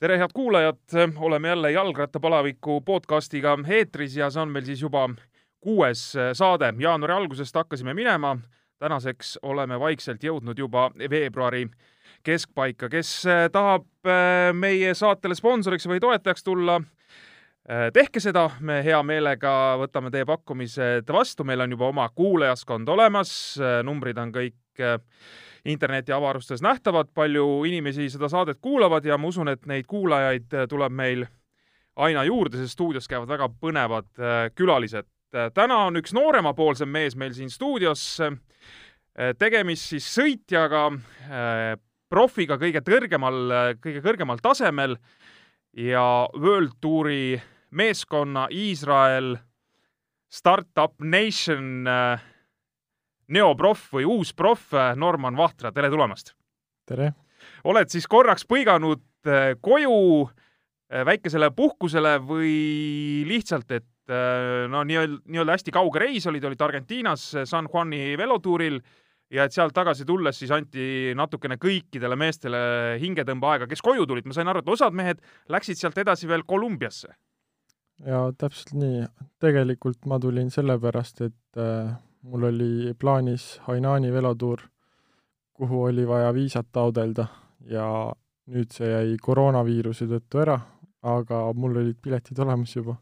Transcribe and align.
tere, 0.00 0.18
head 0.18 0.30
kuulajad, 0.34 0.78
oleme 1.16 1.48
jälle 1.48 1.70
Jalgrattapalaviku 1.72 2.80
podcastiga 2.80 3.58
eetris 3.68 4.16
ja 4.16 4.30
see 4.30 4.42
on 4.42 4.52
meil 4.54 4.64
siis 4.64 4.82
juba 4.82 5.08
kuues 5.60 6.12
saade. 6.32 6.74
jaanuari 6.78 7.14
algusest 7.14 7.54
hakkasime 7.54 7.94
minema, 7.94 8.36
tänaseks 8.78 9.38
oleme 9.42 9.80
vaikselt 9.80 10.22
jõudnud 10.22 10.58
juba 10.58 10.90
veebruari 11.10 11.66
keskpaika. 12.22 12.88
kes 12.88 13.24
tahab 13.52 13.86
äh, 14.06 14.52
meie 14.54 14.94
saatele 14.94 15.34
sponsoriks 15.34 15.88
või 15.88 16.00
toetajaks 16.00 16.44
tulla, 16.44 16.78
äh, 17.70 17.90
tehke 17.92 18.20
seda, 18.20 18.50
me 18.60 18.84
hea 18.84 19.02
meelega 19.02 19.76
võtame 19.82 20.10
teie 20.14 20.24
pakkumised 20.24 21.10
vastu, 21.10 21.44
meil 21.44 21.60
on 21.60 21.74
juba 21.74 21.88
oma 21.88 22.08
kuulajaskond 22.14 22.88
olemas, 22.88 23.58
numbrid 23.82 24.18
on 24.18 24.32
kõik 24.32 24.54
äh, 24.80 24.98
internetiavarustes 25.68 26.62
nähtavad, 26.64 27.10
palju 27.14 27.64
inimesi 27.68 28.08
seda 28.10 28.28
saadet 28.28 28.60
kuulavad 28.62 29.04
ja 29.04 29.18
ma 29.18 29.28
usun, 29.28 29.48
et 29.52 29.66
neid 29.66 29.88
kuulajaid 29.90 30.54
äh, 30.54 30.66
tuleb 30.70 30.94
meil 30.94 31.26
aina 31.98 32.22
juurde, 32.24 32.60
sest 32.60 32.76
stuudios 32.76 33.08
käivad 33.10 33.28
väga 33.28 33.48
põnevad 33.60 34.10
äh, 34.18 34.48
külalised. 34.54 35.08
Täna 35.28 35.82
on 35.84 35.98
üks 36.00 36.14
nooremapoolsem 36.16 36.88
mees 36.88 37.12
meil 37.20 37.34
siin 37.36 37.50
stuudios, 37.52 38.00
tegemist 39.36 39.90
siis 39.90 40.06
sõitjaga, 40.08 40.86
profiga 42.08 42.56
kõige 42.56 42.80
kõrgemal, 42.80 43.36
kõige 43.76 44.00
kõrgemal 44.00 44.40
tasemel 44.40 44.96
ja 45.76 46.06
World 46.32 46.78
Touri 46.80 47.36
meeskonna 47.76 48.46
Iisrael 48.48 49.36
Startup 50.28 50.94
Nation 51.00 51.86
äh, 51.86 52.20
neoproff 53.34 53.92
või 53.94 54.06
uus 54.08 54.32
proff 54.36 54.74
äh, 54.74 54.94
Norman 54.96 55.36
Vahtra, 55.36 55.72
tere 55.74 55.90
tulemast! 55.92 56.34
tere! 56.88 57.12
oled 57.68 57.90
siis 57.92 58.08
korraks 58.10 58.46
põiganud 58.48 59.02
äh, 59.28 59.52
koju 59.60 59.98
äh, 60.24 61.04
väikesele 61.08 61.50
puhkusele 61.56 62.16
või 62.24 62.56
lihtsalt, 63.28 63.70
et 63.72 63.86
no 64.08 64.80
nii-öelda, 64.88 65.18
nii-öelda 65.28 65.52
hästi 65.52 65.72
kauge 65.76 66.00
reis 66.00 66.24
olid, 66.30 66.46
olid 66.48 66.62
Argentiinas 66.64 67.26
San 67.44 67.66
Juani 67.68 68.14
velotuuril 68.16 68.78
ja 69.36 69.44
et 69.44 69.52
sealt 69.52 69.74
tagasi 69.76 70.06
tulles 70.08 70.38
siis 70.40 70.48
anti 70.56 71.12
natukene 71.12 71.58
kõikidele 71.60 72.16
meestele 72.16 72.62
hingetõmbeaega, 73.02 73.68
kes 73.68 73.84
koju 73.84 74.06
tulid, 74.08 74.24
ma 74.24 74.32
sain 74.32 74.48
aru, 74.48 74.62
et 74.64 74.72
osad 74.72 74.96
mehed 74.96 75.20
läksid 75.52 75.76
sealt 75.76 76.00
edasi 76.00 76.24
veel 76.30 76.46
Kolumbiasse. 76.48 77.12
ja 78.08 78.22
täpselt 78.40 78.72
nii, 78.80 79.04
tegelikult 79.44 80.08
ma 80.08 80.16
tulin 80.24 80.48
sellepärast, 80.56 81.20
et 81.28 81.60
mul 82.22 82.42
oli 82.42 82.94
plaanis 82.98 83.60
Hainani 83.66 84.12
velotuur, 84.12 84.62
kuhu 85.52 85.82
oli 85.84 86.08
vaja 86.08 86.34
viisat 86.34 86.66
taodelda 86.72 87.26
ja 87.70 88.12
nüüd 88.48 88.72
see 88.72 88.88
jäi 88.90 89.16
koroonaviiruse 89.22 90.08
tõttu 90.10 90.42
ära, 90.42 90.56
aga 91.02 91.42
mul 91.54 91.76
olid 91.82 91.98
piletid 92.02 92.38
olemas 92.38 92.74
juba. 92.76 92.96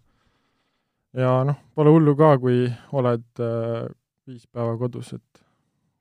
ja 1.16 1.44
noh, 1.48 1.56
pole 1.74 1.90
hullu 1.90 2.16
ka, 2.16 2.36
kui 2.38 2.66
oled 2.92 3.40
äh, 3.40 3.86
viis 4.26 4.46
päeva 4.46 4.76
kodus, 4.76 5.14
et 5.16 5.44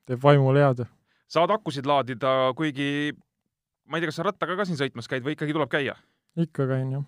teeb 0.06 0.22
vaimule 0.22 0.60
head. 0.60 0.84
saad 1.28 1.50
akusid 1.50 1.86
laadida, 1.86 2.52
kuigi 2.56 3.12
ma 3.86 3.96
ei 3.96 4.02
tea, 4.02 4.10
kas 4.10 4.20
sa 4.20 4.28
rattaga 4.28 4.56
ka 4.56 4.68
siin 4.68 4.80
sõitmas 4.80 5.08
käid 5.08 5.24
või 5.24 5.36
ikkagi 5.38 5.56
tuleb 5.56 5.72
käia? 5.72 5.96
ikka 6.36 6.66
käin, 6.68 6.92
jah. 6.92 7.04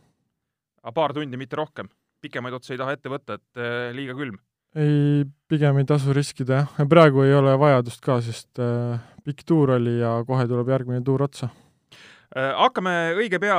aga 0.82 0.94
paar 0.94 1.16
tundi, 1.16 1.36
mitte 1.36 1.56
rohkem? 1.56 1.90
pikemaid 2.20 2.54
otsi 2.54 2.74
ei 2.74 2.78
taha 2.80 2.96
ette 2.96 3.10
võtta, 3.10 3.38
et 3.38 3.60
äh, 3.60 3.90
liiga 3.94 4.16
külm 4.18 4.38
ei, 4.78 5.24
pigem 5.50 5.80
ei 5.80 5.88
tasu 5.88 6.14
riskida 6.16 6.62
jah, 6.62 6.84
praegu 6.90 7.24
ei 7.26 7.34
ole 7.36 7.54
vajadust 7.60 8.04
ka, 8.04 8.20
sest 8.24 8.60
äh, 8.62 9.00
pikk 9.26 9.46
tuur 9.48 9.76
oli 9.78 9.98
ja 10.00 10.18
kohe 10.28 10.46
tuleb 10.50 10.70
järgmine 10.74 11.02
tuur 11.06 11.26
otsa 11.28 11.50
äh,. 11.50 12.52
hakkame 12.58 12.94
õige 13.18 13.40
pea 13.42 13.58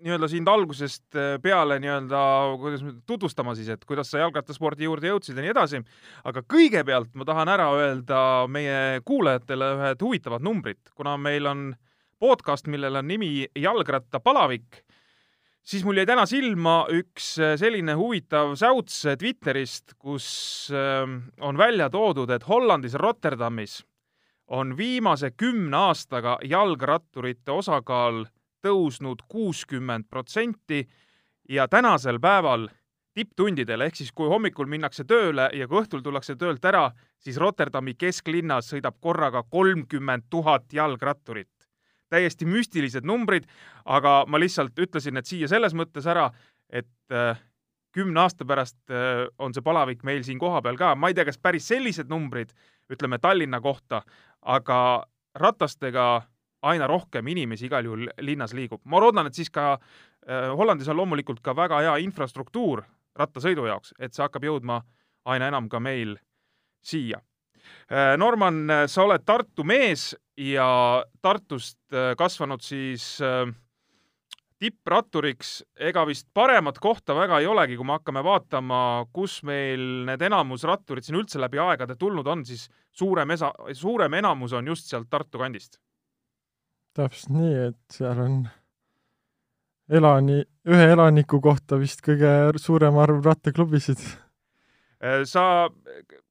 nii-öelda 0.00 0.28
sind 0.32 0.48
algusest 0.48 1.18
äh, 1.18 1.34
peale 1.42 1.78
nii-öelda, 1.82 2.20
kuidas 2.60 2.84
tutvustama 3.06 3.54
siis, 3.58 3.68
et 3.72 3.84
kuidas 3.88 4.10
sa 4.12 4.22
jalgrattaspordi 4.22 4.88
juurde 4.88 5.10
jõudsid 5.10 5.36
ja 5.36 5.44
nii 5.44 5.52
edasi. 5.52 5.82
aga 6.24 6.42
kõigepealt 6.48 7.12
ma 7.14 7.26
tahan 7.28 7.52
ära 7.52 7.70
öelda 7.76 8.22
meie 8.48 9.00
kuulajatele 9.04 9.74
ühed 9.76 10.04
huvitavad 10.06 10.44
numbrid, 10.44 10.80
kuna 10.94 11.16
meil 11.20 11.46
on 11.50 11.70
podcast, 12.20 12.68
millel 12.68 13.00
on 13.00 13.08
nimi 13.08 13.48
Jalgrattapalavik 13.56 14.82
siis 15.62 15.84
mul 15.84 16.00
jäi 16.00 16.06
täna 16.08 16.26
silma 16.26 16.84
üks 16.94 17.34
äh, 17.40 17.54
selline 17.60 17.94
huvitav 17.98 18.54
säuts 18.58 19.04
äh, 19.06 19.16
Twitterist, 19.18 19.94
kus 19.98 20.26
ähm, 20.74 21.30
on 21.40 21.58
välja 21.58 21.90
toodud, 21.90 22.30
et 22.30 22.48
Hollandis 22.48 22.94
Rotterdamis 22.94 23.80
on 24.50 24.76
viimase 24.76 25.30
kümne 25.30 25.76
aastaga 25.76 26.38
jalgratturite 26.44 27.52
osakaal 27.52 28.24
tõusnud 28.64 29.22
kuuskümmend 29.28 30.08
protsenti 30.10 30.82
ja 31.48 31.68
tänasel 31.68 32.18
päeval 32.20 32.68
tipptundidel 33.14 33.86
ehk 33.86 33.96
siis 33.96 34.12
kui 34.12 34.28
hommikul 34.30 34.68
minnakse 34.70 35.04
tööle 35.04 35.48
ja 35.54 35.68
kui 35.68 35.80
õhtul 35.82 36.02
tullakse 36.02 36.36
töölt 36.38 36.64
ära, 36.64 36.90
siis 37.18 37.38
Rotterdami 37.38 37.94
kesklinnas 37.98 38.70
sõidab 38.72 39.00
korraga 39.00 39.42
kolmkümmend 39.42 40.28
tuhat 40.30 40.72
jalgratturit 40.72 41.59
täiesti 42.10 42.48
müstilised 42.48 43.06
numbrid, 43.06 43.46
aga 43.84 44.24
ma 44.28 44.40
lihtsalt 44.40 44.78
ütlesin 44.78 45.16
need 45.16 45.28
siia 45.28 45.48
selles 45.50 45.76
mõttes 45.78 46.08
ära, 46.10 46.28
et 46.70 47.14
äh, 47.14 47.38
kümne 47.94 48.20
aasta 48.24 48.46
pärast 48.46 48.78
äh, 48.90 49.26
on 49.38 49.54
see 49.54 49.64
palavik 49.64 50.04
meil 50.06 50.22
siin 50.26 50.38
kohapeal 50.38 50.78
ka, 50.78 50.94
ma 50.94 51.10
ei 51.10 51.16
tea, 51.16 51.26
kas 51.28 51.38
päris 51.38 51.68
sellised 51.70 52.10
numbrid, 52.10 52.52
ütleme 52.90 53.18
Tallinna 53.22 53.60
kohta, 53.62 54.02
aga 54.42 55.06
ratastega 55.38 56.06
aina 56.62 56.86
rohkem 56.90 57.26
inimesi 57.32 57.68
igal 57.70 57.86
juhul 57.86 58.08
linnas 58.20 58.54
liigub. 58.54 58.82
ma 58.84 59.00
loodan, 59.00 59.30
et 59.30 59.34
siis 59.34 59.50
ka 59.50 59.72
äh, 59.74 60.50
Hollandis 60.56 60.88
on 60.88 60.98
loomulikult 61.00 61.40
ka 61.40 61.56
väga 61.56 61.80
hea 61.86 61.96
infrastruktuur 62.04 62.84
rattasõidu 63.16 63.66
jaoks, 63.66 63.94
et 63.98 64.14
see 64.14 64.22
hakkab 64.22 64.44
jõudma 64.44 64.82
aina 65.24 65.48
enam 65.48 65.68
ka 65.68 65.80
meil 65.80 66.18
siia 66.82 67.20
Norman, 68.16 68.86
sa 68.86 69.02
oled 69.02 69.24
Tartu 69.26 69.64
mees 69.66 70.12
ja 70.40 71.04
Tartust 71.22 71.78
äh, 71.92 72.14
kasvanud 72.18 72.62
siis 72.64 73.18
äh, 73.24 73.48
tippratturiks, 74.60 75.60
ega 75.88 76.04
vist 76.08 76.28
paremat 76.34 76.78
kohta 76.80 77.14
väga 77.16 77.40
ei 77.40 77.48
olegi, 77.48 77.76
kui 77.78 77.86
me 77.88 77.96
hakkame 77.96 78.22
vaatama, 78.24 78.80
kus 79.12 79.40
meil 79.48 80.04
need 80.08 80.22
enamus 80.28 80.64
ratturid 80.68 81.06
siin 81.06 81.20
üldse 81.20 81.40
läbi 81.40 81.60
aegade 81.60 81.96
tulnud 82.00 82.28
on, 82.28 82.44
siis 82.48 82.68
suurem 82.92 83.36
esa-, 83.36 83.54
suurem 83.76 84.18
enamus 84.20 84.56
on 84.56 84.68
just 84.72 84.90
sealt 84.90 85.08
Tartu 85.10 85.40
kandist. 85.40 85.80
täpselt 86.96 87.36
nii, 87.36 87.52
et 87.70 87.96
seal 87.96 88.18
on 88.20 88.40
elani, 89.90 90.42
ühe 90.68 90.88
elaniku 90.92 91.40
kohta 91.42 91.78
vist 91.80 92.04
kõige 92.04 92.58
suurem 92.60 92.98
arv 93.00 93.24
rattaklubisid. 93.24 94.02
sa 95.24 95.44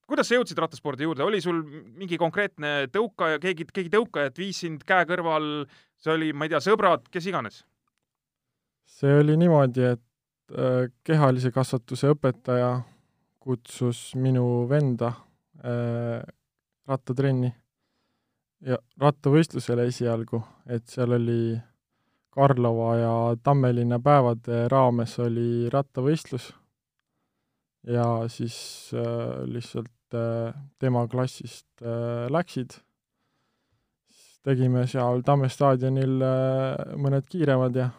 kuidas 0.10 0.30
sa 0.30 0.40
jõudsid 0.40 0.60
rattaspordi 0.60 1.06
juurde, 1.06 1.24
oli 1.26 1.42
sul 1.44 1.62
mingi 2.00 2.18
konkreetne 2.20 2.90
tõukaja, 2.94 3.40
keegi, 3.44 3.68
keegi 3.70 3.94
tõukajat 3.94 4.42
viis 4.42 4.62
sind 4.66 4.84
käe 4.88 5.06
kõrval, 5.10 5.68
see 6.02 6.14
oli, 6.16 6.32
ma 6.34 6.48
ei 6.48 6.54
tea, 6.54 6.64
sõbrad, 6.66 7.08
kes 7.14 7.30
iganes? 7.32 7.64
see 8.90 9.14
oli 9.22 9.38
niimoodi, 9.40 9.86
et 9.94 10.58
äh, 10.58 10.90
kehalise 11.06 11.54
kasvatuse 11.56 12.10
õpetaja 12.16 12.74
kutsus 13.40 14.10
minu 14.20 14.66
venda 14.70 15.14
äh, 15.64 16.20
rattatrenni 16.90 17.54
ja 18.66 18.80
rattavõistlusele 19.00 19.88
esialgu, 19.88 20.42
et 20.68 20.90
seal 20.92 21.16
oli 21.16 21.42
Karlova 22.30 22.90
ja 22.98 23.14
Tammelinna 23.44 24.00
päevade 24.04 24.68
raames 24.72 25.16
oli 25.20 25.70
rattavõistlus. 25.74 26.52
Ja 27.88 28.06
siis 28.30 28.58
äh, 28.94 29.40
lihtsalt 29.48 29.90
tema 30.80 31.08
klassist 31.08 31.68
äh, 31.82 32.28
läksid. 32.32 32.78
siis 34.10 34.40
tegime 34.44 34.88
seal 34.88 35.24
Tamme 35.26 35.50
staadionil 35.50 36.22
äh, 36.22 36.96
mõned 36.98 37.28
kiiremad 37.30 37.76
ja, 37.76 37.90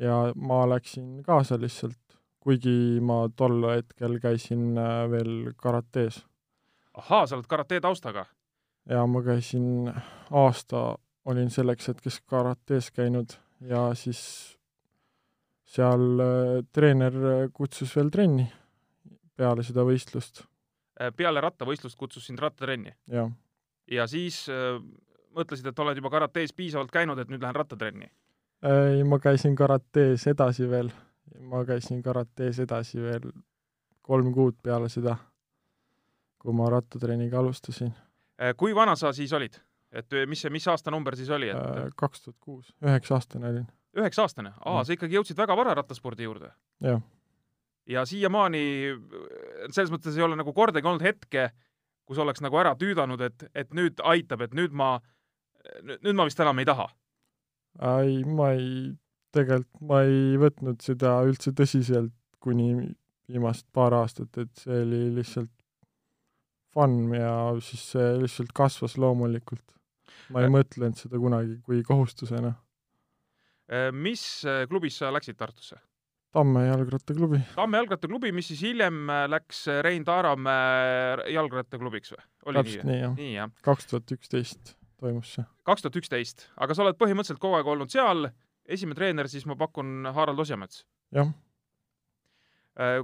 ja 0.00 0.32
ma 0.36 0.64
läksin 0.68 1.22
kaasa 1.26 1.58
lihtsalt, 1.60 2.18
kuigi 2.40 3.00
ma 3.00 3.28
tol 3.36 3.62
hetkel 3.70 4.18
käisin 4.20 4.78
äh, 4.78 5.10
veel 5.10 5.52
karates. 5.56 6.24
ahaa, 6.94 7.26
sa 7.26 7.36
oled 7.36 7.46
karate 7.46 7.80
taustaga? 7.80 8.26
ja 8.88 9.06
ma 9.06 9.22
käisin 9.22 9.92
aasta, 10.30 10.96
olin 11.24 11.50
selleks 11.50 11.88
hetkeks 11.88 12.20
karates 12.26 12.90
käinud 12.90 13.38
ja 13.60 13.94
siis 13.94 14.56
seal 15.64 16.20
äh, 16.20 16.64
treener 16.72 17.48
kutsus 17.52 17.96
veel 17.96 18.10
trenni 18.10 18.50
peale 19.34 19.64
seda 19.66 19.82
võistlust 19.82 20.44
Äh, 20.44 20.53
peale 21.16 21.40
rattavõistlust 21.40 21.98
kutsus 21.98 22.26
sind 22.26 22.38
rattatrenni? 22.38 22.94
ja 23.90 24.06
siis 24.06 24.46
äh, 24.48 24.78
mõtlesid, 25.34 25.66
et 25.66 25.78
oled 25.78 25.98
juba 25.98 26.10
karates 26.10 26.52
piisavalt 26.52 26.92
käinud, 26.94 27.18
et 27.18 27.28
nüüd 27.32 27.42
lähen 27.42 27.56
rattatrenni? 27.56 28.10
ei, 28.64 29.02
ma 29.04 29.18
käisin 29.18 29.56
karates 29.56 30.26
edasi 30.30 30.68
veel, 30.70 30.90
ma 31.40 31.64
käisin 31.68 32.02
karates 32.02 32.58
edasi 32.64 33.02
veel 33.02 33.28
kolm 34.04 34.32
kuud 34.32 34.56
peale 34.62 34.88
seda, 34.92 35.16
kui 36.38 36.52
ma 36.52 36.68
rattatrenniga 36.70 37.38
alustasin. 37.40 37.92
Äh, 38.40 38.54
kui 38.56 38.74
vana 38.74 38.96
sa 38.96 39.12
siis 39.12 39.32
olid? 39.32 39.60
et 39.94 40.10
mis 40.26 40.40
see, 40.42 40.50
mis 40.50 40.64
aastanumber 40.68 41.14
siis 41.16 41.28
oli 41.30 41.48
et...? 41.52 41.58
Äh, 41.58 41.90
kaks 41.96 42.24
tuhat 42.24 42.36
kuus, 42.42 42.72
üheksa 42.82 43.14
aastane 43.14 43.48
olin. 43.48 43.66
üheksa-aastane, 43.94 44.50
aa, 44.58 44.80
Mm. 44.80 44.84
sa 44.86 44.92
ikkagi 44.96 45.14
jõudsid 45.14 45.38
väga 45.38 45.54
vara 45.56 45.74
rattaspordi 45.78 46.26
juurde. 46.26 46.50
jah, 46.82 47.00
ja 47.90 48.04
siiamaani 48.08 48.64
selles 49.70 49.92
mõttes 49.92 50.16
ei 50.16 50.24
ole 50.24 50.38
nagu 50.38 50.52
kordagi 50.56 50.88
olnud 50.88 51.04
hetke, 51.04 51.50
kus 52.08 52.20
oleks 52.20 52.42
nagu 52.44 52.58
ära 52.60 52.74
tüüdanud, 52.80 53.20
et, 53.24 53.46
et 53.54 53.72
nüüd 53.76 54.00
aitab, 54.04 54.44
et 54.44 54.54
nüüd 54.56 54.74
ma, 54.76 54.98
nüüd 56.00 56.16
ma 56.16 56.26
vist 56.28 56.40
enam 56.40 56.60
ei 56.60 56.68
taha. 56.68 56.88
ei, 58.00 58.22
ma 58.24 58.52
ei, 58.56 58.92
tegelikult 59.34 59.88
ma 59.88 60.02
ei 60.06 60.38
võtnud 60.40 60.84
seda 60.84 61.16
üldse 61.26 61.54
tõsiselt 61.56 62.14
kuni 62.44 62.94
viimast 63.28 63.66
paar 63.72 63.96
aastat, 63.96 64.36
et 64.38 64.52
see 64.60 64.82
oli 64.84 65.06
lihtsalt 65.16 65.52
fun 66.74 67.14
ja 67.14 67.54
siis 67.64 67.86
see 67.94 68.10
lihtsalt 68.20 68.52
kasvas 68.56 68.98
loomulikult. 69.00 69.64
ma 70.32 70.40
ei 70.40 70.48
Äh. 70.48 70.52
mõtlenud 70.52 70.96
seda 70.96 71.18
kunagi 71.20 71.58
kui 71.64 71.82
kohustusena. 71.82 72.54
mis 73.92 74.44
klubis 74.68 74.98
sa 74.98 75.10
läksid 75.12 75.36
Tartusse? 75.36 75.76
Tamme 76.34 76.64
jalgrattaklubi, 76.66 77.38
Tamme 77.54 77.78
jalgrattaklubi, 77.78 78.32
mis 78.34 78.48
siis 78.50 78.62
hiljem 78.66 79.06
läks 79.30 79.64
Rein 79.86 80.04
Taaramäe 80.04 81.30
jalgrattaklubiks 81.34 82.10
või? 82.16 82.24
oli 82.50 82.58
täpselt 82.62 82.88
nii? 82.88 82.98
jah, 83.00 83.14
nii 83.18 83.34
jah 83.36 83.52
kaks 83.64 83.86
tuhat 83.92 84.10
üksteist 84.16 84.74
toimus 85.00 85.34
see. 85.36 85.44
kaks 85.68 85.84
tuhat 85.84 85.96
üksteist, 86.02 86.48
aga 86.60 86.74
sa 86.74 86.82
oled 86.84 86.98
põhimõtteliselt 87.00 87.40
kogu 87.42 87.58
aeg 87.58 87.70
olnud 87.70 87.92
seal, 87.92 88.28
esimene 88.66 88.98
treener 88.98 89.28
siis 89.30 89.46
ma 89.46 89.56
pakun 89.60 90.08
Harald 90.16 90.42
Osjamets. 90.42 90.84
jah, 91.14 91.30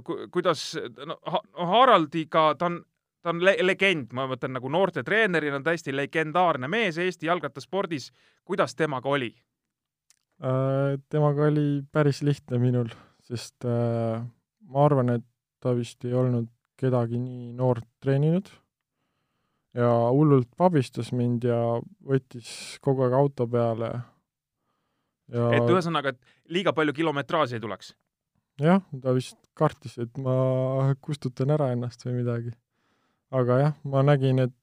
Ku-, 0.03 0.25
kuidas, 0.31 0.73
no 1.07 1.15
Ha- 1.31 1.43
no 1.55 1.65
Haraldiga 1.69 2.49
ta 2.59 2.67
on, 2.67 2.81
ta 3.23 3.29
on 3.31 3.39
le 3.45 3.53
legend, 3.63 4.09
ma 4.11 4.25
mõtlen 4.27 4.51
nagu 4.57 4.67
noorte 4.69 5.03
treenerina 5.07 5.55
on 5.61 5.63
täiesti 5.63 5.93
legendaarne 5.95 6.67
mees 6.67 6.97
Eesti 6.99 7.29
jalgrattaspordis. 7.29 8.09
kuidas 8.43 8.75
temaga 8.75 9.09
oli? 9.09 9.29
Äh, 10.43 10.97
temaga 11.09 11.47
oli 11.47 11.83
päris 11.91 12.19
lihtne 12.21 12.59
minul, 12.59 12.89
sest 13.29 13.67
äh, 13.67 14.21
ma 14.71 14.85
arvan, 14.85 15.17
et 15.17 15.27
ta 15.61 15.75
vist 15.77 16.05
ei 16.07 16.15
olnud 16.17 16.49
kedagi 16.81 17.19
nii 17.21 17.51
noort 17.57 17.85
treeninud 18.01 18.49
ja 19.77 19.89
hullult 20.11 20.49
pabistas 20.57 21.11
mind 21.15 21.45
ja 21.47 21.59
võttis 22.07 22.79
kogu 22.83 23.05
aeg 23.05 23.15
auto 23.15 23.47
peale 23.47 23.91
ja 25.31 25.49
et 25.57 25.69
ühesõnaga, 25.71 26.13
et 26.13 26.51
liiga 26.51 26.73
palju 26.75 26.95
kilometraaži 26.97 27.57
ei 27.57 27.63
tuleks. 27.63 27.93
jah, 28.61 28.81
ta 29.03 29.13
vist 29.15 29.37
kartis, 29.57 29.97
et 30.01 30.17
ma 30.21 30.93
kustutan 31.03 31.53
ära 31.55 31.71
ennast 31.75 32.05
või 32.05 32.21
midagi. 32.21 32.55
aga 33.31 33.59
jah, 33.61 33.77
ma 33.83 34.03
nägin, 34.03 34.43
et 34.47 34.55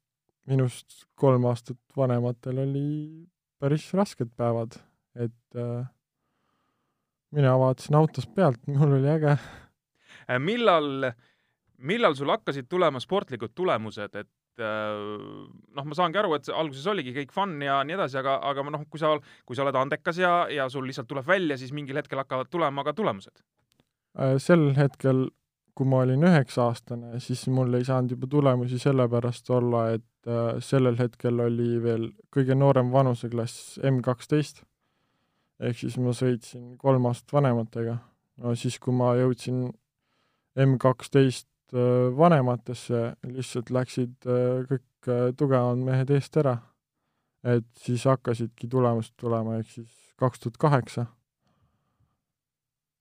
minust 0.48 1.04
kolm 1.14 1.46
aastat 1.48 1.78
vanematel 1.96 2.64
oli 2.64 2.88
päris 3.60 3.88
rasked 3.96 4.30
päevad, 4.36 4.78
et 5.16 5.56
äh, 5.56 5.88
mina 7.36 7.54
vaatasin 7.60 7.98
autost 7.98 8.32
pealt, 8.34 8.60
mul 8.70 8.98
oli 8.98 9.10
äge. 9.12 9.36
Äh, 10.28 10.40
millal, 10.40 11.10
millal 11.78 12.16
sul 12.18 12.32
hakkasid 12.32 12.68
tulema 12.68 13.00
sportlikud 13.02 13.54
tulemused, 13.56 14.16
et 14.16 14.62
äh, 14.62 15.00
noh, 15.76 15.88
ma 15.88 15.96
saangi 15.96 16.20
aru, 16.20 16.34
et 16.38 16.50
alguses 16.52 16.86
oligi 16.90 17.14
kõik 17.16 17.34
fun 17.34 17.56
ja 17.64 17.80
nii 17.86 17.98
edasi, 17.98 18.20
aga, 18.22 18.38
aga 18.50 18.66
noh, 18.72 18.86
kui 18.90 19.02
sa, 19.02 19.14
kui 19.46 19.58
sa 19.58 19.66
oled 19.66 19.78
andekas 19.80 20.20
ja, 20.20 20.34
ja 20.52 20.68
sul 20.72 20.86
lihtsalt 20.88 21.10
tuleb 21.10 21.26
välja, 21.28 21.58
siis 21.60 21.74
mingil 21.76 22.00
hetkel 22.00 22.22
hakkavad 22.22 22.52
tulema 22.52 22.84
ka 22.86 22.96
tulemused. 22.96 23.42
Äh, 24.18 24.36
sel 24.42 24.70
hetkel, 24.78 25.28
kui 25.78 25.86
ma 25.88 26.02
olin 26.02 26.24
üheksa-aastane, 26.26 27.20
siis 27.22 27.44
mul 27.54 27.76
ei 27.78 27.84
saanud 27.86 28.16
juba 28.16 28.26
tulemusi 28.30 28.80
sellepärast 28.82 29.50
olla, 29.54 29.90
et 29.94 30.04
sellel 30.60 30.96
hetkel 30.98 31.38
oli 31.40 31.78
veel 31.80 32.08
kõige 32.34 32.56
noorem 32.58 32.90
vanuseklass 32.92 33.78
M 33.86 34.02
kaksteist. 34.04 34.64
Ehk 35.60 35.78
siis 35.78 35.98
ma 35.98 36.14
sõitsin 36.16 36.76
kolm 36.78 37.06
aastat 37.10 37.32
vanematega. 37.32 37.98
no 38.42 38.54
siis, 38.54 38.78
kui 38.78 38.94
ma 38.94 39.14
jõudsin 39.18 39.68
M 40.58 40.78
kaksteist 40.80 41.48
vanematesse, 42.16 43.12
lihtsalt 43.28 43.70
läksid 43.70 44.24
äh, 44.26 44.64
kõik 44.70 45.10
äh, 45.12 45.28
tugevamad 45.36 45.84
mehed 45.84 46.10
eest 46.10 46.36
ära. 46.40 46.56
et 47.44 47.68
siis 47.78 48.04
hakkasidki 48.04 48.68
tulemused 48.68 49.14
tulema, 49.16 49.58
ehk 49.58 49.70
siis 49.70 49.92
kaks 50.18 50.40
tuhat 50.40 50.56
kaheksa 50.58 51.06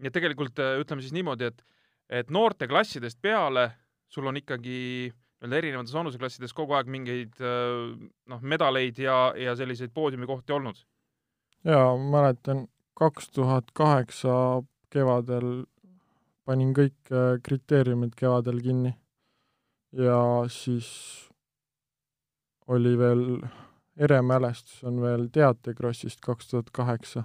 nii 0.01 0.10
et 0.10 0.15
tegelikult 0.15 0.60
äh, 0.62 0.77
ütleme 0.81 1.03
siis 1.03 1.15
niimoodi, 1.15 1.50
et, 1.51 1.63
et 2.21 2.33
noorteklassidest 2.33 3.19
peale 3.21 3.69
sul 4.12 4.27
on 4.30 4.38
ikkagi 4.39 4.77
nii-öelda 5.38 5.60
erinevates 5.60 5.94
vanuseklassides 5.94 6.53
kogu 6.57 6.77
aeg 6.77 6.89
mingeid 6.92 7.42
äh, 7.42 7.95
noh, 8.31 8.42
medaleid 8.42 9.01
ja, 9.01 9.18
ja 9.38 9.56
selliseid 9.57 9.94
poodiumikohti 9.94 10.56
olnud. 10.56 10.80
jaa, 11.68 11.98
mäletan, 11.98 12.68
kaks 12.98 13.30
tuhat 13.36 13.72
kaheksa 13.74 14.64
kevadel 14.90 15.66
panin 16.46 16.74
kõik 16.74 17.12
äh, 17.12 17.36
kriteeriumid 17.44 18.16
kevadel 18.18 18.62
kinni 18.64 18.94
ja 19.92 20.19
siis 20.52 20.90
oli 22.68 22.98
veel 22.98 23.24
eremälestus 23.98 24.84
on 24.84 25.02
veel 25.02 25.28
teatekrossist 25.34 26.22
kaks 26.22 26.52
tuhat 26.52 26.69
kaheksa, 26.74 27.24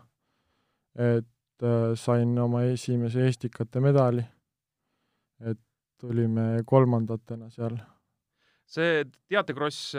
et 0.97 1.63
äh, 1.63 1.93
sain 1.95 2.39
oma 2.39 2.65
esimese 2.71 3.27
Estikate 3.29 3.81
medali, 3.81 4.25
et 5.41 5.61
tulime 6.01 6.63
kolmandatena 6.67 7.51
seal. 7.51 7.77
see 8.67 9.05
teatekross, 9.29 9.93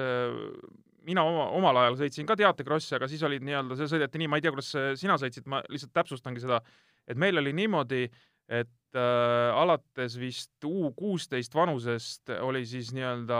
mina 1.07 1.23
oma, 1.27 1.47
omal 1.57 1.81
ajal 1.83 1.97
sõitsin 2.03 2.27
ka 2.29 2.38
teatekrossi, 2.39 2.95
aga 2.97 3.09
siis 3.11 3.23
olid 3.27 3.44
nii-öelda, 3.45 3.77
see 3.79 3.89
sõideti 3.91 4.21
nii, 4.21 4.29
ma 4.31 4.39
ei 4.39 4.45
tea, 4.45 4.53
kuidas 4.55 4.71
sina 5.00 5.17
sõitsid, 5.21 5.47
ma 5.51 5.61
lihtsalt 5.71 5.94
täpsustangi 5.95 6.44
seda, 6.44 6.61
et 7.09 7.19
meil 7.19 7.39
oli 7.41 7.53
niimoodi, 7.55 8.05
et 8.53 9.00
äh, 9.00 9.50
alates 9.55 10.17
vist 10.19 10.67
U 10.67 10.91
kuusteist 10.97 11.55
vanusest 11.55 12.33
oli 12.44 12.65
siis 12.67 12.91
nii-öelda 12.95 13.39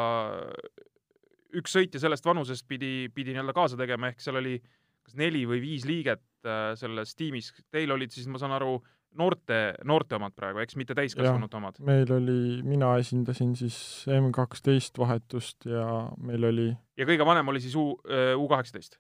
üks 1.60 1.76
sõitja 1.76 2.02
sellest 2.02 2.26
vanusest 2.26 2.66
pidi, 2.70 3.10
pidi 3.14 3.34
nii-öelda 3.36 3.56
kaasa 3.56 3.78
tegema, 3.80 4.10
ehk 4.10 4.24
seal 4.24 4.40
oli 4.42 4.58
kas 5.04 5.18
neli 5.20 5.44
või 5.48 5.62
viis 5.64 5.86
liiget 5.88 6.24
äh, 6.48 6.74
selles 6.80 7.16
tiimis, 7.20 7.52
teil 7.74 7.92
olid 7.94 8.14
siis, 8.14 8.28
ma 8.32 8.42
saan 8.42 8.56
aru, 8.56 8.78
noorte, 9.20 9.60
noorte 9.88 10.18
omad 10.18 10.36
praegu, 10.38 10.62
eks 10.64 10.78
mitte 10.80 10.96
täiskasvanute 10.98 11.58
omad? 11.60 11.80
meil 11.86 12.12
oli, 12.16 12.38
mina 12.66 12.94
esindasin 13.02 13.56
siis 13.60 13.78
M 14.12 14.32
kaksteist 14.36 14.98
vahetust 15.00 15.68
ja 15.70 15.88
meil 16.18 16.50
oli 16.50 16.70
ja 17.00 17.08
kõige 17.10 17.28
vanem 17.28 17.52
oli 17.54 17.64
siis 17.64 17.76
U, 17.80 17.92
U 18.38 18.48
kaheksateist, 18.52 19.00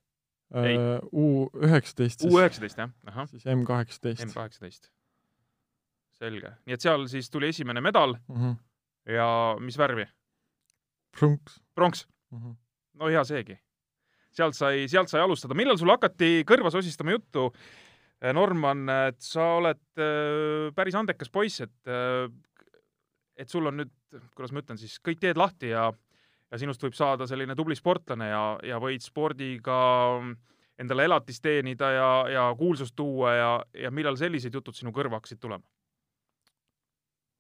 Ei. 0.64 0.76
äh, 0.78 0.98
U 1.12 1.48
üheksateist 1.62 2.26
U 2.26 2.30
siis, 2.30 2.40
üheksateist 2.42 2.84
jah, 2.84 2.94
ahah, 3.10 3.30
siis 3.32 3.48
M 3.50 3.66
kaheksateist 3.68 4.26
M. 4.28 4.36
kaheksateist. 4.36 4.92
selge, 6.20 6.56
nii 6.68 6.78
et 6.78 6.86
seal 6.86 7.08
siis 7.12 7.30
tuli 7.34 7.50
esimene 7.54 7.82
medal 7.84 8.18
ja 9.10 9.28
mis 9.60 9.78
värvi? 9.80 10.08
Prunks 11.14 11.60
pronks, 11.76 12.08
mm. 12.32 12.40
-hmm. 12.40 12.56
no 12.94 13.10
hea 13.10 13.24
seegi. 13.24 13.58
sealt 14.34 14.56
sai, 14.58 14.88
sealt 14.90 15.10
sai 15.10 15.22
alustada, 15.22 15.54
millal 15.54 15.78
sul 15.78 15.92
hakati 15.94 16.42
kõrva 16.50 16.72
sosistama 16.74 17.14
juttu, 17.14 17.52
Norman, 18.32 18.86
et 19.10 19.20
sa 19.20 19.50
oled 19.58 19.84
äh, 20.00 20.72
päris 20.76 20.96
andekas 20.96 21.32
poiss, 21.34 21.60
et 21.66 21.92
äh, 21.92 22.30
et 23.36 23.50
sul 23.50 23.66
on 23.68 23.82
nüüd, 23.82 23.92
kuidas 24.38 24.54
ma 24.54 24.62
ütlen 24.62 24.78
siis, 24.80 25.00
kõik 25.04 25.20
teed 25.20 25.40
lahti 25.42 25.74
ja 25.74 25.90
ja 26.54 26.60
sinust 26.62 26.84
võib 26.86 26.94
saada 26.94 27.26
selline 27.30 27.56
tubli 27.58 27.76
sportlane 27.76 28.30
ja, 28.30 28.42
ja 28.62 28.78
võid 28.82 29.02
spordiga 29.02 29.78
endale 30.80 31.08
elatist 31.08 31.42
teenida 31.46 31.90
ja, 31.94 32.10
ja 32.30 32.44
kuulsust 32.58 32.96
tuua 32.98 33.34
ja, 33.34 33.52
ja 33.86 33.92
millal 33.94 34.18
sellised 34.20 34.54
jutud 34.54 34.78
sinu 34.78 34.94
kõrva 34.94 35.18
hakkasid 35.18 35.42
tulema? 35.42 35.66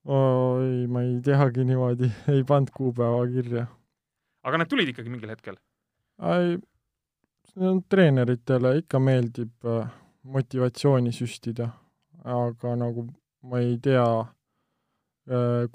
oi, 0.03 0.87
ma 0.91 1.05
ei 1.05 1.19
teagi 1.23 1.63
niimoodi, 1.69 2.09
ei 2.33 2.43
pannud 2.47 2.73
kuupäeva 2.75 3.23
kirja. 3.29 3.67
aga 4.43 4.61
need 4.61 4.73
tulid 4.73 4.93
ikkagi 4.93 5.13
mingil 5.13 5.33
hetkel? 5.35 5.61
ei, 6.33 6.57
treeneritele 7.93 8.79
ikka 8.81 9.01
meeldib 9.03 9.69
äh, 9.69 9.93
motivatsiooni 10.23 11.11
süstida, 11.11 11.69
aga 12.23 12.75
nagu 12.79 13.07
ma 13.43 13.59
ei 13.59 13.77
tea, 13.83 14.05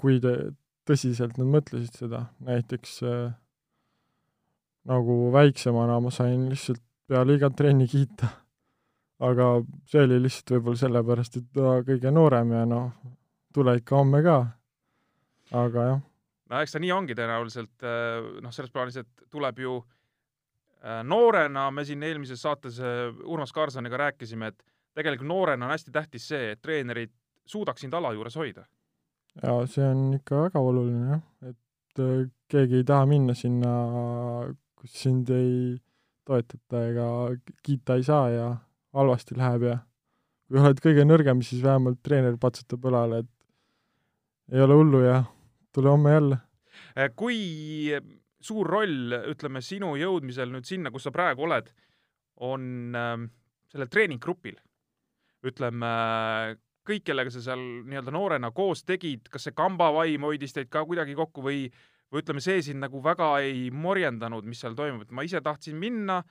kui 0.01 0.21
te- 0.25 0.51
tõsiselt 0.89 1.37
nad 1.37 1.51
mõtlesid 1.53 2.01
seda, 2.01 2.25
näiteks 2.45 2.99
äh, 3.05 3.33
nagu 4.89 5.17
väiksemana 5.35 5.99
ma 6.01 6.13
sain 6.15 6.47
lihtsalt 6.49 6.81
peale 7.09 7.37
igat 7.37 7.57
trenni 7.57 7.89
kiita. 7.89 8.29
aga 9.19 9.47
see 9.91 10.05
oli 10.07 10.21
lihtsalt 10.23 10.53
võib-olla 10.55 10.79
sellepärast, 10.79 11.37
et 11.41 11.47
ta 11.53 11.81
kõige 11.85 12.13
noorem 12.15 12.53
ja 12.55 12.65
noh, 12.69 12.93
tule 13.53 13.75
ikka 13.81 13.97
homme 13.99 14.23
ka. 14.23 14.39
aga 15.53 15.87
jah, 15.91 16.03
no 16.49 16.61
eks 16.63 16.73
ta 16.73 16.81
nii 16.81 16.93
ongi 16.95 17.17
tõenäoliselt, 17.19 17.89
noh, 18.41 18.53
selles 18.55 18.73
plaanis, 18.73 19.01
et 19.03 19.31
tuleb 19.33 19.59
ju 19.65 19.81
äh, 19.81 19.98
noorena, 21.05 21.71
me 21.71 21.85
siin 21.85 22.03
eelmises 22.03 22.43
saates 22.43 22.81
äh, 22.81 23.09
Urmas 23.25 23.53
Kaarsoniga 23.53 23.97
rääkisime, 23.97 24.53
et 24.53 24.65
tegelikult 24.95 25.29
noorena 25.29 25.67
on 25.67 25.75
hästi 25.75 25.95
tähtis 25.95 26.29
see, 26.29 26.53
et 26.53 26.63
treenerid 26.63 27.13
suudaks 27.49 27.83
sind 27.85 27.95
ala 27.95 28.13
juures 28.13 28.37
hoida. 28.37 28.67
ja 29.43 29.59
see 29.67 29.85
on 29.85 30.15
ikka 30.19 30.45
väga 30.49 30.63
oluline 30.63 31.11
jah, 31.11 31.25
et 31.51 32.03
äh, 32.05 32.31
keegi 32.49 32.83
ei 32.83 32.87
taha 32.87 33.07
minna 33.07 33.35
sinna, 33.35 33.75
kus 34.79 34.95
sind 35.03 35.31
ei 35.35 35.79
toetata 36.29 36.85
ega 36.91 37.07
kiita 37.65 37.97
ei 37.99 38.05
saa 38.07 38.31
ja 38.31 38.49
halvasti 38.95 39.37
läheb 39.39 39.67
ja 39.69 39.79
kui 40.49 40.61
oled 40.61 40.81
kõige 40.85 41.05
nõrgem, 41.05 41.43
siis 41.45 41.63
vähemalt 41.65 42.01
treener 42.05 42.39
patsutab 42.41 42.87
õlale, 42.89 43.25
et 43.25 44.57
ei 44.57 44.63
ole 44.65 44.79
hullu 44.79 45.03
ja 45.05 45.23
tule 45.75 45.91
homme 45.93 46.13
jälle. 46.13 46.39
kui 47.17 47.39
suur 48.41 48.69
roll, 48.71 49.13
ütleme, 49.33 49.63
sinu 49.65 49.95
jõudmisel 49.99 50.53
nüüd 50.53 50.67
sinna, 50.69 50.93
kus 50.95 51.09
sa 51.09 51.13
praegu 51.15 51.47
oled, 51.49 51.71
on 52.47 52.97
äh, 52.97 53.15
sellel 53.73 53.93
treeninggrupil? 53.93 54.59
ütleme, 55.47 55.89
kõik, 56.89 57.05
kellega 57.07 57.31
sa 57.31 57.43
seal 57.45 57.61
nii-öelda 57.87 58.15
noorena 58.15 58.51
koos 58.55 58.85
tegid, 58.89 59.29
kas 59.31 59.49
see 59.49 59.57
kambavaim 59.57 60.25
hoidis 60.27 60.57
teid 60.57 60.71
ka 60.73 60.85
kuidagi 60.89 61.15
kokku 61.19 61.45
või, 61.45 61.69
või 62.11 62.25
ütleme, 62.25 62.43
see 62.45 62.63
sind 62.67 62.83
nagu 62.83 63.03
väga 63.05 63.37
ei 63.45 63.69
morjendanud, 63.71 64.47
mis 64.49 64.63
seal 64.65 64.77
toimub, 64.79 65.05
et 65.07 65.15
ma 65.15 65.25
ise 65.27 65.43
tahtsin 65.45 65.79
minna, 65.79 66.23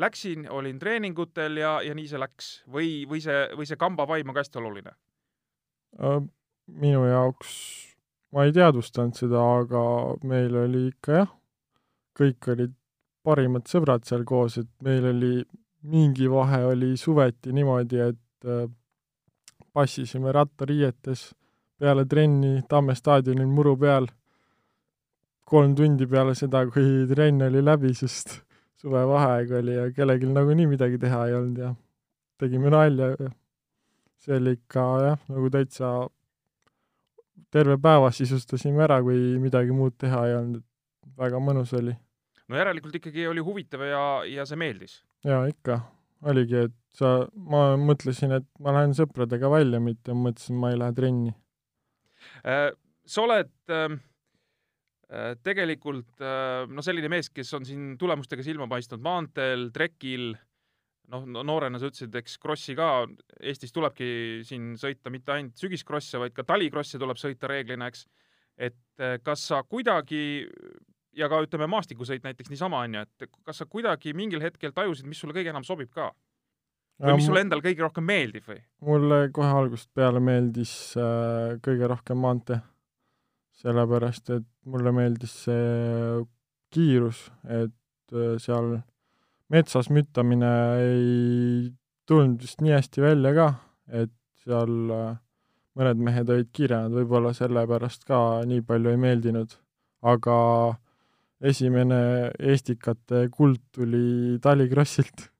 läksin, 0.00 0.48
olin 0.50 0.78
treeningutel 0.80 1.60
ja, 1.60 1.76
ja 1.84 1.94
nii 1.94 2.08
see 2.10 2.20
läks 2.20 2.52
või, 2.70 3.04
või 3.10 3.22
see, 3.24 3.44
või 3.54 3.68
see 3.68 3.80
kambavaim 3.80 4.30
on 4.30 4.36
ka 4.36 4.44
hästi 4.44 4.62
oluline? 4.62 4.96
Minu 6.80 7.04
jaoks, 7.06 7.54
ma 8.34 8.46
ei 8.48 8.54
teadvustanud 8.56 9.18
seda, 9.18 9.42
aga 9.60 9.82
meil 10.26 10.56
oli 10.64 10.88
ikka 10.90 11.20
jah, 11.20 11.34
kõik 12.14 12.48
olid 12.54 12.74
parimad 13.24 13.68
sõbrad 13.68 14.04
seal 14.06 14.24
koos, 14.28 14.58
et 14.60 14.70
meil 14.84 15.06
oli 15.10 15.34
mingi 15.90 16.28
vahe 16.30 16.62
oli 16.70 16.94
suveti 17.00 17.52
niimoodi, 17.52 18.00
et 18.00 18.48
äh, 18.48 18.66
passisime 19.74 20.32
rattariietes 20.32 21.32
peale 21.78 22.04
trenni 22.06 22.62
Tamme 22.68 22.94
staadionil 22.94 23.50
muru 23.50 23.76
peal. 23.76 24.06
Kolm 25.44 25.74
tundi 25.76 26.06
peale 26.08 26.34
seda, 26.38 26.64
kui 26.72 27.04
trenn 27.10 27.42
oli 27.44 27.60
läbi, 27.64 27.92
sest 27.94 28.38
suvevaheaeg 28.80 29.52
oli 29.60 29.74
ja 29.74 29.88
kellelgi 29.92 30.30
nagunii 30.30 30.68
midagi 30.70 31.00
teha 31.00 31.26
ei 31.28 31.34
olnud 31.34 31.60
ja 31.60 31.74
tegime 32.40 32.72
nalja 32.72 33.10
ja 33.12 33.30
see 34.24 34.38
oli 34.38 34.54
ikka 34.56 34.84
jah, 35.04 35.18
nagu 35.28 35.50
täitsa 35.52 35.90
terve 37.52 37.76
päeva 37.78 38.10
sisustasime 38.12 38.84
ära, 38.86 39.02
kui 39.04 39.36
midagi 39.40 39.76
muud 39.76 39.96
teha 40.00 40.24
ei 40.28 40.36
olnud, 40.38 40.64
et 40.64 41.20
väga 41.20 41.40
mõnus 41.44 41.74
oli 41.76 41.92
no 42.48 42.60
järelikult 42.60 42.98
ikkagi 43.00 43.26
oli 43.30 43.44
huvitav 43.44 43.84
ja, 43.88 44.04
ja 44.28 44.46
see 44.48 44.60
meeldis? 44.60 44.98
jaa, 45.26 45.44
ikka. 45.50 45.80
oligi, 46.30 46.64
et 46.68 46.76
sa, 46.96 47.26
ma 47.34 47.66
mõtlesin, 47.80 48.34
et 48.38 48.48
ma 48.64 48.74
lähen 48.76 48.94
sõpradega 48.96 49.50
välja, 49.52 49.80
mitte 49.82 50.16
mõtlesin, 50.16 50.58
ma 50.60 50.72
ei 50.72 50.80
lähe 50.80 50.96
trenni 50.96 51.34
äh,. 52.44 52.70
sa 53.04 53.24
oled 53.24 53.52
ähm, 53.72 54.00
äh, 55.10 55.34
tegelikult 55.44 56.24
äh, 56.24 56.64
no 56.70 56.84
selline 56.84 57.12
mees, 57.12 57.30
kes 57.32 57.52
on 57.56 57.68
siin 57.68 57.94
tulemustega 58.00 58.44
silma 58.46 58.68
paistnud 58.70 59.04
maanteel, 59.04 59.70
trekil, 59.74 60.32
noh, 61.12 61.28
noorena 61.44 61.80
sa 61.80 61.90
ütlesid, 61.90 62.14
eks 62.20 62.38
krossi 62.40 62.76
ka 62.78 63.06
Eestis 63.40 63.72
tulebki 63.74 64.42
siin 64.48 64.74
sõita 64.80 65.12
mitte 65.12 65.34
ainult 65.34 65.60
sügiskrosse, 65.60 66.20
vaid 66.20 66.36
ka 66.36 66.46
talikrosse 66.48 67.00
tuleb 67.00 67.20
sõita 67.20 67.50
reeglina, 67.50 67.88
eks. 67.92 68.06
et 68.56 69.00
äh, 69.00 69.18
kas 69.24 69.48
sa 69.50 69.64
kuidagi 69.68 70.24
ja 71.16 71.28
ka 71.30 71.40
ütleme, 71.44 71.68
maastikusõit 71.70 72.24
näiteks 72.26 72.52
niisama 72.52 72.84
onju, 72.84 73.04
et 73.04 73.28
kas 73.46 73.62
sa 73.62 73.66
kuidagi 73.70 74.14
mingil 74.16 74.42
hetkel 74.44 74.74
tajusid, 74.74 75.06
mis 75.08 75.20
sulle 75.22 75.36
kõige 75.36 75.52
enam 75.54 75.66
sobib 75.66 75.92
ka? 75.94 76.12
või 77.02 77.18
mis 77.18 77.26
sulle 77.26 77.42
endal 77.42 77.62
kõige 77.64 77.82
rohkem 77.82 78.06
meeldib 78.06 78.46
või? 78.46 78.60
mulle 78.86 79.18
kohe 79.34 79.50
algusest 79.50 79.90
peale 79.98 80.22
meeldis 80.22 80.72
äh, 81.00 81.56
kõige 81.64 81.88
rohkem 81.90 82.20
maantee, 82.22 82.60
sellepärast 83.62 84.30
et 84.36 84.46
mulle 84.70 84.92
meeldis 84.94 85.34
see 85.46 86.22
kiirus, 86.74 87.26
et 87.46 88.14
äh, 88.14 88.36
seal 88.42 88.76
metsas 89.50 89.90
müttamine 89.90 90.52
ei 90.84 91.72
tulnud 92.06 92.40
vist 92.42 92.62
nii 92.62 92.76
hästi 92.76 93.04
välja 93.04 93.34
ka, 93.36 93.50
et 94.02 94.14
seal 94.44 94.94
äh, 94.94 95.10
mõned 95.74 96.06
mehed 96.06 96.30
olid 96.30 96.50
kiiremad, 96.54 96.94
võib-olla 96.94 97.34
sellepärast 97.34 98.06
ka 98.06 98.18
nii 98.46 98.62
palju 98.66 98.94
ei 98.94 99.00
meeldinud, 99.00 99.58
aga 100.06 100.38
esimene 101.44 102.00
Estikate 102.38 103.28
kuld 103.32 103.60
tuli 103.74 104.38
Talicrossilt. 104.42 105.30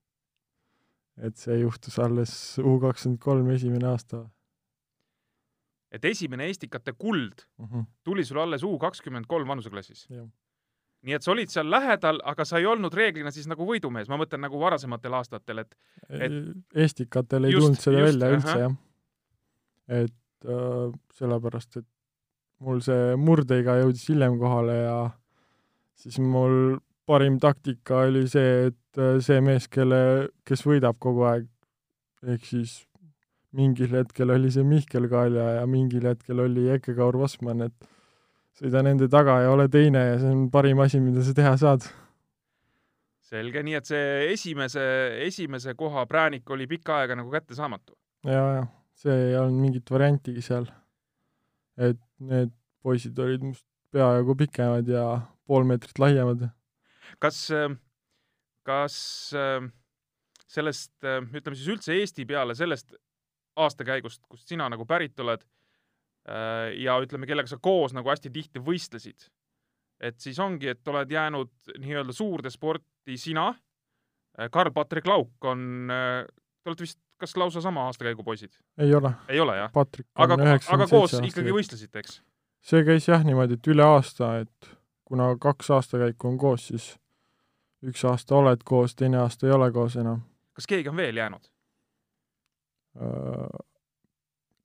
et 1.14 1.36
see 1.38 1.60
juhtus 1.60 1.94
alles 2.02 2.30
U 2.58 2.72
kakskümmend 2.82 3.20
kolm 3.22 3.50
esimene 3.54 3.86
aasta. 3.86 4.24
et 5.94 6.04
esimene 6.04 6.48
Estikate 6.50 6.92
kuld 6.92 7.46
uh 7.58 7.66
mhm. 7.66 7.80
-huh. 7.80 7.84
tuli 8.04 8.24
sul 8.24 8.38
alles 8.38 8.62
U 8.62 8.78
kakskümmend 8.78 9.26
kolm 9.26 9.48
vanuseklassis? 9.48 10.08
nii 11.04 11.14
et 11.14 11.22
sa 11.22 11.32
olid 11.32 11.48
seal 11.52 11.70
lähedal, 11.70 12.20
aga 12.24 12.44
sa 12.44 12.58
ei 12.58 12.66
olnud 12.66 12.94
reeglina 12.94 13.30
siis 13.30 13.46
nagu 13.46 13.66
võidumees, 13.68 14.08
ma 14.08 14.16
mõtlen 14.16 14.40
nagu 14.40 14.60
varasematel 14.60 15.14
aastatel, 15.14 15.58
et, 15.58 15.76
et 16.08 16.32
Estikatel 16.74 17.44
ei 17.44 17.52
just, 17.52 17.64
tulnud 17.64 17.80
seda 17.80 17.98
just, 17.98 18.12
välja 18.12 18.30
üldse, 18.36 18.58
jah. 18.58 18.76
et 19.88 20.48
äh, 20.48 20.94
sellepärast, 21.12 21.76
et 21.76 21.86
mul 22.64 22.80
see 22.80 23.16
murdeiga 23.20 23.76
jõudis 23.82 24.08
hiljem 24.08 24.38
kohale 24.40 24.78
ja 24.80 24.96
siis 25.98 26.18
mul 26.18 26.78
parim 27.06 27.38
taktika 27.40 28.04
oli 28.08 28.26
see, 28.30 28.70
et 28.70 29.00
äh, 29.00 29.18
see 29.24 29.40
mees, 29.44 29.68
kelle, 29.72 30.28
kes 30.46 30.64
võidab 30.66 30.98
kogu 31.02 31.26
aeg, 31.28 31.48
ehk 32.24 32.46
siis 32.48 32.78
mingil 33.54 33.92
hetkel 33.94 34.32
oli 34.34 34.50
see 34.52 34.66
Mihkel 34.66 35.08
Kalja 35.10 35.60
ja 35.60 35.66
mingil 35.70 36.08
hetkel 36.08 36.40
oli 36.42 36.66
Eke-Kaur 36.74 37.18
Vosman, 37.20 37.68
et 37.68 37.90
sõida 38.58 38.82
nende 38.86 39.08
taga 39.10 39.40
ja 39.44 39.52
ole 39.52 39.68
teine 39.70 40.02
ja 40.12 40.16
see 40.22 40.32
on 40.32 40.48
parim 40.54 40.80
asi, 40.82 41.00
mida 41.02 41.22
sa 41.26 41.34
teha 41.36 41.54
saad. 41.60 41.86
selge, 43.24 43.62
nii 43.66 43.76
et 43.78 43.88
see 43.88 44.08
esimese, 44.32 44.82
esimese 45.26 45.74
koha 45.74 46.04
präänik 46.06 46.50
oli 46.54 46.66
pikka 46.70 47.00
aega 47.02 47.16
nagu 47.18 47.30
kättesaamatu 47.32 47.96
ja,? 48.26 48.32
jaa, 48.32 48.66
see 48.94 49.14
ei 49.30 49.36
olnud 49.38 49.60
mingit 49.60 49.90
variantigi 49.90 50.42
seal. 50.42 50.68
et 51.76 52.00
need 52.20 52.52
poisid 52.82 53.18
olid 53.18 53.42
must 53.42 53.66
peajagu 53.94 54.36
pikemad 54.44 54.90
ja 54.90 55.04
pool 55.46 55.66
meetrit 55.68 55.98
laiemad. 56.02 56.48
kas, 57.22 57.46
kas 58.66 58.96
sellest, 60.50 60.94
ütleme 61.04 61.56
siis 61.56 61.70
üldse 61.74 61.96
Eesti 61.98 62.26
peale, 62.28 62.56
sellest 62.58 62.94
aastakäigust, 63.60 64.24
kust 64.28 64.50
sina 64.50 64.66
nagu 64.72 64.86
pärit 64.86 65.18
oled 65.22 65.44
ja 66.80 66.96
ütleme, 67.04 67.28
kellega 67.28 67.50
sa 67.50 67.60
koos 67.62 67.94
nagu 67.94 68.08
hästi 68.10 68.32
tihti 68.32 68.62
võistlesid, 68.64 69.28
et 70.00 70.18
siis 70.22 70.40
ongi, 70.42 70.72
et 70.72 70.88
oled 70.90 71.10
jäänud 71.10 71.74
nii-öelda 71.78 72.14
suurde 72.16 72.50
sporti 72.50 73.18
sina, 73.20 73.50
Karl-Patrik 74.34 75.06
Lauk 75.06 75.46
on, 75.46 75.86
te 75.86 76.72
olete 76.72 76.86
vist 76.86 76.98
kas 77.20 77.36
lausa 77.36 77.60
sama 77.60 77.86
aastakäigu 77.86 78.24
poisid? 78.24 78.52
ei 78.78 78.94
ole. 78.94 79.12
ei 79.28 79.40
ole, 79.40 79.56
jah? 79.56 79.70
aga, 80.14 80.38
aga 80.74 80.86
koos 80.90 81.14
ikkagi 81.20 81.54
võistlesite, 81.54 82.02
eks? 82.02 82.18
See 82.64 82.84
käis 82.86 83.08
jah 83.08 83.24
niimoodi, 83.26 83.58
et 83.58 83.68
üle 83.70 83.84
aasta, 83.84 84.38
et 84.44 84.70
kuna 85.04 85.34
kaks 85.40 85.70
aastakäiku 85.76 86.30
on 86.30 86.38
koos, 86.40 86.68
siis 86.70 86.94
üks 87.84 88.04
aasta 88.08 88.38
oled 88.38 88.64
koos, 88.64 88.96
teine 88.96 89.20
aasta 89.20 89.48
ei 89.48 89.52
ole 89.52 89.70
koos 89.72 89.98
enam. 90.00 90.22
kas 90.56 90.68
keegi 90.70 90.88
on 90.88 90.96
veel 90.96 91.20
jäänud? 91.20 91.50
Äh, 93.02 93.60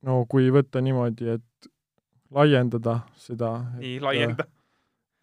no 0.06 0.24
kui 0.30 0.48
võtta 0.54 0.80
niimoodi, 0.80 1.36
et 1.36 1.70
laiendada 2.30 3.00
seda 3.20 3.52
nii, 3.76 3.98
laienda. 4.00 4.48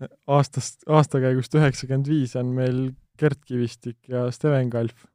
Äh, 0.04 0.14
aastast, 0.38 0.84
aastakäigust 0.86 1.56
üheksakümmend 1.58 2.10
viis 2.12 2.36
on 2.38 2.54
meil 2.54 2.82
Gert 3.18 3.46
Kivistik 3.46 4.12
ja 4.12 4.28
Steven 4.32 4.70
Kalf. 4.70 5.08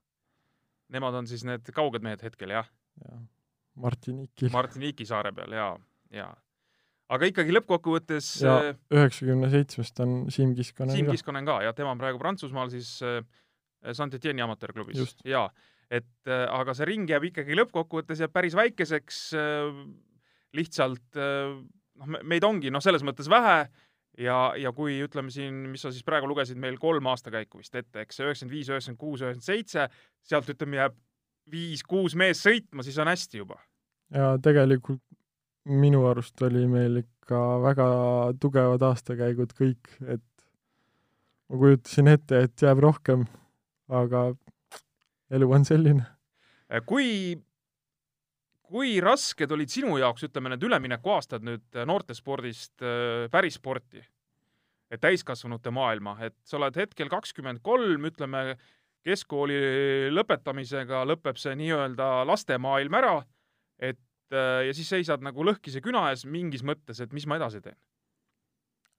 Nemad 0.92 1.14
on 1.14 1.28
siis 1.30 1.44
need 1.46 1.68
kauged 1.72 2.02
mehed 2.02 2.24
hetkel, 2.24 2.50
jah? 2.58 2.66
jah. 3.04 3.20
Martiniikil. 3.80 4.50
Martiniiki 4.52 5.06
saare 5.08 5.30
peal, 5.32 5.54
jaa, 5.56 5.76
jaa 6.12 6.32
aga 7.12 7.28
ikkagi 7.28 7.54
lõppkokkuvõttes 7.56 8.30
ja 8.44 8.54
äh, 8.70 8.78
üheksakümne 8.94 9.50
seitsmest 9.52 10.00
on 10.04 10.16
Siim 10.32 10.54
Kiskonen 10.56 10.94
Siim 10.96 11.10
Kiskonen 11.12 11.48
ka, 11.48 11.60
jah, 11.66 11.76
tema 11.76 11.92
on 11.94 12.00
praegu 12.00 12.20
Prantsusmaal 12.22 12.72
siis 12.72 12.94
äh, 13.06 13.20
Saint-Etienne'i 13.92 14.44
amatöörklubis. 14.44 15.16
jaa, 15.26 15.46
et 15.90 16.30
äh, 16.30 16.44
aga 16.48 16.76
see 16.78 16.88
ring 16.88 17.10
jääb 17.10 17.28
ikkagi 17.32 17.58
lõppkokkuvõttes 17.58 18.24
jääb 18.24 18.34
päris 18.34 18.56
väikeseks 18.58 19.22
lihtsalt 20.56 21.16
noh, 21.16 22.18
meid 22.28 22.44
ongi 22.44 22.72
noh, 22.72 22.82
selles 22.84 23.04
mõttes 23.06 23.30
vähe 23.32 23.62
ja, 24.20 24.38
ja 24.60 24.72
kui 24.76 24.98
ütleme 25.04 25.32
siin, 25.32 25.62
mis 25.72 25.84
sa 25.84 25.92
siis 25.92 26.04
praegu 26.04 26.28
lugesid 26.28 26.60
meil 26.60 26.76
kolm 26.80 27.08
aastakäiku 27.12 27.62
vist 27.62 27.76
ette, 27.78 28.04
eks, 28.04 28.20
üheksakümmend 28.20 28.56
viis, 28.56 28.68
üheksakümmend 28.68 29.00
kuus, 29.00 29.24
üheksakümmend 29.24 29.48
seitse, 29.48 29.88
sealt 30.28 30.52
ütleme 30.52 30.80
jääb 30.80 30.98
viis-kuus 31.52 32.14
meest 32.18 32.44
sõitma, 32.44 32.84
siis 32.86 33.00
on 33.02 33.10
hästi 33.10 33.40
juba. 33.42 33.58
ja 34.12 34.36
tegelikult 34.44 35.02
minu 35.68 36.06
arust 36.10 36.42
oli 36.42 36.64
meil 36.70 37.02
ikka 37.02 37.38
väga 37.62 37.86
tugevad 38.40 38.82
aastakäigud 38.82 39.54
kõik, 39.58 39.92
et 40.08 40.46
ma 41.48 41.60
kujutasin 41.60 42.10
ette, 42.12 42.44
et 42.48 42.64
jääb 42.66 42.82
rohkem, 42.82 43.24
aga 43.92 44.32
elu 45.32 45.50
on 45.52 45.66
selline. 45.68 46.06
kui, 46.86 47.36
kui 48.62 48.96
rasked 49.00 49.50
olid 49.52 49.70
sinu 49.70 49.96
jaoks, 50.00 50.26
ütleme, 50.28 50.52
need 50.52 50.66
üleminekuaastad 50.66 51.44
nüüd 51.46 51.82
noortespordist 51.86 52.82
äh, 52.82 53.28
pärissporti, 53.30 54.02
täiskasvanute 55.00 55.70
maailma, 55.72 56.18
et 56.20 56.36
sa 56.44 56.58
oled 56.58 56.76
hetkel 56.76 57.08
kakskümmend 57.08 57.62
kolm, 57.64 58.10
ütleme, 58.10 58.56
keskkooli 59.02 60.10
lõpetamisega 60.12 61.00
lõpeb 61.08 61.38
see 61.40 61.54
nii-öelda 61.58 62.22
lastemaailm 62.28 62.98
ära, 63.00 63.14
et 63.82 63.98
äh, 63.98 64.11
ja 64.32 64.72
siis 64.74 64.88
seisad 64.88 65.24
nagu 65.24 65.44
lõhkise 65.44 65.82
küna 65.84 66.08
ees 66.10 66.24
mingis 66.26 66.64
mõttes, 66.64 67.00
et 67.02 67.12
mis 67.12 67.26
ma 67.26 67.38
edasi 67.40 67.60
teen. 67.64 67.76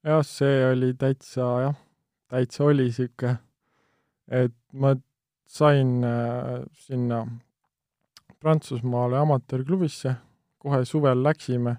jah, 0.03 0.21
see 0.27 0.59
oli 0.67 0.93
täitsa 0.99 1.47
jah, 1.67 1.79
täitsa 2.29 2.67
oli 2.67 2.89
sihuke, 2.93 3.35
et 4.27 4.55
ma 4.73 4.93
sain 5.47 6.03
äh, 6.03 6.61
sinna 6.85 7.25
Prantsusmaale 8.43 9.17
amatöörklubisse, 9.21 10.15
kohe 10.59 10.85
suvel 10.85 11.23
läksime. 11.23 11.77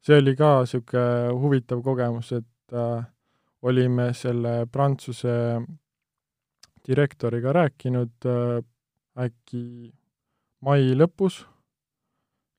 see 0.00 0.18
oli 0.18 0.36
ka 0.36 0.64
sihuke 0.66 1.02
huvitav 1.36 1.82
kogemus, 1.84 2.32
et 2.32 2.72
äh, 2.72 3.04
olime 3.62 4.12
selle 4.14 4.66
Prantsuse 4.72 5.60
direktoriga 6.88 7.52
rääkinud 7.52 8.26
äh, 8.26 8.62
äkki 9.24 9.92
mai 10.64 10.94
lõpus 10.94 11.42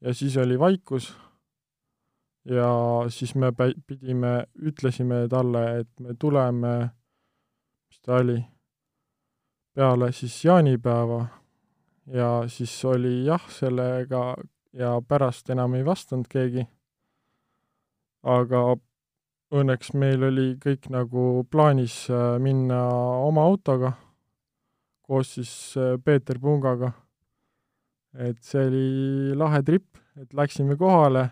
ja 0.02 0.14
siis 0.14 0.38
oli 0.38 0.60
vaikus 0.60 1.16
ja 2.46 2.70
siis 3.10 3.36
me 3.36 3.52
pidime, 3.88 4.46
ütlesime 4.56 5.28
talle, 5.30 5.80
et 5.80 5.90
me 6.00 6.16
tuleme, 6.20 6.90
mis 7.90 8.02
ta 8.02 8.16
oli, 8.16 8.40
peale 9.76 10.12
siis 10.12 10.46
jaanipäeva 10.46 11.26
ja 12.14 12.30
siis 12.48 12.74
oli 12.86 13.26
jah 13.26 13.50
sellega 13.52 14.36
ja 14.74 15.02
pärast 15.08 15.50
enam 15.50 15.74
ei 15.74 15.86
vastanud 15.86 16.28
keegi. 16.30 16.68
aga 18.24 18.76
õnneks 19.56 19.94
meil 19.94 20.24
oli 20.24 20.54
kõik 20.60 20.90
nagu 20.92 21.46
plaanis 21.52 22.10
äh, 22.12 22.38
minna 22.40 22.84
oma 23.24 23.42
autoga 23.42 23.94
koos 25.10 25.34
siis 25.34 25.74
äh, 25.78 25.98
Peeter 26.04 26.40
Pungaga. 26.40 26.92
Et 28.18 28.40
see 28.46 28.66
oli 28.68 29.38
lahe 29.38 29.62
trip, 29.66 29.88
et 30.20 30.34
läksime 30.34 30.78
kohale 30.80 31.26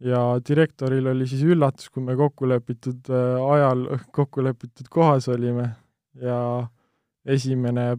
ja 0.00 0.20
direktoril 0.48 1.06
oli 1.12 1.26
siis 1.28 1.44
üllatus, 1.46 1.90
kui 1.92 2.04
me 2.04 2.16
kokkulepitud 2.16 3.10
äh, 3.12 3.40
ajal, 3.52 3.86
kokkulepitud 4.18 4.90
kohas 4.92 5.28
olime 5.32 5.70
ja 6.20 6.38
esimene 7.26 7.94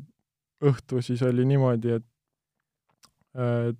õhtu 0.66 1.02
siis 1.06 1.22
oli 1.26 1.46
niimoodi, 1.46 1.98
et 2.00 3.38
äh, 3.38 3.74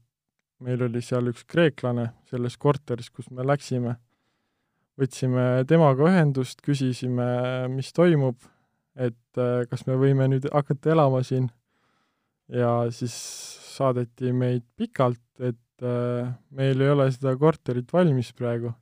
meil 0.62 0.84
oli 0.86 1.02
seal 1.06 1.30
üks 1.32 1.46
kreeklane 1.50 2.12
selles 2.30 2.58
korteris, 2.58 3.10
kus 3.10 3.32
me 3.32 3.46
läksime. 3.46 3.98
võtsime 4.98 5.64
temaga 5.70 6.08
ühendust, 6.10 6.62
küsisime, 6.66 7.26
mis 7.70 7.92
toimub 7.94 8.38
et 8.98 9.40
äh, 9.40 9.64
kas 9.70 9.86
me 9.88 9.96
võime 10.00 10.28
nüüd 10.32 10.48
hakata 10.52 10.92
elama 10.96 11.22
siin 11.26 11.48
ja 12.50 12.88
siis 12.94 13.16
saadeti 13.78 14.34
meid 14.36 14.66
pikalt, 14.78 15.24
et 15.40 15.86
äh, 15.86 16.34
meil 16.58 16.84
ei 16.84 16.92
ole 16.94 17.08
seda 17.14 17.36
korterit 17.40 17.94
valmis 17.94 18.34
praegu. 18.38 18.74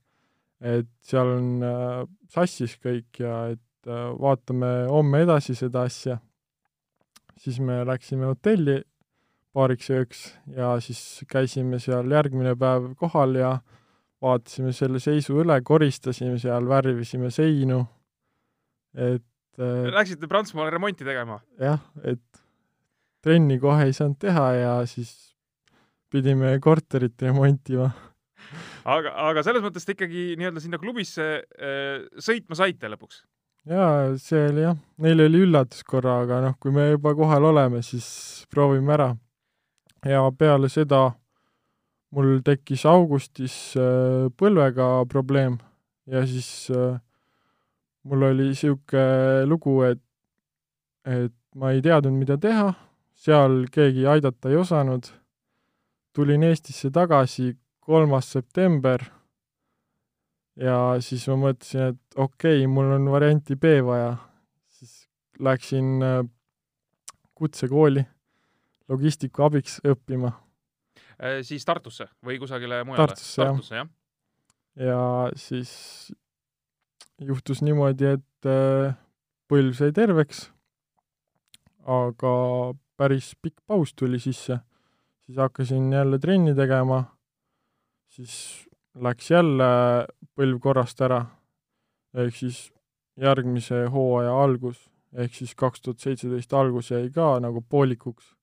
et 0.65 0.87
seal 1.03 1.29
on 1.35 1.63
äh, 1.67 2.01
sassis 2.31 2.77
kõik 2.81 3.19
ja 3.19 3.45
et 3.53 3.61
vaatame 3.85 4.87
homme 4.89 5.19
edasi 5.21 5.53
seda 5.53 5.83
asja. 5.85 6.17
siis 7.37 7.59
me 7.59 7.83
läksime 7.85 8.25
hotelli 8.25 8.79
paariks 9.53 9.91
ööks 9.93 10.23
ja 10.55 10.73
siis 10.81 11.23
käisime 11.29 11.79
seal 11.79 12.09
järgmine 12.11 12.55
päev 12.59 12.95
kohal 12.97 13.35
ja 13.35 13.51
vaatasime 14.23 14.73
selle 14.73 14.99
seisu 14.99 15.37
üle, 15.43 15.59
koristasime 15.61 16.39
seal, 16.41 16.65
värvisime 16.67 17.29
seinu, 17.31 17.83
et 18.95 19.23
et 19.55 19.93
Läksite 19.95 20.27
Prantsusmaale 20.27 20.73
remonti 20.73 21.05
tegema? 21.07 21.39
jah, 21.59 21.79
et 22.03 22.41
trenni 23.25 23.57
kohe 23.61 23.87
ei 23.87 23.95
saanud 23.95 24.19
teha 24.21 24.49
ja 24.53 24.73
siis 24.89 25.13
pidime 26.13 26.53
korterit 26.61 27.21
remontima. 27.25 27.89
aga, 28.85 29.15
aga 29.29 29.43
selles 29.45 29.63
mõttes 29.65 29.87
te 29.87 29.95
ikkagi 29.95 30.35
nii-öelda 30.39 30.61
sinna 30.63 30.79
klubisse 30.81 31.25
äh, 31.41 32.05
sõitma 32.21 32.57
saite 32.59 32.91
lõpuks? 32.91 33.23
jaa, 33.65 34.13
see 34.21 34.45
oli 34.51 34.65
jah, 34.67 34.77
neil 35.01 35.25
oli 35.25 35.43
üllatus 35.47 35.83
korra, 35.87 36.19
aga 36.23 36.41
noh, 36.43 36.57
kui 36.61 36.73
me 36.75 36.91
juba 36.91 37.15
kohal 37.17 37.49
oleme, 37.49 37.81
siis 37.85 38.07
proovime 38.53 38.93
ära. 38.93 39.09
ja 40.05 40.21
peale 40.37 40.69
seda 40.69 41.07
mul 42.15 42.39
tekkis 42.45 42.85
augustis 42.87 43.57
äh, 43.79 44.29
põlvega 44.37 45.07
probleem 45.09 45.57
ja 46.05 46.21
siis 46.29 46.69
äh, 46.69 46.99
mul 48.05 48.29
oli 48.29 48.51
niisugune 48.51 49.45
lugu, 49.49 49.79
et, 49.89 50.01
et 51.09 51.33
ma 51.57 51.73
ei 51.73 51.81
teadnud, 51.81 52.13
mida 52.13 52.37
teha, 52.37 52.69
seal 53.15 53.65
keegi 53.71 54.05
aidata 54.07 54.51
ei 54.51 54.59
osanud, 54.59 55.07
tulin 56.15 56.43
Eestisse 56.43 56.91
tagasi, 56.93 57.55
kolmas 57.79 58.31
september, 58.31 59.03
ja 60.59 60.77
siis 61.03 61.25
ma 61.31 61.37
mõtlesin, 61.47 61.93
et 61.93 62.17
okei 62.17 62.61
okay,, 62.63 62.71
mul 62.71 62.95
on 62.97 63.11
varianti 63.11 63.55
B 63.59 63.77
vaja. 63.85 64.15
siis 64.69 65.07
läksin 65.39 66.03
äh, 66.03 66.23
kutsekooli 67.35 68.05
logistiku 68.89 69.43
abiks 69.47 69.79
õppima. 69.83 70.31
Äh, 71.15 71.41
siis 71.43 71.65
Tartusse 71.65 72.07
või 72.25 72.39
kusagile 72.39 72.83
mujale? 72.83 73.07
Tartusse, 73.07 73.41
Tartusse, 73.41 73.75
jah. 73.75 73.89
ja 74.75 75.01
siis 75.35 76.13
juhtus 77.21 77.61
niimoodi, 77.63 78.15
et 78.17 78.49
äh, 78.49 78.95
põlv 79.51 79.75
sai 79.77 79.93
terveks, 79.95 80.49
aga 81.85 82.33
päris 82.97 83.33
pikk 83.41 83.61
paus 83.67 83.93
tuli 83.93 84.19
sisse. 84.19 84.59
siis 85.25 85.37
hakkasin 85.37 85.93
jälle 85.93 86.19
trenni 86.19 86.55
tegema, 86.55 87.03
siis 88.07 88.67
läks 88.93 89.31
jälle 89.31 89.69
põlv 90.37 90.59
korrast 90.61 91.01
ära, 91.01 91.25
ehk 92.13 92.35
siis 92.35 92.59
järgmise 93.17 93.85
hooaja 93.89 94.35
algus, 94.43 94.77
ehk 95.13 95.33
siis 95.33 95.55
kaks 95.55 95.81
tuhat 95.81 95.99
seitseteist 95.99 96.53
algus 96.53 96.91
jäi 96.91 97.09
ka 97.09 97.39
nagu 97.39 97.61
poolikuks. 97.61 98.35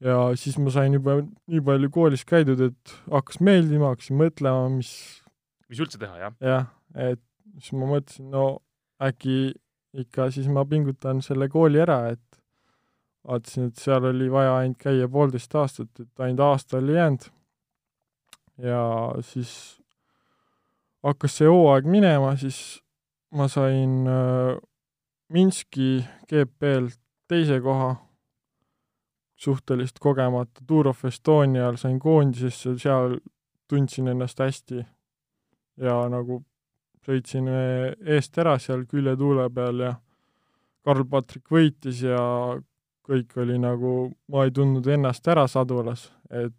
ja 0.00 0.32
siis 0.36 0.58
ma 0.58 0.70
sain 0.70 0.92
juba 0.92 1.20
nii 1.22 1.60
palju 1.60 1.90
koolis 1.90 2.24
käidud, 2.24 2.60
et 2.60 2.96
hakkas 3.10 3.40
meeldima, 3.40 3.92
hakkasin 3.92 4.16
mõtlema, 4.16 4.68
mis 4.72 4.92
mis 5.68 5.80
üldse 5.82 6.00
teha, 6.00 6.18
jah? 6.20 6.34
jah, 6.40 6.66
et 6.94 7.22
siis 7.60 7.76
ma 7.78 7.88
mõtlesin, 7.90 8.30
no 8.32 8.46
äkki 9.02 9.54
ikka 9.96 10.30
siis 10.34 10.48
ma 10.52 10.64
pingutan 10.68 11.22
selle 11.24 11.48
kooli 11.52 11.80
ära, 11.82 12.02
et 12.14 12.35
vaatasin, 13.26 13.70
et 13.70 13.80
seal 13.80 14.04
oli 14.10 14.28
vaja 14.30 14.56
ainult 14.60 14.78
käia 14.78 15.08
poolteist 15.08 15.54
aastat, 15.54 15.90
et 16.00 16.24
ainult 16.24 16.44
aasta 16.46 16.78
oli 16.78 16.94
jäänud. 16.94 17.28
ja 18.58 18.82
siis 19.20 19.82
hakkas 21.04 21.36
see 21.38 21.48
hooaeg 21.48 21.84
minema, 21.90 22.36
siis 22.36 22.82
ma 23.36 23.48
sain 23.48 24.06
äh, 24.08 24.56
Minski 25.28 26.04
GP-lt 26.30 27.00
teise 27.28 27.60
koha, 27.60 27.96
suhteliselt 29.36 29.98
kogemata 30.00 30.62
Tour 30.66 30.88
of 30.88 31.04
Estonial 31.04 31.76
sain 31.76 31.98
koondisesse, 31.98 32.76
seal 32.78 33.18
tundsin 33.68 34.08
ennast 34.08 34.38
hästi 34.40 34.84
ja 35.82 35.96
nagu 36.08 36.40
sõitsin 37.06 37.50
eest 37.50 38.38
ära 38.38 38.56
seal 38.62 38.86
küljetuule 38.90 39.48
peal 39.54 39.82
ja 39.82 39.92
Karl-Patrik 40.86 41.50
võitis 41.50 42.04
ja 42.06 42.22
kõik 43.06 43.36
oli 43.38 43.58
nagu, 43.62 44.10
ma 44.32 44.46
ei 44.46 44.54
tundnud 44.54 44.86
ennast 44.90 45.26
ära 45.30 45.46
sadulas, 45.50 46.08
et 46.30 46.54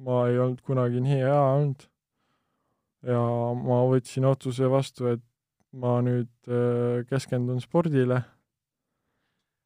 ma 0.00 0.24
ei 0.30 0.38
olnud 0.38 0.60
kunagi 0.66 1.02
nii 1.02 1.22
hea 1.22 1.40
olnud. 1.40 1.86
ja 3.06 3.20
ma 3.56 3.80
võtsin 3.88 4.26
otsuse 4.28 4.68
vastu, 4.70 5.08
et 5.14 5.24
ma 5.72 5.98
nüüd 6.04 6.30
äh, 6.50 7.00
keskendun 7.08 7.62
spordile. 7.64 8.22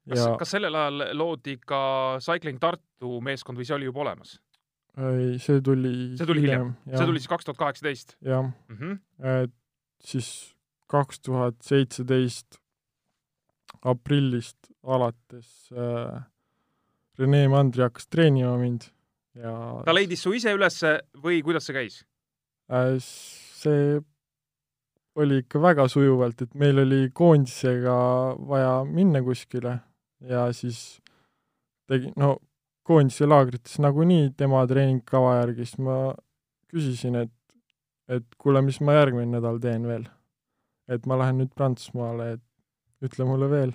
kas 0.08 0.22
ja..., 0.22 0.32
kas 0.38 0.54
sellel 0.56 0.74
ajal 0.78 1.06
loodi 1.18 1.58
ka 1.58 1.82
Cycling 2.24 2.60
Tartu 2.62 3.20
meeskond 3.24 3.58
või 3.58 3.68
see 3.68 3.78
oli 3.78 3.90
juba 3.90 4.04
olemas? 4.06 4.38
ei, 4.94 5.38
see 5.42 5.62
tuli 5.64 6.14
see 6.18 6.28
tuli 6.28 6.44
hiljem, 6.44 6.74
hiljem., 6.84 6.98
see 6.98 7.08
tuli 7.08 7.22
siis 7.22 7.32
kaks 7.32 7.48
tuhat 7.48 7.62
kaheksateist? 7.62 8.16
jah 8.22 8.44
mm, 8.44 8.76
-hmm. 8.78 8.98
et 9.42 9.54
siis 10.04 10.28
kaks 10.92 11.20
tuhat 11.24 11.58
seitseteist 11.66 12.60
aprillist 13.82 14.73
alates 14.84 15.70
äh, 15.72 16.22
Rene 17.18 17.46
Mandri 17.48 17.84
hakkas 17.86 18.08
treenima 18.10 18.56
mind 18.60 18.88
ja 19.38 19.54
ta 19.86 19.94
leidis 19.94 20.24
su 20.24 20.34
ise 20.36 20.54
ülesse 20.54 20.98
või 21.22 21.42
kuidas 21.46 21.68
see 21.68 21.76
käis 21.76 22.02
äh,? 22.70 22.98
see 23.00 24.00
oli 25.14 25.38
ikka 25.44 25.60
väga 25.62 25.86
sujuvalt, 25.88 26.42
et 26.42 26.56
meil 26.58 26.80
oli 26.82 27.06
koondisega 27.14 27.94
vaja 28.48 28.80
minna 28.88 29.22
kuskile 29.22 29.76
ja 30.26 30.48
siis 30.52 30.80
tegi, 31.88 32.10
no 32.18 32.36
koondise 32.84 33.28
laagrites 33.28 33.78
nagunii 33.80 34.32
tema 34.36 34.64
treeningkava 34.68 35.38
järgi, 35.38 35.68
siis 35.68 35.80
ma 35.86 35.98
küsisin, 36.70 37.16
et 37.22 37.32
et 38.12 38.26
kuule, 38.36 38.60
mis 38.60 38.80
ma 38.84 38.98
järgmine 38.98 39.30
nädal 39.32 39.60
teen 39.62 39.86
veel. 39.88 40.04
et 40.88 41.06
ma 41.08 41.16
lähen 41.16 41.38
nüüd 41.40 41.54
Prantsusmaale, 41.56 42.34
et 42.34 43.06
ütle 43.06 43.24
mulle 43.24 43.46
veel. 43.48 43.70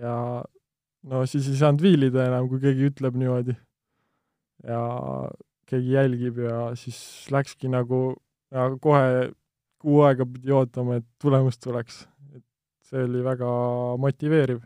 Ja 0.00 0.16
no 1.10 1.24
siis 1.28 1.48
ei 1.50 1.60
saanud 1.60 1.82
viilida 1.84 2.26
enam, 2.28 2.48
kui 2.48 2.60
keegi 2.62 2.90
ütleb 2.90 3.16
niimoodi. 3.20 3.56
ja 4.64 4.80
keegi 5.68 5.96
jälgib 5.96 6.38
ja 6.44 6.58
siis 6.78 6.98
läkski 7.32 7.68
nagu 7.72 8.14
ja 8.54 8.68
kohe 8.80 9.30
kuu 9.84 10.00
aega 10.06 10.26
pidi 10.26 10.52
ootama, 10.52 11.00
et 11.00 11.06
tulemus 11.20 11.58
tuleks. 11.58 12.04
et 12.36 12.44
see 12.88 13.04
oli 13.04 13.24
väga 13.24 13.48
motiveeriv. 14.00 14.62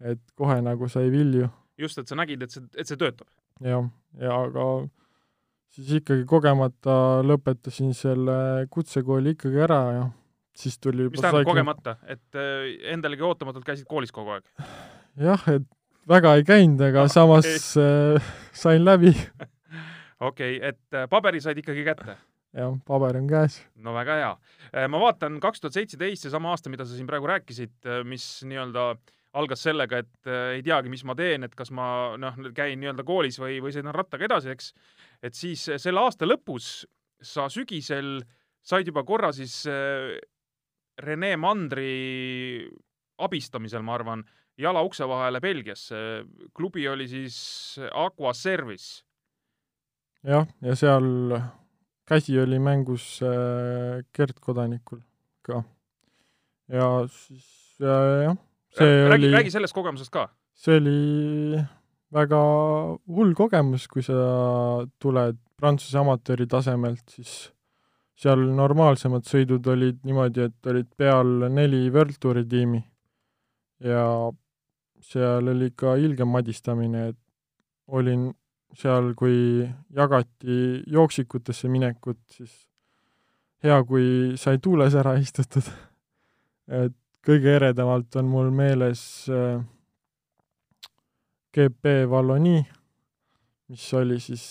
et 0.00 0.22
kohe 0.34 0.60
nagu 0.62 0.88
sai 0.88 1.10
vilju. 1.10 1.48
just, 1.78 1.98
et 1.98 2.08
sa 2.08 2.18
nägid, 2.18 2.42
et 2.42 2.50
see, 2.50 2.64
et 2.76 2.88
see 2.88 2.98
töötab. 2.98 3.28
jah, 3.60 3.86
ja 4.18 4.40
aga 4.48 4.66
siis 5.72 5.92
ikkagi 6.00 6.26
kogemata 6.28 6.96
lõpetasin 7.26 7.94
selle 7.96 8.66
kutsekooli 8.70 9.36
ikkagi 9.36 9.62
ära 9.68 9.82
ja 9.98 10.08
siis 10.56 10.78
tuli 10.78 11.08
mis 11.08 11.20
tähendab 11.20 11.48
kogemata, 11.48 11.96
et 12.06 12.38
äh, 12.38 12.72
endalegi 12.92 13.24
ootamatult 13.26 13.64
käisid 13.66 13.88
koolis 13.88 14.12
kogu 14.12 14.36
aeg? 14.36 14.44
jah, 15.20 15.46
et 15.52 15.68
väga 16.08 16.34
ei 16.38 16.44
käinud, 16.46 16.82
aga 16.82 17.06
no, 17.06 17.12
samas 17.12 17.46
okay. 17.46 18.18
äh, 18.18 18.34
sain 18.56 18.84
läbi. 18.84 19.12
okei 20.28 20.58
okay,, 20.58 20.60
et 20.72 20.98
äh, 20.98 21.08
paberi 21.10 21.42
said 21.42 21.58
ikkagi 21.62 21.84
kätte? 21.86 22.16
jah, 22.56 22.74
paber 22.86 23.16
on 23.20 23.28
käes. 23.30 23.62
no 23.80 23.94
väga 23.96 24.18
hea. 24.20 24.32
Äh, 24.72 24.88
ma 24.90 25.00
vaatan 25.02 25.40
kaks 25.42 25.62
tuhat 25.62 25.78
seitseteist, 25.78 26.26
seesama 26.26 26.52
aasta, 26.52 26.72
mida 26.72 26.86
sa 26.86 26.96
siin 26.96 27.08
praegu 27.08 27.30
rääkisid, 27.30 27.78
mis 28.08 28.26
nii-öelda 28.48 28.92
algas 29.40 29.62
sellega, 29.64 30.02
et 30.02 30.28
ei 30.58 30.60
teagi, 30.64 30.90
mis 30.92 31.06
ma 31.08 31.14
teen, 31.16 31.46
et 31.46 31.54
kas 31.56 31.70
ma 31.72 31.86
noh, 32.20 32.36
käin 32.52 32.76
nii-öelda 32.82 33.04
koolis 33.08 33.38
või, 33.40 33.62
või 33.64 33.72
sõidan 33.72 33.94
rattaga 33.96 34.28
edasi, 34.28 34.52
eks. 34.52 34.74
et 35.24 35.38
siis 35.38 35.64
selle 35.80 36.02
aasta 36.02 36.28
lõpus 36.28 36.82
sa 37.22 37.46
sügisel 37.48 38.18
said 38.60 38.90
juba 38.90 39.06
korra 39.08 39.32
siis 39.32 39.62
Rene 40.98 41.36
Mandri 41.36 42.68
abistamisel, 43.22 43.82
ma 43.86 43.94
arvan, 43.96 44.24
jala 44.58 44.82
ukse 44.84 45.06
vahele 45.08 45.40
Belgiasse. 45.40 46.24
klubi 46.54 46.88
oli 46.88 47.08
siis 47.08 47.78
Aqua 47.92 48.32
Service. 48.34 49.04
jah, 50.22 50.46
ja 50.62 50.76
seal 50.76 51.38
käsi 52.06 52.38
oli 52.38 52.58
mängus 52.58 53.20
äh, 53.22 54.02
Gert 54.14 54.40
Kodanikul 54.40 55.00
ka. 55.42 55.62
ja 56.68 57.06
siis 57.08 57.78
äh, 57.80 58.24
jah, 58.28 58.36
see 58.76 59.08
räägi, 59.08 59.26
oli 59.26 59.36
räägi 59.36 59.50
sellest 59.50 59.74
kogemusest 59.74 60.12
ka. 60.12 60.28
see 60.54 60.76
oli 60.76 61.62
väga 62.12 62.42
hull 63.08 63.34
kogemus, 63.34 63.88
kui 63.88 64.04
sa 64.04 64.18
tuled 65.00 65.40
Prantsuse 65.62 66.00
amatööri 66.00 66.48
tasemelt, 66.50 67.04
siis 67.06 67.52
seal 68.22 68.44
normaalsemad 68.54 69.26
sõidud 69.26 69.66
olid 69.72 70.02
niimoodi, 70.06 70.46
et 70.46 70.70
olid 70.70 70.88
peal 70.96 71.48
neli 71.50 71.88
World 71.90 72.20
Touri 72.22 72.44
tiimi 72.46 72.82
ja 73.82 74.04
seal 75.02 75.50
oli 75.50 75.72
ikka 75.72 75.96
ilgem 75.98 76.30
madistamine, 76.30 77.08
et 77.10 77.18
olin 77.90 78.28
seal, 78.78 79.12
kui 79.18 79.66
jagati 79.92 80.58
jooksikutesse 80.86 81.68
minekut, 81.68 82.20
siis 82.30 82.52
hea, 83.64 83.80
kui 83.84 84.06
sai 84.40 84.62
tuules 84.62 84.94
ära 84.94 85.16
istutud. 85.20 85.66
et 86.72 86.94
kõige 87.26 87.56
eredamalt 87.58 88.16
on 88.16 88.30
mul 88.30 88.50
meeles 88.54 89.02
äh, 89.30 89.58
GP 91.52 92.06
Valloni, 92.10 92.62
mis 93.68 93.92
oli 93.98 94.18
siis 94.22 94.46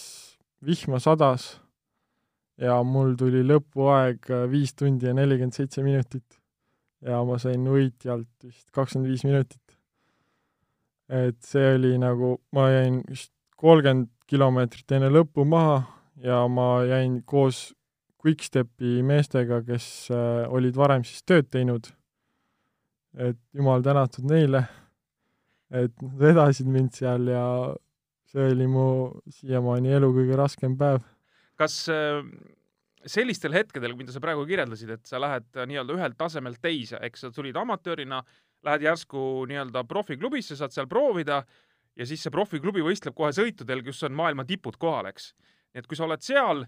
vihma 0.62 1.00
sadas 1.00 1.56
ja 2.62 2.78
mul 2.86 3.16
tuli 3.20 3.42
lõpuaeg 3.48 4.30
äh, 4.30 4.46
viis 4.52 4.76
tundi 4.78 5.10
ja 5.10 5.16
nelikümmend 5.18 5.58
seitse 5.58 5.84
minutit. 5.86 6.38
ja 7.02 7.24
ma 7.26 7.40
sain 7.42 7.64
võitjalt 7.66 8.30
vist 8.46 8.68
kakskümmend 8.72 9.10
viis 9.10 9.24
minutit. 9.26 9.78
et 11.10 11.40
see 11.44 11.76
oli 11.76 11.98
nagu, 11.98 12.38
ma 12.54 12.70
jäin 12.70 13.02
vist 13.10 13.34
kolmkümmend 13.58 14.12
kilomeetrit 14.30 14.98
enne 14.98 15.10
lõppu 15.12 15.46
maha 15.46 15.82
ja 16.24 16.46
ma 16.48 16.84
jäin 16.88 17.22
koos 17.26 17.72
Quickstepi 18.22 19.00
meestega, 19.02 19.64
kes 19.66 20.12
äh, 20.14 20.46
olid 20.54 20.78
varem 20.78 21.04
siis 21.04 21.24
tööd 21.26 21.50
teinud. 21.50 21.90
et 23.18 23.40
jumal 23.52 23.82
tänatud 23.84 24.24
neile, 24.30 24.62
et 25.72 25.92
nad 26.02 26.14
vedasid 26.20 26.70
mind 26.70 26.94
seal 26.96 27.26
ja 27.28 27.46
see 28.32 28.54
oli 28.54 28.68
mu 28.72 28.86
siiamaani 29.36 29.98
elu 29.98 30.12
kõige 30.16 30.38
raskem 30.40 30.78
päev 30.80 31.02
kas 31.62 31.78
äh, 31.94 32.22
sellistel 33.10 33.54
hetkedel, 33.56 33.96
mida 33.98 34.14
sa 34.14 34.22
praegu 34.24 34.46
kirjeldasid, 34.50 34.96
et 34.98 35.10
sa 35.10 35.22
lähed 35.22 35.48
äh, 35.58 35.68
nii-öelda 35.70 35.98
ühelt 35.98 36.18
tasemelt 36.20 36.62
teise, 36.64 37.00
eks 37.06 37.26
sa 37.26 37.32
tulid 37.34 37.58
amatöörina, 37.58 38.22
lähed 38.66 38.86
järsku 38.86 39.46
nii-öelda 39.50 39.86
profiklubisse, 39.90 40.58
saad 40.58 40.74
seal 40.74 40.90
proovida 40.90 41.42
ja 41.98 42.08
siis 42.08 42.24
see 42.24 42.34
profiklubi 42.34 42.84
võistleb 42.86 43.16
kohe 43.18 43.32
sõitudel, 43.36 43.84
kus 43.86 44.04
on 44.08 44.16
maailma 44.18 44.46
tipud 44.48 44.78
kohal, 44.82 45.10
eks. 45.12 45.32
nii 45.74 45.84
et 45.84 45.90
kui 45.90 46.00
sa 46.00 46.08
oled 46.08 46.24
seal, 46.26 46.66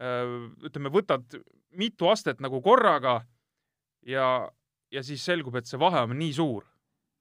äh, 0.00 0.36
ütleme, 0.68 0.92
võtad 0.92 1.40
mitu 1.78 2.10
astet 2.12 2.42
nagu 2.44 2.60
korraga 2.64 3.22
ja, 4.08 4.26
ja 4.92 5.02
siis 5.04 5.24
selgub, 5.24 5.56
et 5.56 5.68
see 5.68 5.80
vahe 5.80 6.04
on 6.04 6.16
nii 6.18 6.36
suur. 6.36 6.68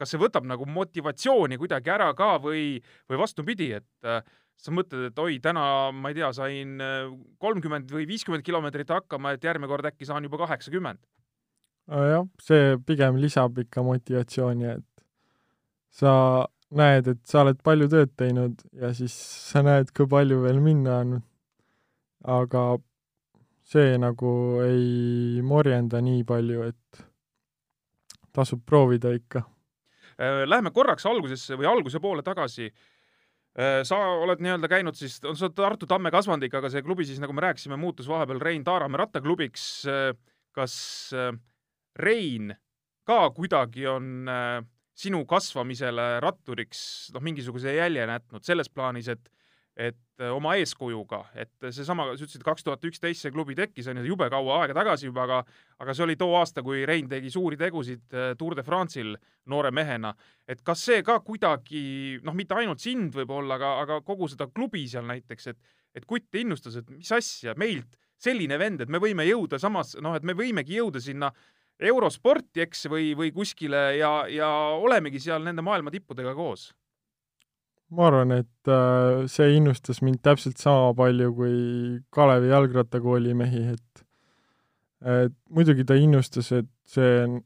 kas 0.02 0.10
see 0.10 0.18
võtab 0.18 0.48
nagu 0.50 0.66
motivatsiooni 0.66 1.60
kuidagi 1.62 1.92
ära 1.94 2.08
ka 2.18 2.40
või, 2.42 2.80
või 3.06 3.20
vastupidi, 3.22 3.68
et 3.78 4.08
sa 4.62 4.74
mõtled, 4.76 5.10
et 5.10 5.20
oi, 5.22 5.40
täna 5.44 5.64
ma 5.96 6.12
ei 6.12 6.18
tea, 6.20 6.30
sain 6.38 6.78
äh, 6.84 7.10
kolmkümmend 7.42 7.92
või 7.94 8.06
viiskümmend 8.10 8.46
kilomeetrit 8.46 8.94
hakkama, 8.94 9.36
et 9.36 9.44
järgmine 9.46 9.70
kord 9.72 9.90
äkki 9.90 10.08
saan 10.10 10.28
juba 10.28 10.44
kaheksakümmend. 10.44 11.02
jah, 11.92 12.28
see 12.42 12.78
pigem 12.86 13.18
lisab 13.20 13.58
ikka 13.60 13.84
motivatsiooni, 13.84 14.70
et 14.78 15.06
sa 15.92 16.14
näed, 16.78 17.10
et 17.12 17.22
sa 17.28 17.42
oled 17.44 17.60
palju 17.64 17.90
tööd 17.92 18.14
teinud 18.20 18.62
ja 18.78 18.94
siis 18.96 19.16
sa 19.52 19.64
näed, 19.66 19.92
kui 19.96 20.08
palju 20.10 20.44
veel 20.46 20.62
minna 20.64 21.02
on. 21.04 21.20
aga 22.22 22.78
see 23.66 23.96
nagu 23.98 24.32
ei 24.62 25.42
morjenda 25.42 26.02
nii 26.04 26.22
palju, 26.28 26.68
et 26.70 27.02
tasub 28.36 28.62
proovida 28.68 29.10
ikka. 29.16 29.42
Äh, 30.22 30.44
läheme 30.46 30.70
korraks 30.76 31.08
algusesse 31.10 31.58
või 31.58 31.66
alguse 31.66 32.00
poole 32.00 32.22
tagasi 32.22 32.70
sa 33.84 33.98
oled 34.24 34.40
nii-öelda 34.40 34.70
käinud 34.72 34.96
siis, 34.96 35.18
on 35.28 35.36
see 35.36 35.52
Tartu 35.56 35.88
Tamme 35.90 36.12
kasvandik, 36.14 36.54
aga 36.56 36.70
see 36.72 36.84
klubi 36.86 37.04
siis, 37.08 37.20
nagu 37.20 37.34
me 37.36 37.44
rääkisime, 37.44 37.76
muutus 37.80 38.08
vahepeal 38.08 38.40
Rein 38.40 38.64
Taaramäe 38.64 39.02
rattaklubiks. 39.04 39.66
Äh, 39.92 40.12
kas 40.56 40.76
äh, 41.16 41.34
Rein 42.00 42.54
ka 43.08 43.26
kuidagi 43.36 43.88
on 43.90 44.30
sinu 44.96 45.24
kasvamisele 45.28 46.20
ratturiks 46.24 47.12
noh, 47.16 47.24
mingisuguse 47.24 47.74
jälje 47.76 48.06
jätnud 48.06 48.46
selles 48.46 48.70
plaanis, 48.70 49.10
et 49.12 49.32
et 49.76 50.20
äh, 50.20 50.30
oma 50.34 50.56
eeskujuga, 50.60 51.22
et 51.40 51.68
seesama, 51.72 52.10
sa 52.12 52.26
ütlesid, 52.26 52.44
kaks 52.44 52.66
tuhat 52.68 52.84
üksteist 52.88 53.24
see 53.24 53.32
klubi 53.32 53.56
tekkis, 53.56 53.88
on 53.92 54.02
ju, 54.02 54.10
jube 54.12 54.28
kaua 54.32 54.62
aega 54.62 54.76
tagasi 54.82 55.08
juba, 55.08 55.24
aga 55.24 55.40
aga 55.82 55.96
see 55.96 56.06
oli 56.06 56.18
too 56.20 56.36
aasta, 56.38 56.64
kui 56.66 56.84
Rein 56.88 57.08
tegi 57.10 57.32
suuri 57.32 57.60
tegusid 57.60 58.18
äh, 58.18 58.34
Tour 58.40 58.58
de 58.60 58.66
France'il 58.68 59.16
noore 59.52 59.72
mehena. 59.72 60.14
et 60.48 60.62
kas 60.64 60.84
see 60.90 61.04
ka 61.04 61.20
kuidagi, 61.24 62.20
noh, 62.24 62.36
mitte 62.36 62.58
ainult 62.60 62.84
sind 62.84 63.16
võib-olla, 63.16 63.56
aga, 63.56 63.72
aga 63.86 64.02
kogu 64.06 64.28
seda 64.28 64.50
klubi 64.52 64.88
seal 64.88 65.08
näiteks, 65.08 65.48
et 65.54 65.78
et 65.96 66.06
kutt 66.08 66.36
innustas, 66.40 66.78
et 66.80 66.90
mis 66.90 67.10
asja, 67.12 67.56
meilt 67.60 67.98
selline 68.22 68.56
vend, 68.60 68.84
et 68.84 68.92
me 68.92 69.00
võime 69.02 69.26
jõuda 69.28 69.60
samas, 69.60 69.96
noh, 70.00 70.16
et 70.16 70.24
me 70.24 70.36
võimegi 70.38 70.78
jõuda 70.78 71.02
sinna 71.04 71.32
eurosporti, 71.82 72.62
eks, 72.64 72.86
või, 72.92 73.12
või 73.18 73.32
kuskile 73.36 73.82
ja, 73.98 74.12
ja 74.30 74.48
olemegi 74.78 75.20
seal 75.20 75.44
nende 75.44 75.66
maailma 75.66 75.92
tippudega 75.92 76.36
koos 76.38 76.70
ma 77.92 78.08
arvan, 78.08 78.32
et 78.40 78.72
äh, 78.72 79.28
see 79.28 79.58
innustas 79.58 80.02
mind 80.06 80.22
täpselt 80.24 80.62
sama 80.62 80.94
palju 80.96 81.34
kui 81.36 81.56
Kalevi 82.16 82.52
jalgrattakooli 82.54 83.36
mehi, 83.36 83.66
et 83.76 84.06
et 85.02 85.34
muidugi 85.50 85.84
ta 85.88 85.98
innustas, 85.98 86.52
et 86.54 86.70
see 86.86 87.14
on, 87.24 87.40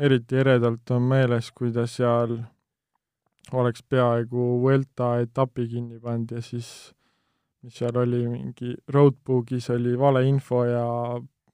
eriti 0.00 0.40
eredalt 0.42 0.90
on 0.90 1.04
meeles, 1.12 1.50
kui 1.54 1.70
ta 1.72 1.86
seal 1.86 2.40
oleks 3.52 3.82
peaaegu 3.82 4.46
Vuelta 4.62 5.16
etapi 5.22 5.68
kinni 5.70 6.00
pannud 6.02 6.34
ja 6.34 6.42
siis 6.42 6.70
mis 7.62 7.76
seal 7.76 7.96
oli, 8.00 8.24
mingi 8.28 8.74
roadbook'is 8.94 9.70
oli 9.74 9.96
valeinfo 9.98 10.64
ja 10.64 10.86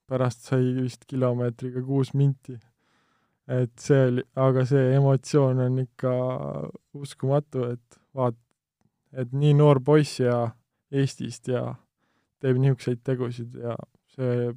pärast 0.06 0.48
sai 0.50 0.72
vist 0.76 1.06
kilomeetriga 1.10 1.82
kuus 1.82 2.14
minti. 2.14 2.58
et 3.46 3.78
see 3.78 3.98
oli, 4.08 4.22
aga 4.42 4.64
see 4.66 4.94
emotsioon 4.96 5.60
on 5.62 5.76
ikka 5.78 6.12
uskumatu, 6.98 7.68
et 7.76 7.98
vaat-, 8.16 8.38
et 9.16 9.32
nii 9.32 9.54
noor 9.58 9.82
poiss 9.84 10.20
ja 10.20 10.46
Eestist 10.92 11.48
ja 11.50 11.74
teeb 12.42 12.60
niisuguseid 12.62 13.02
tegusid 13.06 13.56
ja 13.58 13.74
see 14.14 14.52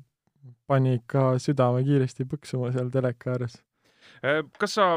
pani 0.70 1.00
ikka 1.00 1.34
südame 1.42 1.82
kiiresti 1.86 2.28
põksuma 2.30 2.70
seal 2.74 2.92
teleka 2.94 3.34
ääres. 3.34 3.58
Äh, 4.24 4.44
kas 4.62 4.78
sa, 4.78 4.92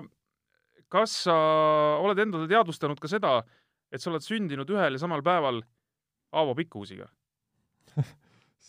kas 0.93 1.15
sa 1.27 1.37
oled 2.03 2.21
endale 2.23 2.49
teadvustanud 2.51 3.01
ka 3.01 3.11
seda, 3.11 3.41
et 3.93 4.03
sa 4.03 4.11
oled 4.13 4.25
sündinud 4.25 4.71
ühel 4.73 4.97
ja 4.99 5.03
samal 5.03 5.25
päeval 5.25 5.63
Aavo 6.33 6.55
Pikkuusiga 6.57 7.09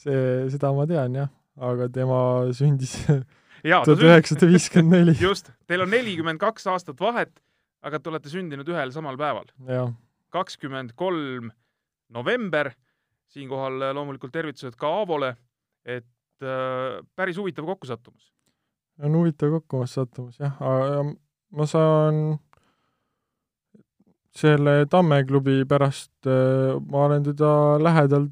see, 0.02 0.50
seda 0.52 0.74
ma 0.76 0.88
tean 0.90 1.16
jah, 1.16 1.32
aga 1.72 1.88
tema 1.94 2.20
sündis 2.56 2.98
tuhat 3.06 4.04
üheksasada 4.04 4.50
viiskümmend 4.52 4.98
neli. 4.98 5.16
just, 5.28 5.52
teil 5.70 5.86
on 5.86 5.94
nelikümmend 5.94 6.42
kaks 6.42 6.68
aastat 6.72 7.00
vahet 7.00 7.43
aga 7.84 8.00
te 8.00 8.12
olete 8.12 8.32
sündinud 8.32 8.70
ühel 8.72 8.94
samal 8.96 9.18
päeval, 9.20 9.50
kakskümmend 10.34 10.96
kolm 10.96 11.52
november. 12.10 12.74
siinkohal 13.34 13.80
loomulikult 13.98 14.30
tervitused 14.30 14.76
ka 14.78 14.92
Aavole, 15.00 15.32
et 15.86 16.46
äh, 16.46 17.00
päris 17.16 17.38
huvitav 17.38 17.66
kokkusattumus. 17.66 18.32
on 19.02 19.16
huvitav 19.18 19.50
kokkusattumumus 19.56 20.40
jah, 20.40 20.60
aga 20.62 21.04
ma 21.52 21.66
saan 21.66 22.38
selle 24.34 24.86
Tamme 24.90 25.24
klubi 25.26 25.66
pärast, 25.66 26.14
äh, 26.28 26.78
ma 26.90 27.06
olen 27.06 27.24
teda 27.24 27.84
lähedalt 27.84 28.32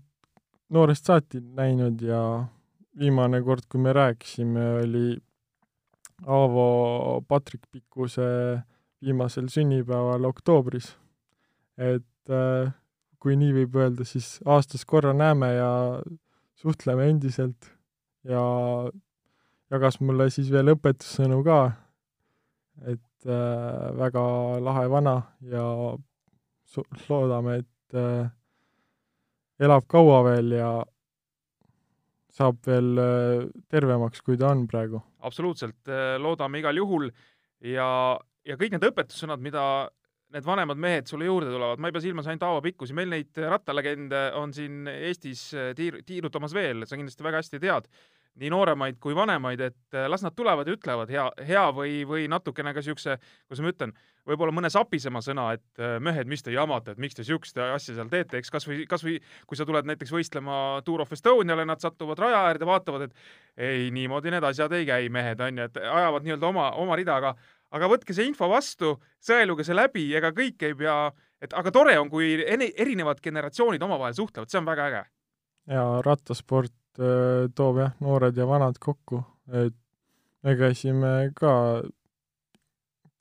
noorest 0.70 1.06
saati 1.06 1.42
näinud 1.42 2.02
ja 2.02 2.22
viimane 3.00 3.42
kord, 3.42 3.66
kui 3.70 3.82
me 3.82 3.94
rääkisime, 3.94 4.66
oli 4.84 5.18
Aavo 6.28 7.24
Patrik 7.28 7.62
Pikkuse 7.72 8.62
viimasel 9.02 9.50
sünnipäeval 9.50 10.26
oktoobris. 10.30 10.96
et 11.78 12.30
äh, 12.30 12.72
kui 13.22 13.38
nii 13.38 13.54
võib 13.54 13.78
öelda, 13.78 14.06
siis 14.06 14.40
aastas 14.50 14.86
korra 14.86 15.14
näeme 15.14 15.54
ja 15.54 15.72
suhtleme 16.58 17.08
endiselt 17.10 17.70
ja 18.28 18.42
jagas 19.72 20.00
mulle 20.02 20.30
siis 20.34 20.50
veel 20.54 20.74
õpetussõnu 20.74 21.42
ka, 21.46 21.60
et 22.92 23.30
äh, 23.30 23.90
väga 23.98 24.24
lahe 24.64 24.88
vana 24.92 25.16
ja 25.48 25.66
loodame, 27.10 27.62
et 27.62 27.98
äh, 27.98 28.32
elab 29.62 29.86
kaua 29.92 30.22
veel 30.32 30.58
ja 30.58 30.72
saab 32.32 32.62
veel 32.68 32.98
äh, 33.02 33.46
tervemaks, 33.70 34.24
kui 34.26 34.40
ta 34.40 34.52
on 34.52 34.66
praegu. 34.68 35.02
absoluutselt, 35.22 35.80
loodame 36.18 36.62
igal 36.64 36.78
juhul 36.78 37.12
ja, 37.62 38.18
ja 38.48 38.58
kõik 38.60 38.76
need 38.76 38.88
õpetussõnad, 38.92 39.42
mida 39.44 39.64
need 40.32 40.48
vanemad 40.48 40.80
mehed 40.80 41.10
sulle 41.12 41.28
juurde 41.28 41.52
tulevad, 41.52 41.82
ma 41.82 41.90
ei 41.90 41.96
pea 41.96 42.06
silmas 42.06 42.30
ainult 42.30 42.46
Aavo 42.48 42.62
Pikkusi, 42.64 42.96
meil 42.96 43.12
neid 43.12 43.36
rattalegende 43.36 44.30
on 44.40 44.54
siin 44.56 44.88
Eestis 44.92 45.50
tiir-, 45.78 46.00
tiirutamas 46.08 46.56
veel, 46.56 46.86
sa 46.88 47.00
kindlasti 47.00 47.26
väga 47.26 47.42
hästi 47.42 47.60
tead, 47.60 47.90
nii 48.40 48.52
nooremaid 48.54 48.96
kui 49.04 49.16
vanemaid, 49.16 49.60
et 49.66 50.00
las 50.08 50.24
nad 50.24 50.36
tulevad 50.38 50.70
ja 50.70 50.78
ütlevad 50.78 51.12
hea, 51.12 51.26
hea 51.50 51.66
või, 51.76 51.98
või 52.08 52.30
natukene 52.32 52.72
ka 52.72 52.84
siukse, 52.86 53.18
kuidas 53.50 53.64
ma 53.64 53.74
ütlen, 53.74 53.94
võib-olla 54.30 54.56
mõne 54.56 54.72
sapisema 54.72 55.20
sõna, 55.26 55.50
et 55.58 55.84
mehed, 56.00 56.30
mis 56.32 56.46
te 56.46 56.54
jamate, 56.56 56.96
et 56.96 57.02
miks 57.02 57.18
te 57.18 57.26
siukest 57.28 57.60
asja 57.60 57.98
seal 57.98 58.12
teete, 58.12 58.40
eks 58.40 58.54
kasvõi, 58.54 58.86
kasvõi 58.88 59.18
kui 59.50 59.60
sa 59.60 59.68
tuled 59.68 59.90
näiteks 59.90 60.16
võistlema 60.16 60.56
Tour 60.88 61.04
of 61.04 61.12
Estoniale, 61.12 61.68
nad 61.68 61.84
satuvad 61.84 62.24
raja 62.24 62.46
äärde, 62.48 62.70
vaatavad, 62.70 63.10
et 63.10 63.68
ei, 63.68 63.90
niimoodi 63.92 64.32
need 64.32 64.48
asjad 64.48 64.80
ei 64.80 64.88
käi, 64.88 65.12
mehed, 65.12 65.44
onju, 65.44 65.68
et 65.68 65.82
ajavad 65.84 66.24
nii-öelda 66.24 66.54
oma, 66.54 66.70
oma 66.80 66.96
rida, 66.96 67.20
aga 67.20 67.36
aga 67.72 67.90
võtke 67.92 68.16
see 68.16 68.28
info 68.30 68.50
vastu, 68.52 68.96
sõeluge 69.24 69.66
see 69.68 69.78
läbi, 69.78 70.10
ega 70.18 70.34
kõik 70.36 70.64
ei 70.68 70.76
pea, 70.78 70.98
et 71.42 71.54
aga 71.58 71.74
tore 71.74 71.98
on, 72.00 72.10
kui 72.12 72.36
erinevad 72.44 73.22
generatsioonid 73.24 73.84
omavahel 73.84 74.18
suhtlevad, 74.18 74.52
see 74.52 74.60
on 74.62 74.70
väga 74.70 74.90
äge. 74.92 75.04
ja 75.72 75.86
rattasport 76.06 77.00
äh, 77.00 77.48
toob 77.56 77.82
jah, 77.84 77.96
noored 78.00 78.38
ja 78.38 78.48
vanad 78.50 78.80
kokku, 78.82 79.24
et 79.52 79.78
me 80.44 80.56
käisime 80.58 81.32
ka 81.38 81.54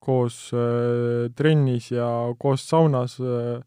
koos 0.01 0.51
äh, 0.57 1.29
trennis 1.37 1.91
ja 1.93 2.09
koos 2.39 2.69
saunas 2.69 3.19
äh, 3.21 3.61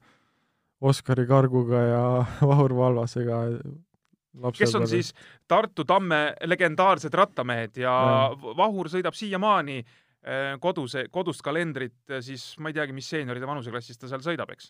Oskari 0.83 1.27
Karguga 1.27 1.81
ja 1.87 2.05
Vahur 2.49 2.75
Valvasega. 2.75 3.39
kes 4.57 4.75
on 4.75 4.87
siis 4.87 5.13
Tartu 5.47 5.85
Tamme 5.85 6.33
legendaarsed 6.43 7.13
rattamehed 7.13 7.77
ja, 7.77 7.93
ja. 7.93 8.53
Vahur 8.57 8.89
sõidab 8.89 9.15
siiamaani 9.15 9.83
äh, 10.23 10.53
Äh, 10.53 10.53
kodus, 10.63 10.93
kodust 11.11 11.43
kalendrit, 11.43 11.97
äh, 12.07 12.21
siis 12.23 12.53
ma 12.63 12.69
ei 12.71 12.75
teagi, 12.77 12.93
mis 12.95 13.09
seenioride 13.11 13.47
vanuseklassis 13.47 13.99
ta 13.99 14.07
seal 14.07 14.21
sõidab, 14.23 14.53
eks? 14.55 14.69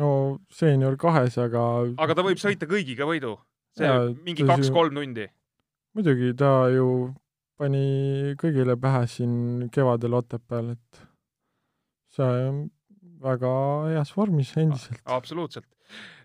no 0.00 0.38
seenior 0.48 0.96
kahes, 0.96 1.36
aga 1.42 1.64
aga 2.00 2.16
ta 2.16 2.24
võib 2.24 2.40
sõita 2.40 2.64
kõigiga 2.70 3.04
võidu? 3.04 3.34
see 3.76 3.84
ja, 3.84 4.06
mingi 4.24 4.48
kaks-kolm 4.48 4.96
tundi? 4.96 5.26
muidugi, 5.92 6.32
ta 6.40 6.70
ju 6.72 6.86
pani 7.60 8.32
kõigile 8.40 8.78
pähe 8.80 9.04
siin 9.12 9.68
kevadel 9.76 10.16
Otepääl, 10.22 10.72
et 10.78 11.04
see 12.16 12.32
on 12.48 12.64
väga 13.20 13.54
heas 13.92 14.16
vormis 14.16 14.56
endiselt. 14.56 15.04
absoluutselt. 15.04 15.68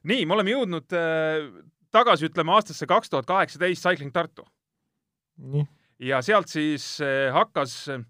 nii, 0.07 0.23
me 0.23 0.39
oleme 0.39 0.55
jõudnud 0.55 0.95
äh, 0.95 1.51
tagasi, 1.91 2.31
ütleme, 2.31 2.55
aastasse 2.55 2.87
kaks 2.87 3.11
tuhat 3.11 3.27
kaheksateist 3.27 3.83
Cycling 3.83 4.15
Tartu. 4.15 4.47
ja 5.99 6.23
sealt 6.23 6.47
siis 6.47 6.93
äh, 7.03 7.27
hakkas 7.35 7.81
Äh, 7.91 8.05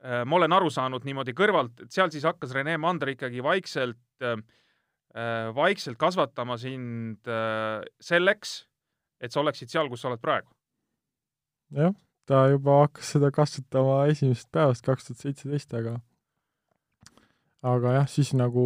ma 0.00 0.36
olen 0.36 0.52
aru 0.56 0.70
saanud 0.72 1.04
niimoodi 1.04 1.34
kõrvalt, 1.36 1.82
et 1.84 1.92
seal 1.92 2.10
siis 2.12 2.24
hakkas 2.24 2.54
Rene 2.56 2.76
Mandr 2.80 3.12
ikkagi 3.12 3.42
vaikselt, 3.44 4.00
äh, 4.24 4.38
äh, 5.12 5.48
vaikselt 5.56 5.98
kasvatama 6.00 6.56
sind 6.60 7.28
selleks, 8.00 8.54
et 9.20 9.32
sa 9.32 9.42
oleksid 9.42 9.72
seal, 9.72 9.90
kus 9.92 10.00
sa 10.00 10.08
oled 10.08 10.22
praegu. 10.22 10.48
jah, 11.76 11.92
ta 12.26 12.46
juba 12.50 12.80
hakkas 12.86 13.12
seda 13.14 13.30
kasvatama 13.34 14.06
esimesest 14.10 14.48
päevast 14.52 14.86
kaks 14.86 15.10
tuhat 15.10 15.26
seitseteist, 15.26 15.74
aga 15.74 15.98
aga 17.60 17.98
jah, 18.00 18.08
siis 18.08 18.32
nagu 18.32 18.64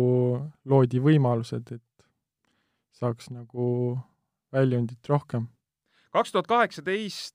loodi 0.70 1.02
võimalused, 1.02 1.74
et 1.74 2.06
saaks 2.94 3.32
nagu 3.34 3.98
väljundit 4.54 5.10
rohkem. 5.10 5.48
kaks 6.14 6.30
tuhat 6.30 6.46
kaheksateist 6.46 7.34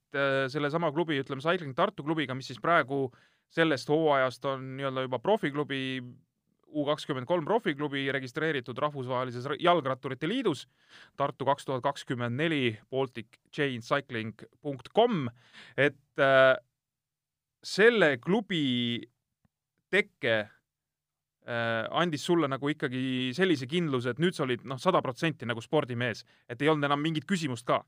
sellesama 0.56 0.94
klubi, 0.96 1.20
ütleme, 1.20 1.44
Cycling 1.44 1.76
Tartu 1.76 2.08
klubiga, 2.08 2.34
mis 2.34 2.48
siis 2.48 2.64
praegu 2.64 3.10
äh, 3.10 3.26
sellest 3.50 3.90
hooajast 3.90 4.46
on 4.46 4.78
nii-öelda 4.78 5.02
juba 5.08 5.20
profiklubi, 5.20 6.04
U 6.70 6.84
kakskümmend 6.86 7.26
kolm 7.26 7.42
profiklubi 7.48 8.12
registreeritud 8.14 8.78
Rahvusvahelises 8.78 9.42
Jalgratturite 9.58 10.28
Liidus, 10.30 10.68
Tartu 11.18 11.42
kaks 11.48 11.66
tuhat 11.66 11.82
kakskümmend 11.82 12.38
neli, 12.38 12.78
balticchaincycling.com, 12.94 15.34
et 15.74 15.98
äh, 16.22 16.54
selle 17.66 18.22
klubi 18.22 19.02
tekke 19.90 20.46
äh, 21.50 21.90
andis 21.90 22.22
sulle 22.30 22.46
nagu 22.52 22.70
ikkagi 22.70 23.34
sellise 23.34 23.66
kindluse, 23.70 24.10
et 24.14 24.20
nüüd 24.22 24.36
sa 24.38 24.44
olid 24.46 24.62
noh, 24.70 24.78
sada 24.78 25.02
protsenti 25.02 25.46
nagu 25.50 25.62
spordimees, 25.66 26.22
et 26.46 26.62
ei 26.62 26.70
olnud 26.70 26.86
enam 26.86 27.02
mingit 27.02 27.26
küsimust 27.30 27.66
ka. 27.66 27.82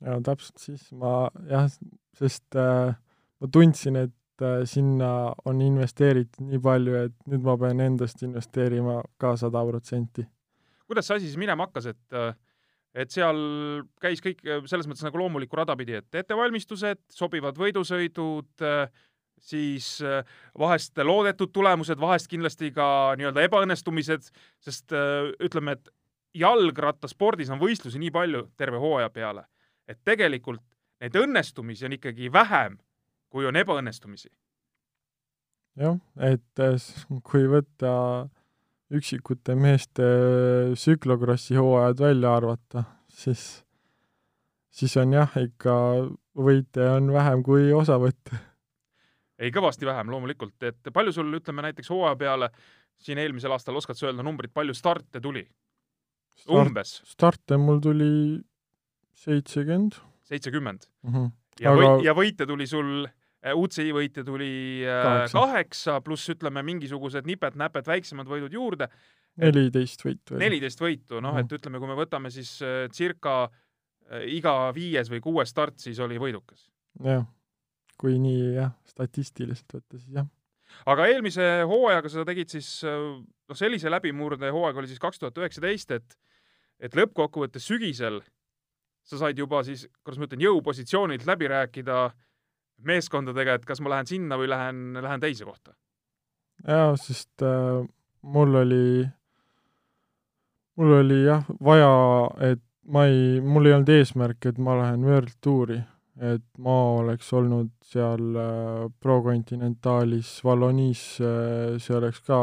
ja 0.00 0.20
täpselt 0.24 0.58
siis 0.62 0.92
ma 0.96 1.28
jah, 1.50 1.68
sest 2.16 2.56
äh, 2.56 2.96
ma 3.38 3.46
tundsin, 3.52 3.96
et 4.06 4.14
sinna 4.68 5.32
on 5.48 5.62
investeeritud 5.62 6.46
nii 6.46 6.60
palju, 6.62 6.94
et 7.08 7.16
nüüd 7.30 7.44
ma 7.46 7.56
pean 7.60 7.80
endast 7.84 8.22
investeerima 8.26 9.00
ka 9.20 9.34
sada 9.40 9.64
protsenti. 9.66 10.26
kuidas 10.88 11.06
see 11.08 11.16
asi 11.18 11.26
siis 11.26 11.40
minema 11.40 11.66
hakkas, 11.66 11.90
et 11.92 12.16
äh, 12.16 12.32
et 12.94 13.12
seal 13.12 13.36
käis 14.00 14.22
kõik 14.24 14.40
äh, 14.46 14.62
selles 14.70 14.88
mõttes 14.88 15.04
nagu 15.04 15.20
loomulikku 15.20 15.58
rada 15.58 15.76
pidi, 15.76 15.98
et 16.00 16.20
ettevalmistused, 16.22 17.04
sobivad 17.12 17.58
võidusõidud, 17.58 18.66
siis 19.38 20.00
vahest 20.58 20.98
loodetud 20.98 21.52
tulemused, 21.54 22.00
vahest 22.00 22.26
kindlasti 22.30 22.72
ka 22.74 23.14
nii-öelda 23.18 23.44
ebaõnnestumised, 23.46 24.32
sest 24.64 24.94
ütleme, 25.44 25.76
et 25.78 25.92
jalgrattaspordis 26.34 27.52
on 27.54 27.60
võistlusi 27.60 28.00
nii 28.02 28.10
palju 28.10 28.48
terve 28.58 28.80
hooaja 28.82 29.10
peale, 29.14 29.44
et 29.86 30.00
tegelikult 30.04 30.64
neid 31.02 31.16
õnnestumisi 31.16 31.86
on 31.86 31.94
ikkagi 31.98 32.32
vähem 32.32 32.78
kui 33.32 33.46
on 33.48 33.56
ebaõnnestumisi. 33.56 34.30
jah, 35.78 35.98
et 36.26 36.62
äh, 36.64 36.88
kui 37.22 37.46
võtta 37.50 37.92
üksikute 38.94 39.54
meeste 39.54 40.04
tsüklokrossi 40.74 41.58
hooajad 41.58 42.00
välja 42.00 42.34
arvata, 42.40 42.84
siis, 43.12 43.44
siis 44.72 44.96
on 45.00 45.12
jah, 45.12 45.36
ikka 45.38 45.74
võite 46.38 46.88
on 46.96 47.12
vähem 47.12 47.44
kui 47.46 47.70
osavõtte. 47.72 48.40
ei, 49.38 49.52
kõvasti 49.54 49.86
vähem 49.86 50.10
loomulikult, 50.10 50.56
et 50.62 50.92
palju 50.92 51.12
sul, 51.14 51.32
ütleme 51.38 51.68
näiteks 51.68 51.92
hooaja 51.92 52.16
peale 52.16 52.50
siin 52.98 53.20
eelmisel 53.22 53.52
aastal, 53.54 53.76
oskad 53.78 53.98
sa 53.98 54.08
öelda 54.08 54.24
numbrit, 54.26 54.54
palju 54.54 54.74
starte 54.74 55.20
tuli 55.20 55.44
Start,? 56.38 56.66
umbes? 56.66 56.96
starte 57.06 57.60
mul 57.60 57.78
tuli 57.84 58.10
seitsekümmend. 59.14 60.00
seitsekümmend? 60.32 60.88
Mhm. 61.06 61.30
ja 61.60 61.76
Aga... 61.76 61.80
või-, 61.84 62.04
ja 62.08 62.16
võite 62.16 62.48
tuli 62.48 62.66
sul 62.66 63.04
Äh, 63.06 63.17
UCI 63.46 63.92
võite 63.94 64.24
tuli 64.26 64.82
äh, 64.82 65.04
kaheksa, 65.04 65.38
kaheksa, 65.38 65.96
pluss 66.02 66.30
ütleme, 66.32 66.62
mingisugused 66.66 67.28
nipet-näpet 67.28 67.86
väiksemad 67.86 68.26
võidud 68.30 68.54
juurde. 68.54 68.88
neliteist 69.38 70.02
võitu. 70.02 70.38
neliteist 70.40 70.82
võitu, 70.82 71.20
noh, 71.22 71.38
et 71.38 71.52
ütleme, 71.54 71.78
kui 71.78 71.90
me 71.90 71.98
võtame 71.98 72.32
siis 72.34 72.56
äh, 72.66 72.86
circa 72.94 73.46
iga 74.24 74.72
viies 74.72 75.10
või 75.12 75.20
kuues 75.20 75.50
start, 75.52 75.76
siis 75.84 75.98
oli 76.00 76.16
võidukas. 76.18 76.66
jah, 77.04 77.26
kui 78.00 78.16
nii 78.18 78.54
jah, 78.56 78.72
statistiliselt 78.88 79.74
võtta, 79.76 80.00
siis 80.00 80.14
jah. 80.16 80.26
aga 80.88 81.10
eelmise 81.12 81.46
hooajaga 81.68 82.10
sa 82.10 82.24
tegid 82.26 82.56
siis, 82.56 82.70
noh, 82.82 83.58
sellise 83.58 83.92
läbimurde 83.92 84.50
hooaeg 84.50 84.80
oli 84.80 84.90
siis 84.90 85.02
kaks 85.02 85.20
tuhat 85.20 85.38
üheksateist, 85.38 85.94
et 85.94 86.18
et 86.78 86.94
lõppkokkuvõttes 86.94 87.66
sügisel 87.66 88.22
sa 89.04 89.18
said 89.18 89.38
juba 89.38 89.60
siis, 89.66 89.84
kuidas 90.02 90.18
ma 90.18 90.26
ütlen, 90.28 90.44
jõupositsioonilt 90.46 91.26
läbi 91.26 91.48
rääkida 91.50 92.04
äh, 92.06 92.16
meeskondadega, 92.86 93.58
et 93.58 93.66
kas 93.68 93.82
ma 93.82 93.96
lähen 93.96 94.08
sinna 94.10 94.38
või 94.38 94.50
lähen, 94.50 94.98
lähen 95.02 95.22
teise 95.22 95.46
kohta? 95.48 95.74
jaa, 96.66 96.94
sest 96.98 97.44
äh, 97.46 97.84
mul 98.22 98.56
oli, 98.62 99.04
mul 100.78 100.96
oli 101.02 101.20
jah, 101.24 101.44
vaja, 101.64 101.92
et 102.50 102.62
ma 102.88 103.04
ei, 103.10 103.38
mul 103.44 103.68
ei 103.68 103.76
olnud 103.76 103.92
eesmärk, 103.94 104.48
et 104.50 104.58
ma 104.58 104.78
lähen 104.80 105.06
World 105.06 105.36
Touri, 105.44 105.78
et 106.18 106.44
ma 106.58 106.76
oleks 106.98 107.30
olnud 107.36 107.70
seal 107.86 108.34
äh, 108.34 108.88
Pro 109.00 109.20
Continentalis, 109.22 110.38
Wallonis 110.44 111.04
äh,, 111.22 111.78
see 111.78 111.94
oleks 111.94 112.24
ka 112.26 112.40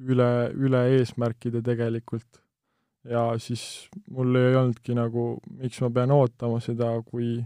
üle, 0.00 0.30
üle 0.56 0.84
eesmärkide 0.98 1.62
tegelikult. 1.64 2.42
ja 3.08 3.30
siis 3.40 3.88
mul 4.12 4.36
ei 4.36 4.56
olnudki 4.60 4.92
nagu, 4.92 5.38
miks 5.56 5.78
ma 5.80 5.88
pean 5.88 6.10
ootama 6.12 6.58
seda, 6.60 6.90
kui 7.06 7.38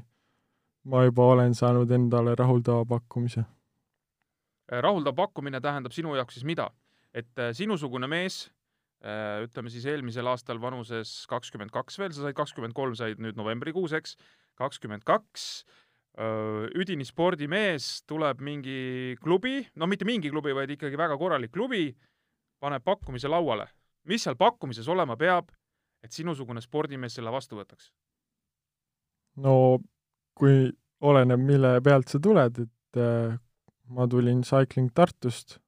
ma 0.85 1.05
juba 1.05 1.33
olen 1.35 1.55
saanud 1.55 1.91
endale 1.91 2.35
rahuldava 2.37 2.85
pakkumise 2.85 3.45
Äh, 4.73 4.81
rahuldav 4.81 5.13
pakkumine 5.19 5.61
tähendab 5.61 5.93
sinu 5.93 6.15
jaoks 6.17 6.39
siis 6.39 6.49
mida? 6.49 6.71
et 7.15 7.39
äh, 7.39 7.53
sinusugune 7.55 8.09
mees, 8.11 8.49
äh, 9.05 9.45
ütleme 9.45 9.71
siis 9.71 9.85
eelmisel 9.87 10.27
aastal 10.27 10.59
vanuses 10.59 11.29
kakskümmend 11.31 11.71
kaks 11.71 12.01
veel, 12.01 12.15
sa 12.17 12.25
said 12.25 12.35
kakskümmend 12.35 12.75
kolm, 12.75 12.97
said 12.99 13.21
nüüd 13.23 13.37
novembrikuus, 13.39 13.93
eks, 13.95 14.17
kakskümmend 14.59 15.05
kaks, 15.07 15.65
üdini 16.79 17.03
spordimees, 17.07 18.05
tuleb 18.07 18.39
mingi 18.47 19.17
klubi, 19.23 19.65
no 19.75 19.89
mitte 19.91 20.07
mingi 20.07 20.31
klubi, 20.31 20.53
vaid 20.55 20.71
ikkagi 20.71 20.99
väga 20.99 21.17
korralik 21.19 21.51
klubi, 21.55 21.89
paneb 22.63 22.85
pakkumise 22.87 23.31
lauale. 23.31 23.67
mis 24.07 24.23
seal 24.23 24.37
pakkumises 24.39 24.89
olema 24.89 25.17
peab, 25.19 25.51
et 26.03 26.15
sinusugune 26.15 26.63
spordimees 26.63 27.15
selle 27.19 27.31
vastu 27.35 27.59
võtaks? 27.59 27.91
no 29.43 29.55
kui 30.35 30.73
oleneb, 31.05 31.41
mille 31.41 31.77
pealt 31.85 32.09
sa 32.09 32.19
tuled, 32.23 32.59
et 32.59 33.01
ma 33.89 34.07
tulin 34.09 34.43
Cycling 34.43 34.91
Tartust. 34.95 35.59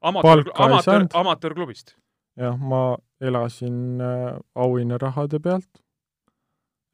amatöör, 0.00 0.44
amatöör, 0.54 1.06
amatöörklubist? 1.14 1.96
jah, 2.36 2.58
ma 2.58 2.96
elasin 3.20 4.00
äh, 4.00 4.38
auhinnarahade 4.54 5.40
pealt. 5.40 5.82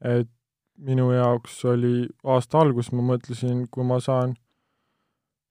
et 0.01 0.29
minu 0.77 1.11
jaoks 1.11 1.65
oli 1.65 2.07
aasta 2.23 2.59
algus, 2.59 2.91
ma 2.91 3.03
mõtlesin, 3.05 3.67
kui 3.69 3.83
ma 3.85 3.99
saan 4.01 4.33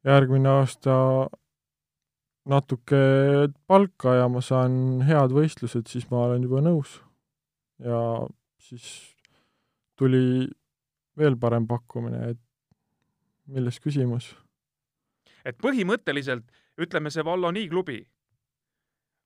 järgmine 0.04 0.48
aasta 0.48 0.94
natuke 2.50 3.02
palka 3.66 4.16
ja 4.16 4.28
ma 4.28 4.40
saan 4.42 5.04
head 5.06 5.34
võistlused, 5.36 5.86
siis 5.86 6.08
ma 6.10 6.24
olen 6.26 6.48
juba 6.48 6.64
nõus. 6.64 6.98
ja 7.78 8.00
siis 8.58 9.14
tuli 9.96 10.48
veel 11.20 11.36
parem 11.40 11.66
pakkumine, 11.68 12.32
et 12.32 12.40
milles 13.50 13.80
küsimus? 13.82 14.32
Et 15.46 15.56
põhimõtteliselt 15.60 16.46
ütleme, 16.80 17.12
see 17.12 17.24
Valloni 17.24 17.66
klubi 17.70 18.00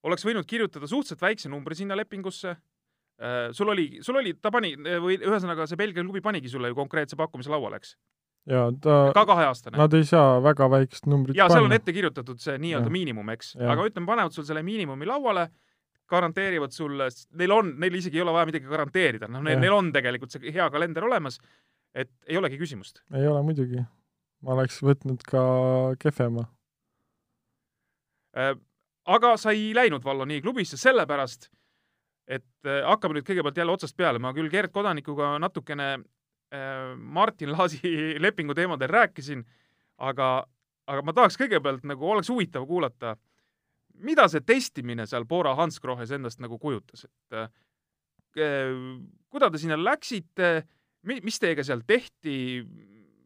oleks 0.05 0.27
võinud 0.27 0.47
kirjutada 0.49 0.89
suhteliselt 0.91 1.23
väikse 1.25 1.51
numbri 1.51 1.77
sinna 1.79 1.97
lepingusse. 1.97 2.57
Äh, 3.15 3.49
sul 3.57 3.71
oli, 3.73 3.87
sul 4.03 4.19
oli, 4.21 4.35
ta 4.43 4.51
pani 4.53 4.75
või 4.77 5.17
ühesõnaga 5.21 5.69
see 5.71 5.79
Belgia 5.79 6.03
klubi 6.03 6.23
panigi 6.25 6.51
sulle 6.51 6.73
ju 6.73 6.77
konkreetse 6.79 7.17
pakkumise 7.19 7.53
lauale, 7.53 7.79
eks? 7.81 7.95
jaa, 8.51 8.71
ta 8.83 8.97
ka 9.17 9.25
kaheaastane. 9.29 9.79
Nad 9.81 9.95
ei 9.97 10.07
saa 10.09 10.41
väga 10.45 10.69
väikest 10.73 11.07
numbrit 11.09 11.39
jaa, 11.39 11.49
seal 11.53 11.65
on 11.65 11.77
ette 11.77 11.95
kirjutatud 11.97 12.41
see 12.43 12.59
nii-öelda 12.61 12.93
miinimum, 12.93 13.31
eks, 13.37 13.55
aga 13.57 13.87
ütleme, 13.89 14.09
panevad 14.09 14.35
sul 14.37 14.45
selle 14.49 14.65
miinimumi 14.67 15.09
lauale, 15.09 15.47
garanteerivad 16.11 16.75
sulle, 16.75 17.09
neil 17.41 17.55
on, 17.55 17.71
neil 17.81 17.95
isegi 17.97 18.21
ei 18.21 18.25
ole 18.27 18.35
vaja 18.37 18.51
midagi 18.51 18.69
garanteerida, 18.69 19.31
noh, 19.33 19.41
neil, 19.47 19.57
neil 19.63 19.73
on 19.73 19.89
tegelikult 19.95 20.35
see 20.35 20.53
hea 20.53 20.67
kalender 20.75 21.07
olemas, 21.09 21.39
et 21.95 22.11
ei 22.27 22.37
olegi 22.37 22.59
küsimust. 22.59 23.03
ei 23.15 23.27
ole 23.29 23.43
muidugi 23.43 23.85
ma 24.45 24.55
oleks 24.59 24.81
võtnud 24.85 25.25
ka 25.27 25.43
kehvema 26.03 26.47
äh,. 28.37 28.55
aga 29.05 29.35
sa 29.41 29.55
ei 29.57 29.73
läinud 29.77 30.05
Valloni 30.05 30.41
klubisse 30.45 30.79
sellepärast, 30.81 31.51
et 32.27 32.69
äh, 32.69 32.83
hakkame 32.89 33.19
nüüd 33.19 33.29
kõigepealt 33.29 33.61
jälle 33.61 33.75
otsast 33.75 33.97
peale, 33.97 34.21
ma 34.21 34.33
küll 34.37 34.51
Gerd 34.53 34.73
Kodanikuga 34.75 35.35
natukene 35.43 35.91
äh, 35.99 36.95
Martin 36.97 37.53
Laasi 37.53 37.95
lepingu 38.25 38.57
teemadel 38.57 38.93
rääkisin, 38.93 39.45
aga, 40.05 40.31
aga 40.89 41.05
ma 41.05 41.17
tahaks 41.17 41.39
kõigepealt 41.41 41.85
nagu, 41.89 42.09
oleks 42.11 42.33
huvitav 42.33 42.67
kuulata, 42.69 43.17
mida 44.05 44.27
see 44.29 44.43
testimine 44.45 45.07
seal 45.07 45.29
Bora 45.29 45.55
Hansgrohes 45.59 46.13
endast 46.17 46.41
nagu 46.43 46.59
kujutas, 46.59 47.07
et 47.07 47.39
äh, 47.39 47.53
kuidas 49.31 49.53
te 49.55 49.61
sinna 49.63 49.77
läksite, 49.79 50.65
mis 51.05 51.41
teiega 51.41 51.65
seal 51.67 51.83
tehti, 51.87 52.37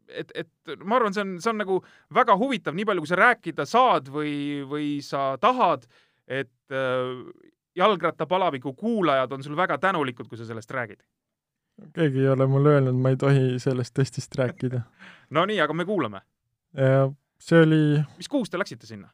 et, 0.09 0.31
et 0.35 0.75
ma 0.83 0.97
arvan, 0.99 1.15
see 1.15 1.25
on, 1.25 1.35
see 1.41 1.51
on 1.53 1.61
nagu 1.61 1.79
väga 2.15 2.35
huvitav, 2.39 2.75
nii 2.77 2.87
palju, 2.89 3.05
kui 3.05 3.11
sa 3.11 3.19
rääkida 3.19 3.65
saad 3.69 4.09
või, 4.13 4.33
või 4.69 4.89
sa 5.05 5.31
tahad, 5.41 5.85
et 6.27 6.73
äh, 6.73 7.13
jalgrattapalaviku 7.79 8.73
kuulajad 8.73 9.31
on 9.31 9.43
sul 9.43 9.57
väga 9.57 9.77
tänulikud, 9.77 10.27
kui 10.27 10.37
sa 10.37 10.45
sellest 10.45 10.71
räägid. 10.71 11.01
keegi 11.93 12.19
ei 12.19 12.29
ole 12.29 12.47
mulle 12.47 12.69
öelnud, 12.75 12.97
ma 12.99 13.13
ei 13.13 13.17
tohi 13.17 13.59
sellest 13.59 13.93
testist 13.93 14.35
rääkida 14.35 14.81
Nonii, 15.35 15.61
aga 15.61 15.73
me 15.73 15.85
kuulame. 15.85 16.21
see 17.39 17.61
oli 17.61 18.01
mis 18.17 18.27
kuus 18.29 18.49
te 18.49 18.59
läksite 18.59 18.87
sinna? 18.87 19.09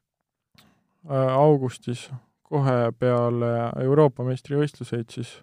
Äh, 1.06 1.34
augustis, 1.38 2.10
kohe 2.44 2.92
peale 3.00 3.52
Euroopa 3.84 4.24
meistrivõistluseid 4.24 5.12
siis 5.14 5.38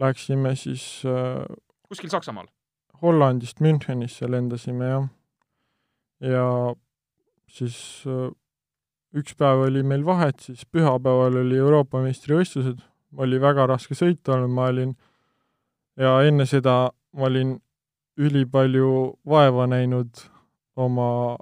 läksime 0.00 0.54
siis 0.56 1.02
äh, 1.04 1.42
kuskil 1.90 2.10
Saksamaal? 2.12 2.46
Hollandist 3.02 3.60
Münchenisse 3.60 4.28
lendasime, 4.30 4.86
jah. 4.86 5.08
ja 6.20 6.46
siis 7.50 7.76
äh, 8.06 8.30
üks 9.16 9.34
päev 9.34 9.64
oli 9.66 9.82
meil 9.82 10.04
vahet, 10.06 10.40
siis 10.46 10.66
pühapäeval 10.66 11.40
oli 11.42 11.58
Euroopa 11.58 12.02
meistrivõistlused, 12.04 12.78
oli 13.18 13.40
väga 13.42 13.66
raske 13.66 13.96
sõit 13.98 14.28
olnud, 14.30 14.52
ma 14.54 14.68
olin 14.70 14.94
ja 15.98 16.20
enne 16.26 16.46
seda 16.46 16.90
ma 17.16 17.26
olin 17.26 17.56
ülipalju 18.20 18.90
vaeva 19.26 19.66
näinud 19.66 20.22
oma 20.76 21.36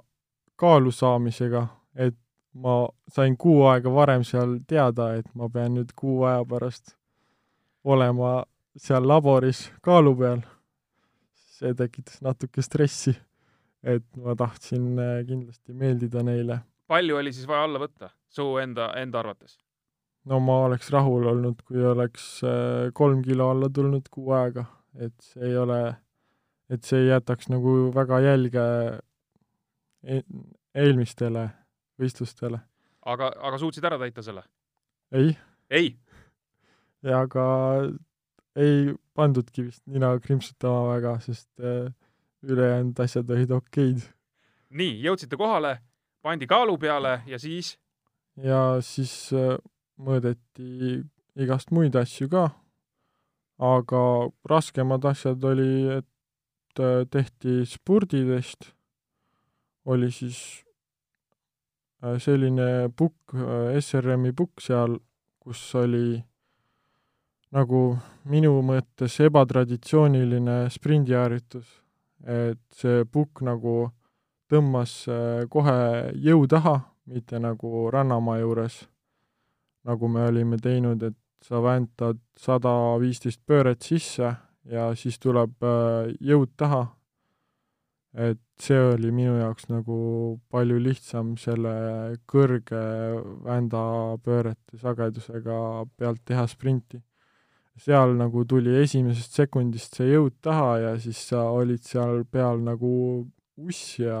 kaalu 0.59 0.91
saamisega, 0.91 1.67
et 1.95 2.15
ma 2.53 2.87
sain 3.07 3.37
kuu 3.37 3.65
aega 3.69 3.91
varem 3.93 4.23
seal 4.23 4.57
teada, 4.67 5.13
et 5.19 5.27
ma 5.35 5.49
pean 5.49 5.75
nüüd 5.77 5.91
kuu 5.95 6.23
aja 6.27 6.41
pärast 6.47 6.95
olema 7.83 8.43
seal 8.79 9.07
laboris 9.07 9.67
kaalu 9.85 10.15
peal 10.19 10.43
see 11.59 11.73
tekitas 11.75 12.21
natuke 12.23 12.63
stressi. 12.63 13.15
et 13.83 14.03
ma 14.19 14.33
tahtsin 14.35 14.99
äh, 14.99 15.21
kindlasti 15.27 15.73
meeldida 15.73 16.23
neile. 16.23 16.59
palju 16.87 17.15
oli 17.15 17.31
siis 17.33 17.47
vaja 17.47 17.63
alla 17.67 17.79
võtta 17.79 18.09
su 18.27 18.45
enda, 18.59 18.89
enda 18.99 19.19
arvates? 19.19 19.57
no 20.25 20.39
ma 20.43 20.57
oleks 20.67 20.91
rahul 20.95 21.27
olnud, 21.31 21.61
kui 21.67 21.83
oleks 21.83 22.25
äh, 22.43 22.91
kolm 22.93 23.23
kilo 23.23 23.49
alla 23.51 23.69
tulnud 23.75 24.09
kuu 24.11 24.33
aega, 24.35 24.65
et 24.99 25.15
see 25.23 25.51
ei 25.51 25.57
ole, 25.57 25.79
et 26.69 26.83
see 26.83 27.05
ei 27.05 27.11
jätaks 27.13 27.51
nagu 27.53 27.77
väga 27.95 28.19
jälge 28.25 28.65
e 30.03 30.21
eelmistele 30.75 31.49
võistlustele. 31.99 32.59
aga, 33.05 33.31
aga 33.35 33.63
suutsid 33.63 33.87
ära 33.87 33.99
täita 34.01 34.23
selle? 34.25 34.43
ei. 35.11 35.35
ei? 35.69 35.95
ja 37.03 37.25
ka 37.31 37.47
ei 38.55 38.93
pandudki 39.15 39.67
vist 39.67 39.83
nina 39.89 40.11
krimpsutama 40.19 40.95
väga, 40.95 41.17
sest 41.23 41.49
äh, 41.59 41.91
ülejäänud 42.43 42.99
asjad 42.99 43.29
olid 43.29 43.51
okeid. 43.51 44.01
nii, 44.69 44.95
jõudsite 45.03 45.37
kohale, 45.37 45.79
pandi 46.21 46.47
kaalu 46.47 46.77
peale 46.77 47.19
ja 47.27 47.39
siis? 47.39 47.75
ja 48.37 48.79
siis 48.85 49.33
äh, 49.33 49.57
mõõdeti 49.99 51.03
igast 51.39 51.71
muid 51.75 51.95
asju 51.95 52.29
ka, 52.31 52.49
aga 53.59 54.03
raskemad 54.49 55.05
asjad 55.05 55.43
oli, 55.43 55.99
et 55.99 56.83
äh, 56.83 57.03
tehti 57.11 57.61
spurditest, 57.67 58.73
oli 59.89 60.11
siis 60.13 60.63
selline 62.23 62.87
pukk, 62.95 63.33
SRM-i 63.81 64.31
pukk 64.31 64.61
seal, 64.63 64.93
kus 65.43 65.59
oli 65.75 66.21
nagu 67.55 67.97
minu 68.29 68.59
mõttes 68.65 69.19
ebatraditsiooniline 69.25 70.67
sprindiharjutus. 70.73 71.67
et 72.19 72.59
see 72.75 73.05
pukk 73.07 73.39
nagu 73.47 73.93
tõmbas 74.51 74.91
äh, 75.07 75.45
kohe 75.47 76.11
jõu 76.19 76.43
taha, 76.51 76.73
mitte 77.07 77.39
nagu 77.39 77.87
rannamaa 77.93 78.41
juures, 78.41 78.81
nagu 79.87 80.09
me 80.11 80.25
olime 80.27 80.57
teinud, 80.59 81.03
et 81.03 81.15
sa 81.39 81.61
väntad 81.63 82.19
sada 82.35 82.73
viisteist 82.99 83.39
pööret 83.47 83.87
sisse 83.87 84.33
ja 84.67 84.89
siis 84.99 85.15
tuleb 85.23 85.63
äh, 85.63 86.11
jõud 86.19 86.51
taha. 86.57 86.89
et 88.13 88.41
see 88.59 88.79
oli 88.81 89.11
minu 89.13 89.37
jaoks 89.37 89.69
nagu 89.69 89.95
palju 90.49 90.79
lihtsam 90.81 91.35
selle 91.37 92.17
kõrge 92.27 92.81
vändapöörete 93.45 94.81
sagedusega 94.81 95.85
pealt 95.95 96.25
teha 96.25 96.47
sprinti 96.49 96.99
seal 97.79 98.15
nagu 98.19 98.43
tuli 98.45 98.75
esimesest 98.81 99.37
sekundist 99.39 99.95
see 99.99 100.11
jõud 100.11 100.35
taha 100.43 100.71
ja 100.83 100.93
siis 100.99 101.19
sa 101.31 101.45
olid 101.55 101.83
seal 101.85 102.23
peal 102.31 102.61
nagu 102.65 102.91
uss 103.59 103.99
ja 103.99 104.19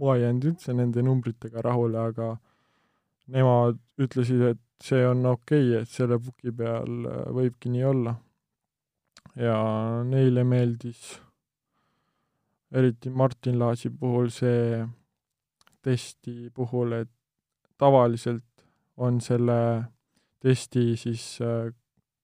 ma 0.00 0.16
ei 0.16 0.24
jäänud 0.24 0.48
üldse 0.50 0.74
nende 0.74 1.02
numbritega 1.06 1.62
rahule, 1.62 1.98
aga 2.10 2.34
nemad 3.34 3.78
ütlesid, 4.02 4.42
et 4.54 4.62
see 4.82 5.04
on 5.06 5.24
okei 5.30 5.68
okay,, 5.70 5.82
et 5.82 5.90
selle 5.90 6.18
puki 6.20 6.52
peal 6.54 7.06
äh, 7.08 7.20
võibki 7.34 7.72
nii 7.72 7.84
olla. 7.90 8.16
ja 9.34 9.54
neile 10.06 10.44
meeldis 10.46 11.16
eriti 12.74 13.10
Martin 13.10 13.58
Laasi 13.58 13.90
puhul 13.90 14.28
see 14.30 14.84
testi 15.82 16.50
puhul, 16.54 16.92
et 17.00 17.10
tavaliselt 17.78 18.66
on 18.96 19.20
selle 19.20 19.58
testi 20.42 20.94
siis 21.00 21.24
äh, 21.42 21.72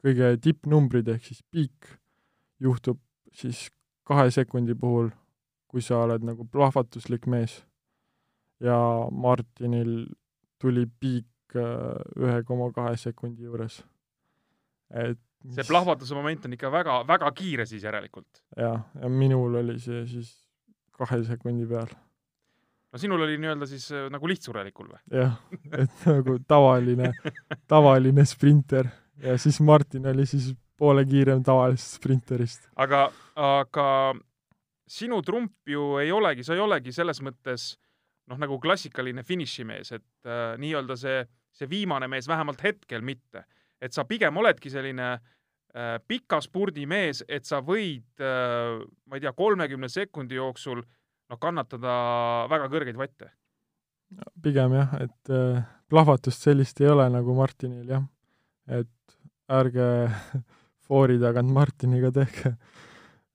kõige 0.00 0.34
tippnumbrid 0.42 1.08
ehk 1.12 1.24
siis 1.28 1.42
piik 1.52 1.94
juhtub 2.60 3.00
siis 3.36 3.68
kahe 4.08 4.30
sekundi 4.34 4.74
puhul, 4.74 5.10
kui 5.70 5.82
sa 5.84 6.02
oled 6.04 6.24
nagu 6.26 6.46
plahvatuslik 6.50 7.28
mees. 7.30 7.62
ja 8.60 8.76
Martinil 9.10 10.10
tuli 10.60 10.84
piik 11.00 11.56
äh, 11.56 11.96
ühe 12.20 12.42
koma 12.44 12.68
kahe 12.72 12.96
sekundi 13.00 13.46
juures. 13.46 13.80
et 14.90 15.18
mis... 15.44 15.54
see 15.54 15.68
plahvatuse 15.68 16.14
moment 16.14 16.44
on 16.44 16.56
ikka 16.56 16.72
väga, 16.72 17.00
väga 17.08 17.32
kiire 17.32 17.66
siis 17.66 17.84
järelikult. 17.84 18.44
jah, 18.56 18.84
ja 19.00 19.08
minul 19.08 19.60
oli 19.62 19.78
see 19.80 20.06
siis 20.06 20.32
kahe 20.96 21.22
sekundi 21.24 21.68
peal. 21.70 21.92
no 22.92 22.98
sinul 22.98 23.24
oli 23.28 23.38
nii-öelda 23.38 23.68
siis 23.70 23.90
äh, 23.92 24.08
nagu 24.12 24.28
lihtsurelikul 24.28 24.90
või? 24.90 25.00
jah, 25.22 25.38
et 25.84 26.06
nagu 26.10 26.38
tavaline 26.48 27.12
tavaline 27.72 28.26
sprinter 28.26 28.90
ja 29.22 29.36
siis 29.38 29.60
Martin 29.60 30.06
oli 30.06 30.26
siis 30.26 30.52
poole 30.80 31.04
kiirem 31.04 31.42
tavalisest 31.44 32.00
sprinterist. 32.00 32.68
aga, 32.76 33.06
aga 33.36 33.86
sinu 34.90 35.22
trump 35.22 35.68
ju 35.68 35.96
ei 36.02 36.12
olegi, 36.12 36.44
sa 36.44 36.56
ei 36.56 36.62
olegi 36.64 36.92
selles 36.92 37.20
mõttes 37.24 37.74
noh, 38.30 38.38
nagu 38.38 38.58
klassikaline 38.62 39.24
finišimees, 39.26 39.92
et 39.96 40.28
äh, 40.28 40.54
nii-öelda 40.60 40.96
see, 40.98 41.24
see 41.54 41.68
viimane 41.70 42.08
mees, 42.10 42.28
vähemalt 42.30 42.62
hetkel 42.64 43.04
mitte. 43.06 43.44
et 43.80 43.96
sa 43.96 44.04
pigem 44.04 44.36
oledki 44.36 44.70
selline 44.70 45.06
äh, 45.14 45.96
pika 46.06 46.40
spurdimees, 46.44 47.24
et 47.28 47.48
sa 47.48 47.62
võid 47.64 48.20
äh,, 48.20 48.80
ma 49.08 49.16
ei 49.16 49.24
tea, 49.24 49.32
kolmekümne 49.32 49.88
sekundi 49.88 50.36
jooksul 50.36 50.82
noh, 50.82 51.38
kannatada 51.40 52.46
väga 52.50 52.68
kõrgeid 52.72 52.98
vatte. 53.00 53.30
pigem 54.42 54.74
jah, 54.76 54.96
et 55.00 55.34
äh, 55.34 55.62
plahvatust 55.88 56.48
sellist 56.48 56.80
ei 56.80 56.90
ole 56.92 57.08
nagu 57.10 57.34
Martinil 57.34 57.88
jah, 57.88 58.04
et 58.70 59.18
ärge 59.50 59.88
foori 60.86 61.18
tagant 61.22 61.50
Martiniga 61.52 62.12
tehke. 62.14 62.54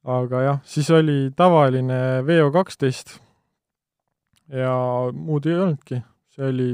aga 0.06 0.42
jah, 0.42 0.60
siis 0.64 0.90
oli 0.94 1.32
tavaline 1.36 2.22
VO 2.26 2.52
kaksteist 2.54 3.16
ja 4.54 4.76
muud 5.14 5.48
ei 5.50 5.58
olnudki, 5.58 6.02
see 6.30 6.50
oli, 6.52 6.70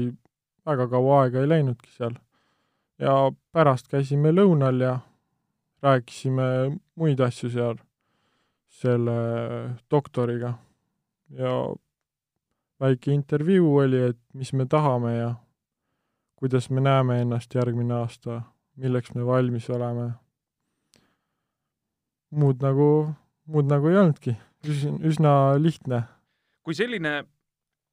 väga 0.66 0.88
kaua 0.92 1.22
aega 1.22 1.40
ei 1.40 1.48
läinudki 1.48 1.88
seal. 1.94 2.18
ja 2.98 3.32
pärast 3.52 3.88
käisime 3.88 4.34
lõunal 4.34 4.84
ja 4.84 4.98
rääkisime 5.82 6.44
muid 6.94 7.20
asju 7.20 7.50
seal 7.50 7.80
selle 8.82 9.16
doktoriga 9.90 10.54
ja 11.38 11.54
väike 12.80 13.12
intervjuu 13.14 13.76
oli, 13.84 14.02
et 14.10 14.18
mis 14.34 14.52
me 14.52 14.66
tahame 14.66 15.16
ja 15.16 15.34
kuidas 16.42 16.70
me 16.70 16.82
näeme 16.82 17.20
ennast 17.22 17.54
järgmine 17.54 17.94
aasta, 17.94 18.40
milleks 18.76 19.14
me 19.14 19.26
valmis 19.26 19.70
oleme. 19.70 20.10
muud 22.30 22.62
nagu, 22.64 23.12
muud 23.46 23.68
nagu 23.70 23.88
ei 23.88 23.96
olnudki, 24.00 24.34
üsna 25.04 25.54
lihtne. 25.62 26.02
kui 26.62 26.74
selline 26.74 27.22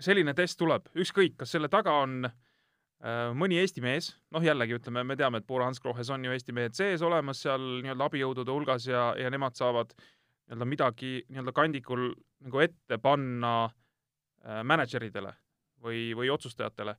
selline 0.03 0.33
test 0.35 0.59
tuleb, 0.59 0.87
ükskõik, 0.97 1.35
kas 1.39 1.53
selle 1.55 1.69
taga 1.71 1.93
on 2.03 2.23
äh, 2.25 3.31
mõni 3.35 3.59
Eesti 3.59 3.83
mees, 3.83 4.13
noh 4.33 4.43
jällegi 4.43 4.77
ütleme, 4.79 5.03
me 5.07 5.17
teame, 5.19 5.41
et 5.41 5.47
Poola 5.47 5.67
Hansgrohes 5.67 6.11
on 6.13 6.25
ju 6.25 6.33
Eesti 6.35 6.55
mehed 6.55 6.77
sees 6.77 7.03
olemas 7.05 7.43
seal 7.45 7.65
nii-öelda 7.83 8.07
abijõudude 8.07 8.55
hulgas 8.55 8.87
ja, 8.89 9.09
ja 9.19 9.31
nemad 9.33 9.59
saavad 9.59 9.93
nii-öelda 9.99 10.69
midagi 10.69 11.13
nii-öelda 11.27 11.55
kandikul 11.55 12.09
nagu 12.47 12.63
ette 12.63 12.99
panna 13.03 13.53
äh, 13.67 14.63
mänedžeridele 14.63 15.35
või, 15.83 16.09
või 16.15 16.31
otsustajatele. 16.33 16.95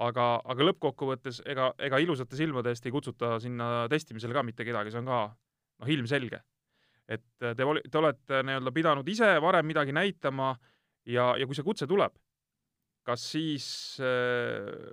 Aga, 0.00 0.26
aga 0.44 0.68
lõppkokkuvõttes 0.70 1.42
ega, 1.48 1.72
ega 1.78 2.00
ilusate 2.00 2.38
silmade 2.38 2.72
eest 2.72 2.86
ei 2.86 2.94
kutsuta 2.94 3.36
sinna 3.42 3.86
testimisele 3.92 4.34
ka 4.36 4.44
mitte 4.46 4.64
kedagi, 4.66 4.92
see 4.92 5.02
on 5.02 5.10
ka 5.10 5.20
noh, 5.28 5.92
ilmselge. 5.96 6.40
et 7.08 7.24
te, 7.38 7.54
te 7.54 7.98
olete 7.98 8.42
nii-öelda 8.46 8.72
pidanud 8.72 9.08
ise 9.08 9.34
varem 9.42 9.66
midagi 9.66 9.92
näitama 9.92 10.54
ja, 11.04 11.32
ja 11.36 11.46
kui 11.46 11.56
see 11.58 11.66
kutse 11.66 11.86
tuleb, 11.90 12.14
kas 13.04 13.24
siis 13.34 13.66
äh, 14.00 14.92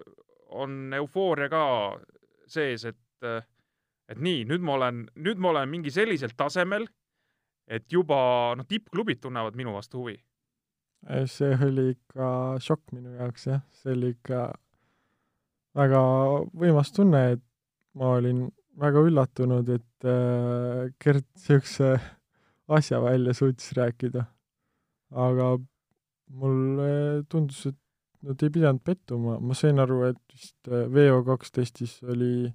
on 0.58 0.94
eufooria 0.98 1.50
ka 1.52 1.64
sees, 2.50 2.86
et, 2.90 3.26
äh, 3.26 3.46
et 4.10 4.20
nii, 4.20 4.46
nüüd 4.50 4.66
ma 4.66 4.76
olen, 4.80 5.04
nüüd 5.22 5.42
ma 5.42 5.54
olen 5.54 5.70
mingi 5.70 5.94
sellisel 5.94 6.34
tasemel, 6.38 6.88
et 7.70 7.86
juba 7.94 8.56
noh, 8.58 8.68
tippklubid 8.68 9.22
tunnevad 9.22 9.58
minu 9.60 9.76
vastu 9.78 10.02
huvi? 10.02 10.18
Äh, 11.08 11.28
see 11.30 11.54
oli 11.70 11.92
ikka 11.94 12.58
šokk 12.66 12.96
minu 12.98 13.14
jaoks 13.20 13.48
jah, 13.48 13.62
see 13.84 13.94
oli 13.96 14.16
ikka 14.18 14.50
väga 15.78 16.02
võimas 16.58 16.94
tunne, 16.96 17.24
et 17.36 17.44
ma 17.98 18.16
olin 18.18 18.48
väga 18.80 19.04
üllatunud, 19.10 19.70
et 19.76 20.08
äh, 20.08 20.88
Gert 21.02 21.28
niisuguse 21.36 21.98
asja 22.70 23.02
välja 23.02 23.34
suutis 23.34 23.74
rääkida. 23.78 24.26
aga 25.10 25.58
mulle 26.30 27.24
tundus, 27.30 27.66
et 27.66 27.78
Nad 28.20 28.42
ei 28.44 28.52
pidanud 28.52 28.82
pettuma, 28.84 29.38
ma 29.40 29.56
sain 29.56 29.80
aru, 29.80 30.02
et 30.10 30.20
vist 30.34 30.68
äh, 30.68 30.88
VO2 30.92 31.54
testis 31.56 31.94
oli 32.04 32.50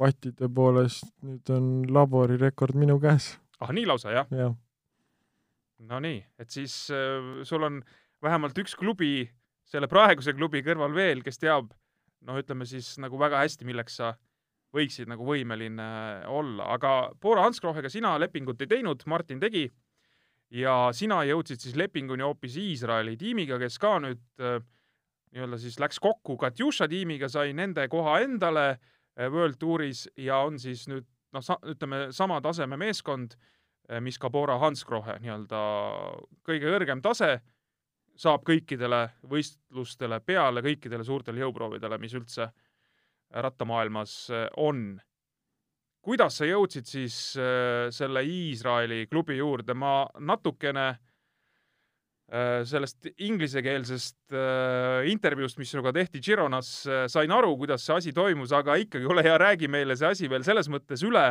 vattide 0.00 0.48
poolest, 0.48 1.10
nüüd 1.20 1.50
on 1.52 1.66
laborirekord 1.92 2.78
minu 2.80 2.96
käes. 3.02 3.34
ah, 3.60 3.72
nii 3.76 3.84
lausa, 3.90 4.14
jah? 4.14 4.30
jah. 4.32 4.54
no 5.84 6.00
nii, 6.00 6.22
et 6.40 6.54
siis 6.54 6.74
äh, 6.96 7.44
sul 7.44 7.68
on 7.68 7.82
vähemalt 8.24 8.56
üks 8.64 8.72
klubi 8.78 9.28
selle 9.68 9.88
praeguse 9.90 10.32
klubi 10.32 10.64
kõrval 10.64 10.96
veel, 10.96 11.20
kes 11.26 11.42
teab, 11.42 11.68
noh, 12.26 12.38
ütleme 12.40 12.66
siis 12.68 12.94
nagu 13.02 13.18
väga 13.20 13.42
hästi, 13.44 13.66
milleks 13.68 13.98
sa 14.00 14.12
võiksid 14.72 15.10
nagu 15.10 15.24
võimeline 15.26 15.86
olla, 16.32 16.70
aga 16.74 17.12
Bora 17.20 17.44
Hansgrohega 17.44 17.90
sina 17.92 18.14
lepingut 18.20 18.62
ei 18.64 18.70
teinud, 18.70 19.02
Martin 19.10 19.40
tegi 19.42 19.66
ja 20.52 20.76
sina 20.96 21.20
jõudsid 21.28 21.60
siis 21.60 21.76
lepinguni 21.76 22.24
hoopis 22.24 22.56
Iisraeli 22.60 23.18
tiimiga, 23.20 23.58
kes 23.60 23.76
ka 23.80 23.98
nüüd 24.04 24.22
äh, 24.40 24.62
nii-öelda 25.32 25.58
siis 25.60 25.78
läks 25.80 26.00
kokku 26.02 26.36
Katjuša 26.40 26.88
tiimiga, 26.92 27.28
sai 27.32 27.52
nende 27.56 27.86
koha 27.92 28.18
endale 28.24 28.66
eh, 28.72 29.28
World 29.28 29.58
Touris 29.60 30.06
ja 30.20 30.42
on 30.46 30.58
siis 30.60 30.84
nüüd 30.90 31.06
noh, 31.32 31.44
sa-, 31.44 31.60
ütleme 31.68 32.10
sama 32.12 32.40
taseme 32.44 32.76
meeskond, 32.80 33.36
eh, 33.88 34.00
mis 34.04 34.20
ka 34.20 34.30
Bora 34.30 34.58
Hansgrohe 34.60 35.18
nii-öelda 35.22 35.62
kõige 36.48 36.68
kõrgem 36.68 37.02
tase, 37.04 37.38
saab 38.22 38.44
kõikidele 38.46 39.04
võistlustele 39.30 40.20
peale, 40.22 40.62
kõikidele 40.62 41.04
suurtele 41.04 41.42
jõuproovidele, 41.42 41.98
mis 41.98 42.14
üldse 42.14 42.50
rattamaailmas 43.32 44.14
eh, 44.30 44.46
on. 44.56 45.00
kuidas 46.02 46.36
sa 46.38 46.46
jõudsid 46.46 46.86
siis 46.86 47.16
selle 47.94 48.24
Iisraeli 48.26 49.06
klubi 49.06 49.36
juurde, 49.36 49.74
ma 49.74 50.08
natukene 50.18 50.88
äh, 50.88 51.00
Äh, 52.32 52.62
sellest 52.64 53.10
inglisekeelsest 53.20 54.32
äh, 54.32 55.04
intervjuust, 55.12 55.58
mis 55.60 55.68
sinuga 55.68 55.90
tehti 55.92 56.20
Gironas, 56.24 56.70
äh, 56.88 57.02
sain 57.12 57.32
aru, 57.34 57.50
kuidas 57.60 57.84
see 57.84 57.96
asi 57.98 58.12
toimus, 58.16 58.54
aga 58.56 58.78
ikkagi, 58.80 59.04
ole 59.04 59.20
hea, 59.26 59.34
räägi 59.36 59.68
meile 59.68 59.98
see 60.00 60.08
asi 60.08 60.30
veel 60.32 60.46
selles 60.46 60.70
mõttes 60.72 61.04
üle, 61.04 61.26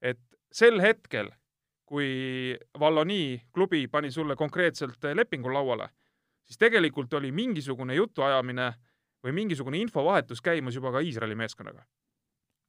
et 0.00 0.22
sel 0.48 0.80
hetkel, 0.80 1.28
kui 1.84 2.56
Valloni 2.80 3.42
klubi 3.52 3.82
pani 3.92 4.08
sulle 4.14 4.38
konkreetselt 4.40 5.04
lepingu 5.20 5.52
lauale, 5.52 5.90
siis 6.48 6.58
tegelikult 6.58 7.12
oli 7.14 7.30
mingisugune 7.32 7.94
jutuajamine 7.98 8.72
või 9.24 9.34
mingisugune 9.36 9.80
infovahetus 9.82 10.40
käimas 10.42 10.74
juba 10.78 10.92
ka 10.94 11.04
Iisraeli 11.04 11.36
meeskonnaga. 11.36 11.84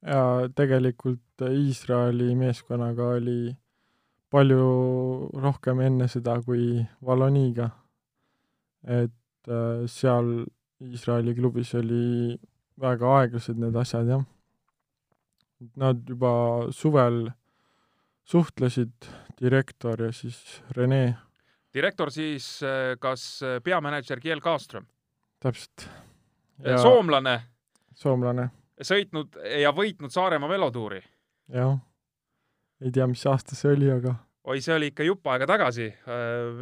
jaa, 0.06 0.48
tegelikult 0.54 1.48
Iisraeli 1.48 2.34
meeskonnaga 2.36 3.08
oli 3.16 3.56
palju 4.30 5.30
rohkem 5.42 5.80
enne 5.80 6.08
seda 6.08 6.38
kui 6.42 6.84
Valoniga. 7.06 7.70
et 8.84 9.48
äh, 9.48 9.86
seal 9.86 10.44
Iisraeli 10.80 11.34
klubis 11.34 11.74
oli 11.74 12.38
väga 12.80 13.10
aeglased 13.18 13.58
need 13.60 13.76
asjad, 13.76 14.08
jah. 14.08 14.22
Nad 15.76 16.06
juba 16.08 16.30
suvel 16.72 17.26
suhtlesid, 18.24 19.08
direktor 19.40 20.00
ja 20.06 20.12
siis 20.12 20.62
Rene. 20.76 21.18
Direktor 21.74 22.10
siis 22.10 22.62
äh, 22.62 22.96
kas 22.98 23.42
peamänedžer 23.64 24.20
Kiel 24.20 24.40
Kaaström? 24.40 24.86
täpselt. 25.40 25.88
soomlane? 26.82 27.40
soomlane. 27.94 28.50
sõitnud 28.82 29.38
ja 29.60 29.72
võitnud 29.76 30.12
Saaremaa 30.12 30.48
velotuuri? 30.48 31.02
jah 31.48 31.78
ei 32.80 32.92
tea, 32.94 33.06
mis 33.10 33.22
aasta 33.28 33.56
see 33.56 33.74
oli, 33.74 33.90
aga 33.92 34.14
oi, 34.48 34.60
see 34.64 34.74
oli 34.74 34.90
ikka 34.90 35.04
jupp 35.04 35.28
aega 35.30 35.46
tagasi. 35.50 35.90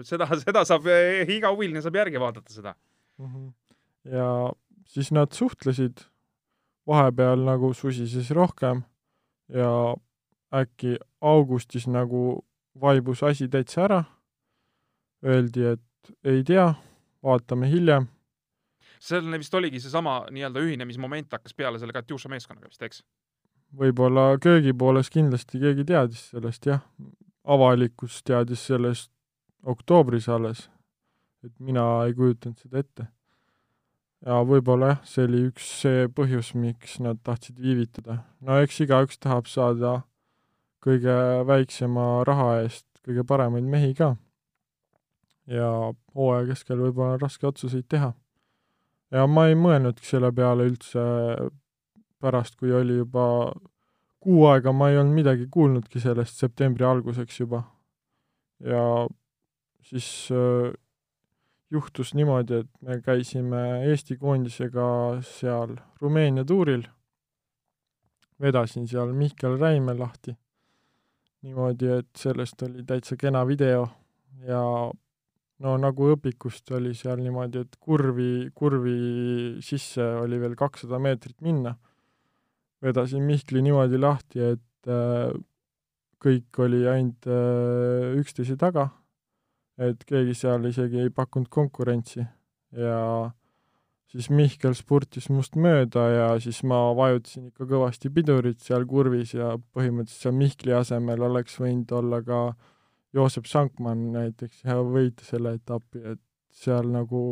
Seda, 0.06 0.26
seda 0.42 0.64
saab, 0.66 0.88
iga 1.30 1.52
huviline 1.54 1.82
saab 1.84 1.98
järgi 2.00 2.20
vaadata 2.20 2.52
seda 2.52 2.74
mm. 2.74 3.26
-hmm. 3.26 3.50
ja 4.16 4.28
siis 4.88 5.12
nad 5.14 5.32
suhtlesid 5.32 6.04
vahepeal 6.88 7.44
nagu 7.44 7.72
susises 7.74 8.30
rohkem 8.30 8.82
ja 9.52 9.94
äkki 10.54 10.96
augustis 11.20 11.86
nagu 11.86 12.44
vaibus 12.80 13.22
asi 13.22 13.48
täitsa 13.48 13.84
ära, 13.84 14.04
öeldi, 15.24 15.64
et 15.74 16.14
ei 16.24 16.44
tea, 16.46 16.72
vaatame 17.24 17.70
hiljem. 17.70 18.08
seal 19.00 19.30
vist 19.38 19.54
oligi 19.54 19.80
seesama 19.80 20.24
nii-öelda 20.34 20.62
ühinemismoment 20.64 21.32
hakkas 21.32 21.54
peale 21.54 21.78
selle 21.78 21.94
Katjuša 21.94 22.30
meeskonnaga 22.32 22.70
vist, 22.70 22.82
eks? 22.82 23.02
võib-olla 23.78 24.32
köögipooles 24.42 25.10
kindlasti 25.12 25.60
keegi 25.60 25.84
teadis 25.84 26.24
sellest, 26.32 26.66
jah. 26.66 26.82
avalikkus 27.44 28.22
teadis 28.24 28.64
sellest 28.66 29.10
oktoobris 29.64 30.28
alles. 30.28 30.68
et 31.44 31.52
mina 31.60 32.04
ei 32.06 32.14
kujutanud 32.14 32.58
seda 32.58 32.78
ette. 32.78 33.06
ja 34.26 34.42
võib-olla 34.42 34.94
jah, 34.94 35.00
see 35.04 35.24
oli 35.28 35.44
üks 35.50 35.70
see 35.82 36.08
põhjus, 36.08 36.54
miks 36.54 36.98
nad 37.00 37.20
tahtsid 37.22 37.60
viivitada. 37.60 38.22
no 38.40 38.58
eks 38.62 38.80
igaüks 38.80 39.18
tahab 39.18 39.46
saada 39.46 40.00
kõige 40.84 41.14
väiksema 41.46 42.24
raha 42.24 42.62
eest 42.62 42.86
kõige 43.04 43.24
paremaid 43.26 43.64
mehi 43.64 43.94
ka. 43.94 44.16
Ja 45.48 45.68
hooaja 46.14 46.46
keskel 46.50 46.80
võib-olla 46.82 47.16
on 47.16 47.22
raske 47.22 47.46
otsuseid 47.48 47.88
teha. 47.88 48.12
ja 49.10 49.26
ma 49.26 49.46
ei 49.48 49.56
mõelnudki 49.56 50.04
selle 50.04 50.30
peale 50.32 50.68
üldse 50.68 51.00
pärast, 52.20 52.58
kui 52.58 52.72
oli 52.74 52.98
juba 52.98 53.52
kuu 54.20 54.44
aega, 54.50 54.72
ma 54.72 54.90
ei 54.90 54.98
olnud 54.98 55.14
midagi 55.14 55.46
kuulnudki 55.50 56.00
sellest 56.02 56.40
septembri 56.42 56.84
alguseks 56.84 57.40
juba. 57.40 57.62
ja 58.60 59.06
siis 59.88 60.28
äh, 60.34 60.72
juhtus 61.70 62.14
niimoodi, 62.14 62.62
et 62.62 62.70
me 62.82 63.00
käisime 63.04 63.62
Eesti 63.88 64.16
koondisega 64.16 64.88
seal 65.24 65.76
Rumeenia 66.00 66.44
tuuril, 66.44 66.84
vedasin 68.40 68.88
seal 68.88 69.12
Mihkel 69.12 69.58
Räime 69.58 69.94
lahti 69.98 70.36
niimoodi, 71.42 71.90
et 72.00 72.08
sellest 72.18 72.62
oli 72.66 72.84
täitsa 72.86 73.16
kena 73.16 73.46
video 73.46 73.86
ja 74.46 74.62
no 75.64 75.74
nagu 75.80 76.12
õpikust 76.14 76.70
oli 76.76 76.94
seal 76.94 77.20
niimoodi, 77.22 77.64
et 77.66 77.78
kurvi, 77.82 78.48
kurvi 78.54 78.98
sisse 79.64 80.04
oli 80.22 80.38
veel 80.40 80.54
kakssada 80.58 81.00
meetrit 81.02 81.40
minna. 81.42 81.76
vedasin 82.82 83.24
Mihkli 83.26 83.62
niimoodi 83.62 83.98
lahti, 83.98 84.38
et 84.54 84.90
äh, 84.90 85.32
kõik 86.22 86.60
oli 86.62 86.84
ainult 86.86 87.26
äh, 87.26 88.14
üksteise 88.20 88.54
taga, 88.58 88.88
et 89.78 90.04
keegi 90.06 90.34
seal 90.34 90.64
isegi 90.70 91.02
ei 91.02 91.10
pakkunud 91.14 91.50
konkurentsi 91.50 92.22
ja 92.78 93.30
siis 94.12 94.28
Mihkel 94.30 94.74
spurtis 94.78 95.28
must 95.32 95.56
mööda 95.58 96.04
ja 96.12 96.26
siis 96.42 96.62
ma 96.66 96.80
vajutasin 96.96 97.50
ikka 97.50 97.68
kõvasti 97.68 98.10
pidurit 98.14 98.62
seal 98.64 98.86
kurvis 98.88 99.34
ja 99.36 99.54
põhimõtteliselt 99.74 100.28
seal 100.28 100.36
Mihkli 100.38 100.74
asemel 100.76 101.22
oleks 101.28 101.58
võinud 101.60 101.92
olla 101.98 102.22
ka 102.24 102.42
Joosep 103.18 103.48
Sankmann 103.50 104.12
näiteks 104.14 104.64
võita 104.92 105.26
selle 105.26 105.56
etapi, 105.58 106.02
et 106.14 106.22
seal 106.54 106.88
nagu 106.92 107.22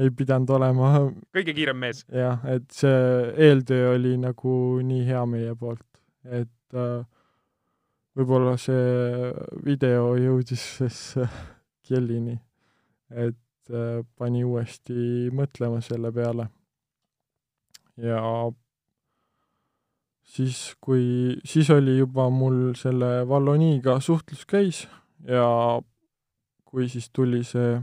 ei 0.00 0.12
pidanud 0.14 0.52
olema 0.56 0.92
kõige 1.36 1.56
kiirem 1.56 1.80
mees. 1.82 2.04
jah, 2.08 2.44
et 2.48 2.68
see 2.74 3.00
eeltöö 3.48 3.94
oli 3.96 4.16
nagu 4.20 4.54
nii 4.86 5.06
hea 5.08 5.24
meie 5.28 5.56
poolt, 5.58 5.88
et 6.24 6.78
äh, 6.78 7.02
võib-olla 8.16 8.56
see 8.60 9.30
video 9.66 10.14
jõudis 10.20 10.66
siis 10.78 11.04
Kielini, 11.90 12.36
et 13.10 13.38
Äh, 13.70 14.00
pani 14.18 14.42
uuesti 14.42 15.30
mõtlema 15.36 15.78
selle 15.84 16.10
peale. 16.12 16.48
ja 18.00 18.20
siis, 20.30 20.58
kui, 20.80 21.36
siis 21.44 21.70
oli 21.74 21.96
juba 21.98 22.28
mul 22.30 22.74
selle 22.78 23.28
Valloniga 23.28 23.98
suhtlus 24.04 24.46
käis 24.48 24.84
ja 25.26 25.46
kui 26.64 26.88
siis 26.88 27.10
tuli 27.10 27.42
see 27.44 27.80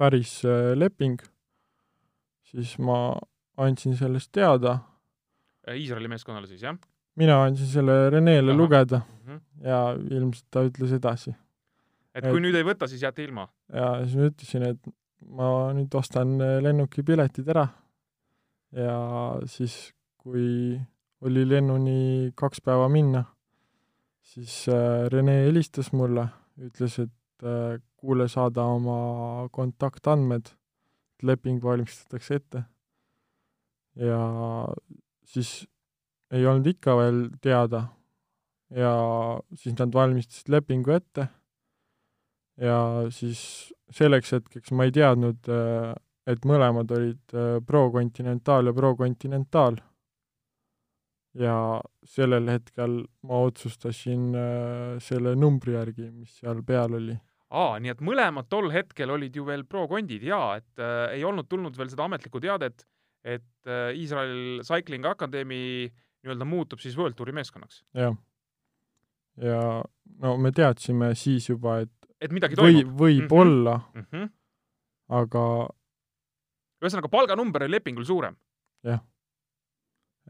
päris 0.00 0.40
äh, 0.48 0.72
leping, 0.78 1.20
siis 2.50 2.74
ma 2.82 3.14
andsin 3.60 3.94
sellest 3.96 4.32
teada. 4.32 4.78
Äh, 5.68 5.78
Iisraeli 5.78 6.10
meeskonnale 6.10 6.50
siis, 6.50 6.64
jah? 6.64 6.78
mina 7.16 7.44
andsin 7.44 7.68
selle 7.70 8.10
Renele 8.10 8.50
Aha. 8.50 8.58
lugeda 8.58 8.98
mm 8.98 9.28
-hmm. 9.28 9.40
ja 9.68 9.94
ilmselt 10.10 10.46
ta 10.50 10.64
ütles 10.66 10.92
edasi 10.92 11.30
et 12.14 12.24
kui 12.24 12.38
et, 12.38 12.42
nüüd 12.42 12.56
ei 12.58 12.66
võta, 12.66 12.88
siis 12.90 13.02
jääte 13.02 13.24
ilma? 13.24 13.48
jaa, 13.72 14.04
siis 14.04 14.16
ma 14.16 14.30
ütlesin, 14.30 14.66
et 14.70 14.94
ma 15.38 15.48
nüüd 15.76 15.94
ostan 15.94 16.34
äh, 16.40 16.56
lennukipiletid 16.62 17.48
ära 17.54 17.68
ja 18.74 18.98
siis, 19.46 19.94
kui 20.16 20.80
oli 21.24 21.44
lennuni 21.48 22.32
kaks 22.36 22.60
päeva 22.64 22.88
minna, 22.92 23.24
siis 24.34 24.66
äh, 24.68 25.06
Rene 25.12 25.38
helistas 25.46 25.90
mulle, 25.96 26.26
ütles, 26.60 26.98
et 27.00 27.46
äh, 27.46 27.78
kuule, 27.96 28.28
saada 28.28 28.66
oma 28.68 29.48
kontaktandmed, 29.52 30.52
leping 31.24 31.62
valmistatakse 31.64 32.40
ette. 32.40 32.64
ja 33.94 34.18
siis 35.24 35.68
ei 36.34 36.46
olnud 36.50 36.66
ikka 36.66 36.96
veel 36.98 37.20
teada 37.40 37.84
ja 38.74 38.90
siis 39.54 39.76
nad 39.78 39.94
valmistasid 39.94 40.50
lepingu 40.50 40.90
ette 40.90 41.28
ja 42.58 43.06
siis 43.14 43.38
selleks 43.94 44.34
hetkeks 44.34 44.74
ma 44.74 44.88
ei 44.88 44.92
teadnud, 44.92 45.46
äh, 45.48 45.94
et 46.26 46.44
mõlemad 46.44 46.90
olid 46.96 47.38
Pro 47.66 47.86
Continental 47.92 48.66
ja 48.66 48.72
Pro 48.74 48.94
Continental. 48.96 49.78
Ja 51.38 51.56
sellel 52.06 52.48
hetkel 52.52 53.00
ma 53.26 53.40
otsustasin 53.48 54.34
äh, 54.38 54.96
selle 55.02 55.34
numbri 55.38 55.74
järgi, 55.74 56.10
mis 56.12 56.36
seal 56.40 56.62
peal 56.66 56.98
oli. 57.00 57.16
aa, 57.54 57.78
nii 57.82 57.92
et 57.92 58.02
mõlemad 58.04 58.48
tol 58.50 58.70
hetkel 58.74 59.10
olid 59.14 59.34
ju 59.36 59.46
veel 59.46 59.64
Pro 59.66 59.86
Condid 59.90 60.22
jaa, 60.26 60.56
et 60.60 60.82
äh, 60.82 61.16
ei 61.18 61.24
olnud 61.26 61.48
tulnud 61.50 61.76
veel 61.78 61.90
seda 61.92 62.06
ametlikku 62.06 62.42
teadet, 62.42 62.86
et 63.24 63.70
äh, 63.70 63.90
Iisrael 63.98 64.62
Cycling 64.66 65.06
Academy 65.10 65.90
nii-öelda 66.24 66.46
muutub 66.48 66.80
siis 66.80 66.96
World 66.98 67.18
Touri 67.18 67.34
meeskonnaks. 67.36 67.82
jah. 67.94 68.16
ja 69.42 69.60
no 70.22 70.36
me 70.38 70.52
teadsime 70.54 71.14
siis 71.18 71.48
juba, 71.50 71.80
et 71.84 71.92
et 72.22 72.32
midagi 72.32 72.56
toimub. 72.58 72.92
või, 72.94 73.18
võib-olla 73.18 73.78
mm, 73.80 74.06
-hmm. 74.12 74.28
aga 75.18 75.42
ühesõnaga, 76.84 77.10
palganumber 77.10 77.66
oli 77.66 77.76
lepingul 77.76 78.06
suurem? 78.06 78.36
jah. 78.86 79.02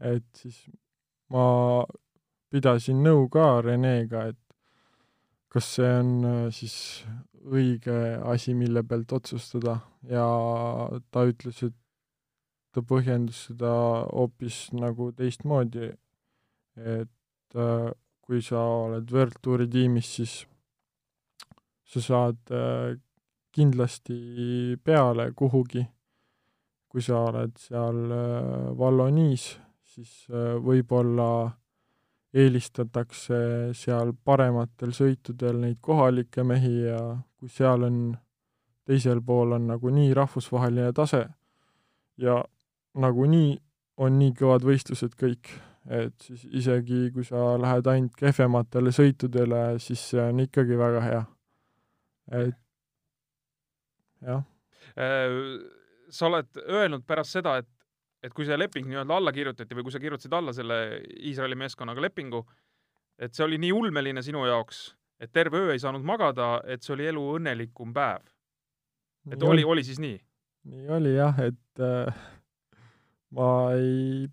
et 0.01 0.27
siis 0.35 0.65
ma 1.33 1.45
pidasin 2.53 3.01
nõu 3.03 3.27
ka 3.31 3.61
Renega, 3.65 4.27
et 4.31 4.39
kas 5.55 5.67
see 5.77 5.91
on 6.01 6.11
äh, 6.27 6.39
siis 6.51 6.75
õige 7.45 7.95
asi, 8.27 8.51
mille 8.57 8.81
pealt 8.83 9.13
otsustada 9.15 9.77
ja 10.09 10.25
ta 11.13 11.23
ütles, 11.29 11.61
et 11.63 11.75
ta 12.75 12.83
põhjendas 12.83 13.45
seda 13.47 13.71
hoopis 14.09 14.65
nagu 14.75 15.13
teistmoodi, 15.15 15.93
et 16.75 17.55
äh, 17.55 17.87
kui 18.25 18.41
sa 18.43 18.65
oled 18.87 19.11
World 19.15 19.39
Touri 19.39 19.69
tiimis, 19.71 20.11
siis 20.17 20.37
sa 21.87 22.03
saad 22.03 22.51
äh, 22.51 22.97
kindlasti 23.55 24.75
peale 24.83 25.31
kuhugi. 25.31 25.87
kui 26.95 27.03
sa 27.03 27.25
oled 27.27 27.57
seal 27.59 27.97
Valloniis, 28.79 29.49
siis 29.95 30.13
äh, 30.31 30.55
võib-olla 30.61 31.29
eelistatakse 32.35 33.37
seal 33.77 34.11
parematel 34.27 34.91
sõitudel 34.95 35.61
neid 35.61 35.79
kohalikke 35.81 36.43
mehi 36.43 36.73
ja 36.83 36.99
kui 37.39 37.51
seal 37.51 37.87
on, 37.87 37.99
teisel 38.85 39.21
pool 39.25 39.55
on 39.55 39.69
nagunii 39.71 40.11
rahvusvaheline 40.13 40.91
tase 40.93 41.23
ja 42.21 42.41
nagunii 42.99 43.55
on 44.03 44.19
nii 44.19 44.33
kõvad 44.35 44.65
võistlused 44.67 45.15
kõik, 45.15 45.47
et 45.87 46.27
siis 46.27 46.43
isegi 46.51 47.07
kui 47.15 47.23
sa 47.23 47.53
lähed 47.61 47.87
ainult 47.87 48.19
kehvematele 48.19 48.91
sõitudele, 48.91 49.63
siis 49.79 50.03
see 50.11 50.27
on 50.27 50.43
ikkagi 50.43 50.77
väga 50.79 51.05
hea 51.07 51.23
et 52.31 52.55
jah. 54.21 54.43
Äh, 54.97 55.29
sa 56.09 56.29
oled 56.29 56.61
öelnud 56.65 57.05
pärast 57.07 57.37
seda, 57.37 57.57
et, 57.61 57.69
et 58.25 58.33
kui 58.33 58.47
see 58.47 58.57
leping 58.57 58.87
nii-öelda 58.89 59.19
alla 59.19 59.33
kirjutati 59.35 59.77
või 59.77 59.85
kui 59.85 59.93
sa 59.93 60.01
kirjutasid 60.01 60.33
alla 60.33 60.53
selle 60.55 60.79
Iisraeli 61.29 61.57
meeskonnaga 61.61 62.01
lepingu, 62.01 62.41
et 63.21 63.35
see 63.37 63.45
oli 63.45 63.59
nii 63.61 63.73
ulmeline 63.75 64.23
sinu 64.25 64.45
jaoks, 64.49 64.87
et 65.21 65.31
terve 65.35 65.61
öö 65.61 65.75
ei 65.75 65.81
saanud 65.81 66.05
magada, 66.05 66.57
et 66.67 66.83
see 66.83 66.95
oli 66.95 67.09
elu 67.11 67.25
õnnelikum 67.37 67.93
päev. 67.95 68.25
et 69.31 69.39
nii 69.39 69.51
oli, 69.51 69.67
oli 69.75 69.83
siis 69.83 70.01
nii? 70.01 70.17
nii 70.71 70.89
oli 70.97 71.13
jah, 71.15 71.39
et 71.45 71.85
äh, 71.85 72.25
ma 73.37 73.49
ei 73.77 74.25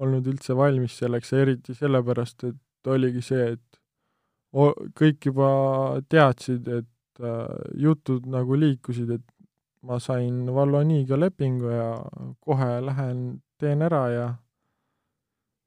olnud 0.00 0.26
üldse 0.30 0.54
valmis 0.56 0.98
selleks, 1.00 1.32
eriti 1.38 1.74
sellepärast, 1.74 2.44
et 2.50 2.90
oligi 2.90 3.22
see, 3.24 3.54
et 3.54 3.80
kõik 4.98 5.30
juba 5.30 5.50
teadsid, 6.10 6.66
et 6.80 7.22
äh, 7.22 7.70
jutud 7.78 8.26
nagu 8.30 8.58
liikusid, 8.58 9.14
et 9.18 9.26
ma 9.86 9.98
sain 10.02 10.44
Valloniga 10.54 11.16
lepingu 11.18 11.70
ja 11.72 11.90
kohe 12.40 12.80
lähen 12.84 13.40
teen 13.60 13.82
ära 13.82 14.02
ja 14.12 14.26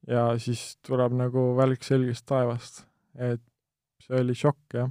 ja 0.07 0.25
siis 0.41 0.77
tuleb 0.85 1.15
nagu 1.15 1.53
välk 1.57 1.83
selgest 1.85 2.25
taevast. 2.27 2.83
et 3.15 3.41
see 4.03 4.19
oli 4.19 4.35
šokk, 4.35 4.73
jah. 4.73 4.89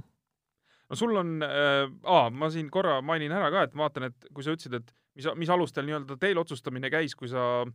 no 0.89 0.97
sul 0.97 1.15
on 1.19 1.35
äh,, 1.43 1.89
aa, 2.03 2.29
ma 2.31 2.49
siin 2.49 2.69
korra 2.71 3.01
mainin 3.01 3.31
ära 3.35 3.49
ka, 3.51 3.65
et 3.67 3.73
ma 3.75 3.87
vaatan, 3.87 4.09
et 4.09 4.29
kui 4.33 4.45
sa 4.45 4.55
ütlesid, 4.55 4.77
et 4.79 4.93
mis, 5.19 5.27
mis 5.37 5.51
alustel 5.53 5.85
nii-öelda 5.87 6.17
teil 6.21 6.39
otsustamine 6.39 6.89
käis, 6.93 7.15
kui 7.19 7.29
sa, 7.31 7.65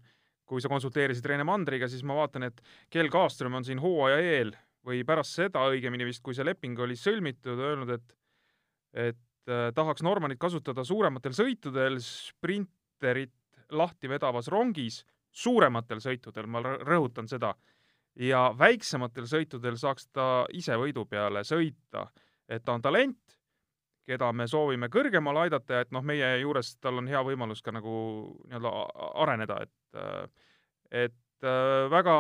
kui 0.49 0.65
sa 0.65 0.71
konsulteerisid 0.73 1.27
Rene 1.29 1.45
Mandriga, 1.47 1.89
siis 1.91 2.03
ma 2.07 2.17
vaatan, 2.19 2.49
et 2.49 2.63
Kel 2.91 3.13
Kaaström 3.13 3.61
on 3.61 3.67
siin 3.67 3.83
hooaja 3.83 4.19
eel 4.25 4.55
või 4.89 5.03
pärast 5.07 5.37
seda 5.37 5.67
õigemini 5.69 6.09
vist, 6.09 6.25
kui 6.25 6.37
see 6.37 6.47
leping 6.49 6.81
oli 6.81 6.97
sõlmitud, 6.99 7.61
öelnud, 7.61 7.95
et 7.99 8.15
et 8.99 9.19
tahaks 9.75 10.03
Normanit 10.05 10.39
kasutada 10.41 10.85
suurematel 10.85 11.33
sõitudel, 11.33 11.99
sprinterit 12.05 13.33
lahti 13.73 14.09
vedavas 14.11 14.49
rongis, 14.53 15.03
suurematel 15.33 16.01
sõitudel, 16.03 16.49
ma 16.51 16.63
rõhutan 16.63 17.29
seda, 17.31 17.55
ja 18.19 18.49
väiksematel 18.59 19.29
sõitudel 19.31 19.79
saaks 19.79 20.09
ta 20.13 20.47
ise 20.57 20.77
võidu 20.79 21.07
peale 21.09 21.45
sõita, 21.47 22.09
et 22.49 22.65
ta 22.65 22.75
on 22.75 22.83
talent, 22.83 23.39
keda 24.09 24.31
me 24.33 24.47
soovime 24.49 24.89
kõrgemale 24.89 25.47
aidata 25.47 25.79
ja 25.79 25.85
et 25.85 25.93
noh, 25.93 26.05
meie 26.05 26.31
juures 26.41 26.75
tal 26.81 27.03
on 27.03 27.09
hea 27.11 27.21
võimalus 27.25 27.61
ka 27.63 27.75
nagu 27.77 27.93
nii-öelda 28.49 28.73
areneda, 29.25 29.61
et 29.65 29.75
et 30.89 31.45
äh, 31.45 31.85
väga, 31.93 32.17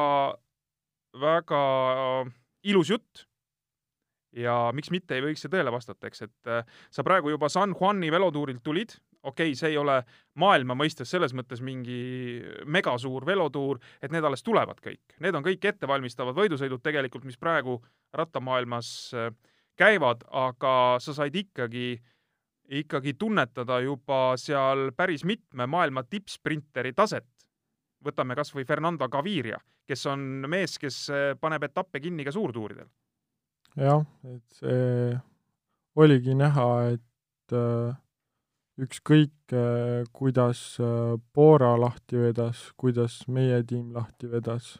väga 1.16 1.60
ilus 2.68 2.90
jutt 2.92 3.27
ja 4.36 4.54
miks 4.76 4.90
mitte 4.92 5.16
ei 5.16 5.24
võiks 5.24 5.42
see 5.44 5.52
tõele 5.52 5.72
vastata, 5.72 6.08
eks, 6.08 6.24
et 6.26 6.50
äh, 6.50 6.80
sa 6.92 7.04
praegu 7.06 7.32
juba 7.32 7.48
San 7.52 7.74
Juani 7.76 8.10
velotuurilt 8.12 8.62
tulid, 8.64 8.94
okei 9.22 9.52
okay,, 9.52 9.58
see 9.58 9.72
ei 9.72 9.78
ole 9.80 10.00
maailma 10.40 10.76
mõistes 10.78 11.10
selles 11.10 11.34
mõttes 11.36 11.62
mingi 11.64 12.42
megasuur 12.66 13.26
velotuur, 13.26 13.80
et 14.02 14.12
need 14.12 14.24
alles 14.24 14.44
tulevad 14.44 14.80
kõik. 14.84 15.16
Need 15.24 15.38
on 15.38 15.46
kõik 15.46 15.64
ettevalmistavad 15.72 16.36
võidusõidud 16.36 16.84
tegelikult, 16.84 17.24
mis 17.28 17.40
praegu 17.40 17.78
rattamaailmas 18.16 18.92
äh, 19.16 19.32
käivad, 19.78 20.26
aga 20.28 20.74
sa 21.02 21.16
said 21.16 21.36
ikkagi, 21.38 21.96
ikkagi 22.82 23.16
tunnetada 23.18 23.80
juba 23.80 24.36
seal 24.40 24.90
päris 24.96 25.24
mitme 25.24 25.66
maailma 25.66 26.04
tippsprinteri 26.04 26.92
taset. 26.92 27.26
võtame 28.04 28.36
kas 28.38 28.52
või 28.54 28.62
Fernando 28.62 29.08
Gaviria, 29.10 29.56
kes 29.82 30.04
on 30.06 30.20
mees, 30.46 30.76
kes 30.78 31.08
äh, 31.10 31.34
paneb 31.40 31.64
etappe 31.66 32.00
kinni 32.00 32.24
ka 32.24 32.30
suurtuuridel 32.30 32.86
jah, 33.76 34.04
et 34.24 34.58
see 34.60 35.18
oligi 35.98 36.34
näha, 36.38 36.66
et 36.94 37.54
äh, 37.56 37.96
ükskõik 38.78 39.52
äh,, 39.52 40.04
kuidas 40.14 40.78
äh, 40.80 41.16
Bora 41.34 41.74
lahti 41.80 42.20
vedas, 42.22 42.68
kuidas 42.76 43.20
meie 43.28 43.60
tiim 43.66 43.92
lahti 43.96 44.30
vedas, 44.30 44.76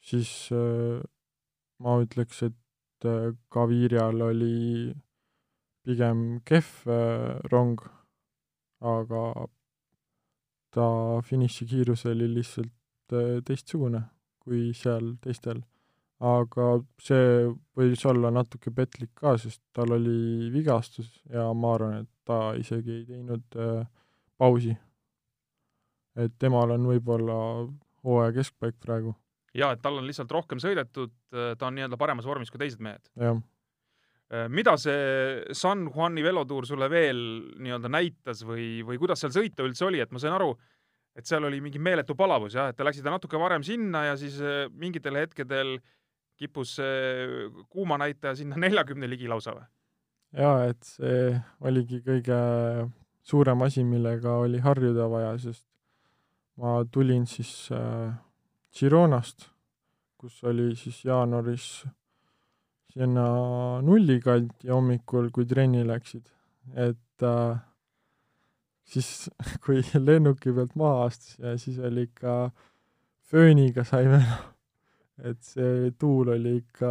siis 0.00 0.30
ma 0.52 1.98
ütleks, 2.00 2.44
et 2.46 2.54
Gaviirial 3.52 4.22
oli 4.24 4.94
pigem 5.84 6.20
kehv 6.46 6.86
rong, 7.50 7.82
aga 8.80 9.24
ta 10.72 10.86
finišikiirus 11.26 12.06
oli 12.12 12.30
lihtsalt 12.38 13.16
teistsugune 13.46 14.06
kui 14.46 14.70
seal 14.78 15.16
teistel 15.22 15.60
aga 16.24 16.66
see 17.02 17.48
võis 17.76 18.02
olla 18.08 18.30
natuke 18.32 18.72
petlik 18.74 19.12
ka, 19.18 19.34
sest 19.40 19.60
tal 19.76 19.92
oli 19.98 20.48
vigastus 20.52 21.10
ja 21.32 21.50
ma 21.52 21.74
arvan, 21.76 22.04
et 22.04 22.12
ta 22.26 22.54
isegi 22.56 23.00
ei 23.00 23.04
teinud 23.08 23.58
äh, 23.60 23.82
pausi. 24.38 24.76
et 26.16 26.32
temal 26.38 26.70
on 26.72 26.86
võib-olla 26.88 27.36
hooaja 28.04 28.32
keskpaik 28.32 28.78
praegu. 28.80 29.12
jaa, 29.54 29.72
et 29.72 29.82
tal 29.82 29.98
on 30.00 30.06
lihtsalt 30.06 30.32
rohkem 30.32 30.62
sõidetud, 30.62 31.12
äh, 31.34 31.52
ta 31.58 31.68
on 31.68 31.76
nii-öelda 31.76 31.98
paremas 32.00 32.24
vormis 32.24 32.50
kui 32.50 32.62
teised 32.64 32.80
mehed. 32.80 33.10
jah 33.20 33.36
äh, 34.32 34.48
mida 34.48 34.76
see 34.80 35.44
San 35.52 35.84
Juani 35.90 36.24
velotuur 36.24 36.66
sulle 36.66 36.88
veel 36.90 37.20
nii-öelda 37.60 37.92
näitas 37.92 38.40
või, 38.44 38.80
või 38.88 38.96
kuidas 39.02 39.20
seal 39.20 39.36
sõita 39.36 39.68
üldse 39.68 39.84
oli, 39.84 40.00
et 40.00 40.10
ma 40.10 40.22
sain 40.22 40.32
aru, 40.32 40.54
et 41.16 41.28
seal 41.28 41.44
oli 41.44 41.60
mingi 41.60 41.78
meeletu 41.78 42.16
palavus 42.16 42.56
jah, 42.56 42.72
et 42.72 42.76
te 42.76 42.88
läksite 42.88 43.12
natuke 43.12 43.36
varem 43.36 43.60
sinna 43.62 44.06
ja 44.08 44.16
siis 44.16 44.40
äh, 44.40 44.64
mingitel 44.72 45.20
hetkedel 45.20 45.76
äh, 45.76 45.92
kippus 46.36 46.76
see 46.78 47.48
kuumanäitaja 47.68 48.36
sinna 48.42 48.60
neljakümne 48.66 49.08
ligi 49.10 49.28
lausa 49.28 49.56
või? 49.56 49.66
jaa, 50.36 50.68
et 50.70 50.82
see 50.84 51.34
oligi 51.64 52.02
kõige 52.04 52.38
suurem 53.26 53.62
asi, 53.66 53.84
millega 53.84 54.36
oli 54.42 54.60
harjuda 54.62 55.08
vaja, 55.10 55.34
sest 55.42 55.64
ma 56.60 56.78
tulin 56.92 57.26
siis 57.28 57.52
äh, 57.74 58.14
Gironast, 58.76 59.48
kus 60.16 60.42
oli 60.44 60.74
siis 60.76 61.02
jaanuaris 61.04 61.68
sinna 62.96 63.26
nulli 63.84 64.18
kanti 64.24 64.72
hommikul, 64.72 65.30
kui 65.32 65.46
trenni 65.48 65.84
läksid, 65.86 66.28
et 66.74 67.24
äh, 67.26 67.58
siis 68.86 69.30
kui 69.64 69.82
lennuki 69.94 70.54
pealt 70.56 70.76
maha 70.78 71.06
astus 71.10 71.38
ja 71.38 71.56
siis 71.60 71.78
oli 71.78 72.06
ikka 72.08 72.50
fööniga 73.30 73.84
saime 73.84 74.22
et 75.24 75.40
see 75.44 75.92
tuul 75.98 76.34
oli 76.34 76.58
ikka, 76.60 76.90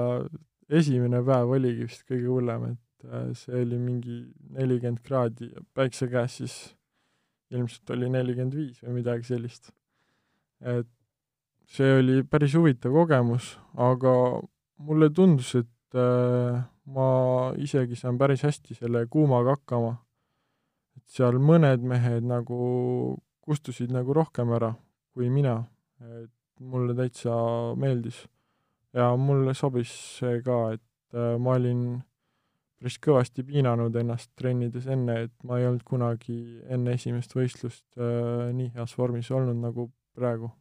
esimene 0.69 1.21
päev 1.26 1.53
oligi 1.57 1.86
vist 1.86 2.05
kõige 2.09 2.30
hullem, 2.32 2.71
et 2.73 3.09
äh, 3.09 3.30
see 3.38 3.61
oli 3.61 3.80
mingi 3.82 4.19
nelikümmend 4.55 5.03
kraadi 5.05 5.51
ja 5.51 5.63
päikse 5.78 6.09
käes 6.11 6.39
siis 6.41 6.55
ilmselt 7.53 7.93
oli 7.93 8.09
nelikümmend 8.09 8.57
viis 8.57 8.82
või 8.82 8.99
midagi 9.01 9.30
sellist. 9.30 9.69
et 10.61 10.89
see 11.69 11.97
oli 11.99 12.23
päris 12.23 12.55
huvitav 12.57 12.93
kogemus, 12.93 13.55
aga 13.73 14.13
mulle 14.86 15.09
tundus, 15.13 15.53
et 15.61 15.99
äh, 15.99 16.63
ma 16.86 17.09
isegi 17.61 17.97
saan 17.97 18.17
päris 18.17 18.45
hästi 18.45 18.78
selle 18.78 19.05
kuumaga 19.09 19.57
hakkama. 19.57 19.95
et 20.97 21.05
seal 21.17 21.38
mõned 21.38 21.86
mehed 21.86 22.26
nagu 22.26 22.57
kustusid 23.45 23.91
nagu 23.93 24.13
rohkem 24.13 24.49
ära 24.57 24.73
kui 25.15 25.30
mina, 25.32 25.61
et 26.01 26.32
mulle 26.60 26.95
täitsa 26.95 27.36
meeldis. 27.80 28.26
ja 28.93 29.10
mulle 29.20 29.53
sobis 29.53 29.91
see 30.20 30.41
ka, 30.43 30.60
et 30.78 31.16
äh, 31.18 31.36
ma 31.39 31.56
olin 31.60 31.82
päris 32.80 32.99
kõvasti 33.03 33.43
piinanud 33.47 33.95
ennast 33.99 34.32
trennides 34.39 34.88
enne, 34.91 35.26
et 35.28 35.34
ma 35.43 35.60
ei 35.60 35.68
olnud 35.68 35.84
kunagi 35.88 36.38
enne 36.72 36.95
esimest 36.95 37.36
võistlust 37.36 37.86
äh, 37.97 38.51
nii 38.56 38.72
heas 38.76 38.95
vormis 38.97 39.32
olnud 39.32 39.60
nagu 39.60 39.89
praegu. 40.16 40.51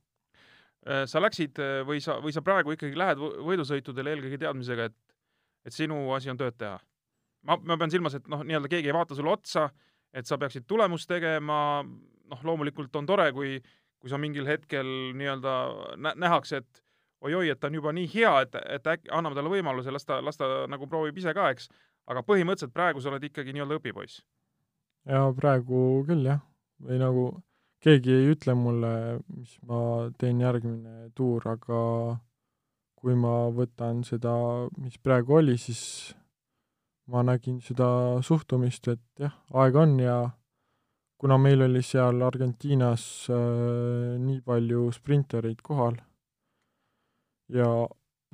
Äh, 0.88 1.04
sa 1.10 1.22
läksid 1.22 1.60
või 1.86 2.02
sa, 2.02 2.18
või 2.22 2.34
sa 2.34 2.42
praegu 2.42 2.74
ikkagi 2.74 2.98
lähed 2.98 3.22
võidusõitudele 3.22 4.16
eelkõige 4.16 4.42
teadmisega, 4.42 4.90
et, 4.90 4.98
et 5.66 5.76
sinu 5.76 6.00
asi 6.16 6.32
on 6.32 6.40
tööd 6.40 6.58
teha? 6.58 6.80
ma, 7.44 7.58
ma 7.60 7.76
pean 7.78 7.92
silmas, 7.92 8.16
et 8.18 8.28
noh, 8.30 8.42
nii-öelda 8.46 8.70
keegi 8.72 8.90
ei 8.90 8.96
vaata 8.96 9.16
sulle 9.16 9.32
otsa, 9.34 9.68
et 10.14 10.28
sa 10.28 10.38
peaksid 10.40 10.66
tulemust 10.68 11.08
tegema, 11.10 11.58
noh, 12.30 12.44
loomulikult 12.46 12.94
on 13.00 13.08
tore, 13.08 13.30
kui 13.36 13.58
kui 14.04 14.12
sa 14.12 14.20
mingil 14.20 14.44
hetkel 14.44 14.88
nii-öelda 15.16 15.52
nä 15.96 16.10
nähakse, 16.20 16.60
et 16.60 16.82
oi-oi, 17.24 17.48
et 17.48 17.60
ta 17.60 17.70
on 17.70 17.78
juba 17.78 17.92
nii 17.96 18.10
hea, 18.12 18.32
et, 18.44 18.58
et 18.76 18.90
äkki 18.92 19.08
anname 19.16 19.38
talle 19.38 19.48
võimaluse, 19.48 19.92
las 19.94 20.04
ta, 20.04 20.18
las 20.20 20.36
ta 20.36 20.66
nagu 20.68 20.84
proovib 20.90 21.16
ise 21.16 21.32
ka, 21.32 21.48
eks. 21.54 21.70
aga 22.12 22.20
põhimõtteliselt 22.28 22.74
praegu 22.76 23.00
sa 23.00 23.08
oled 23.08 23.24
ikkagi 23.24 23.54
nii-öelda 23.56 23.78
õpipoiss. 23.80 24.20
jaa, 25.08 25.30
praegu 25.38 26.04
küll 26.08 26.28
jah. 26.28 26.42
või 26.84 27.00
nagu 27.00 27.24
keegi 27.84 28.12
ei 28.12 28.28
ütle 28.34 28.52
mulle, 28.60 28.92
mis 29.38 29.56
ma 29.64 29.80
teen 30.20 30.44
järgmine 30.44 31.08
tuur, 31.16 31.48
aga 31.48 31.80
kui 33.00 33.16
ma 33.16 33.48
võtan 33.56 34.04
seda, 34.04 34.34
mis 34.76 35.00
praegu 35.00 35.40
oli, 35.40 35.56
siis 35.60 36.12
ma 37.08 37.24
nägin 37.24 37.60
seda 37.64 38.20
suhtumist, 38.24 38.88
et 38.92 39.24
jah, 39.24 39.32
aega 39.64 39.84
on 39.84 39.96
ja 40.00 40.18
kuna 41.24 41.38
meil 41.40 41.64
oli 41.64 41.80
seal 41.80 42.20
Argentiinas 42.26 43.04
äh, 43.32 43.38
nii 44.20 44.42
palju 44.44 44.90
sprintereid 44.92 45.62
kohal 45.64 45.96
ja 47.48 47.68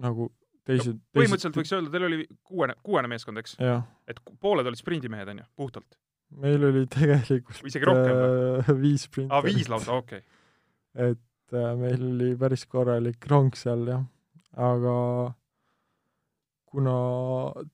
nagu 0.03 0.27
teised 0.67 0.97
no, 0.97 1.05
põhimõtteliselt 1.15 1.55
teised... 1.55 1.61
võiks 1.61 1.75
öelda, 1.77 1.93
teil 1.95 2.07
oli 2.09 2.27
kuuene, 2.43 2.75
kuuene 2.83 3.11
meeskond, 3.13 3.39
eks? 3.39 3.55
et 4.11 4.19
pooled 4.43 4.67
olid 4.67 4.83
sprindimehed, 4.83 5.31
on 5.31 5.43
ju, 5.45 5.47
puhtalt? 5.63 5.99
meil 6.43 6.67
oli 6.67 6.83
tegelikult 6.91 7.63
isegi 7.71 7.87
rohkem 7.87 8.21
äh, 8.27 8.75
viis 8.83 9.07
sprinterit. 9.07 9.39
aa, 9.39 9.47
viis 9.47 9.71
lausa, 9.71 10.03
okei 10.03 10.25
okay.. 10.25 11.15
et 11.15 11.55
äh, 11.55 11.73
meil 11.79 12.07
oli 12.11 12.35
päris 12.43 12.67
korralik 12.67 13.31
rong 13.31 13.55
seal, 13.59 13.87
jah. 13.87 14.03
aga 14.59 14.97
kuna 16.75 16.97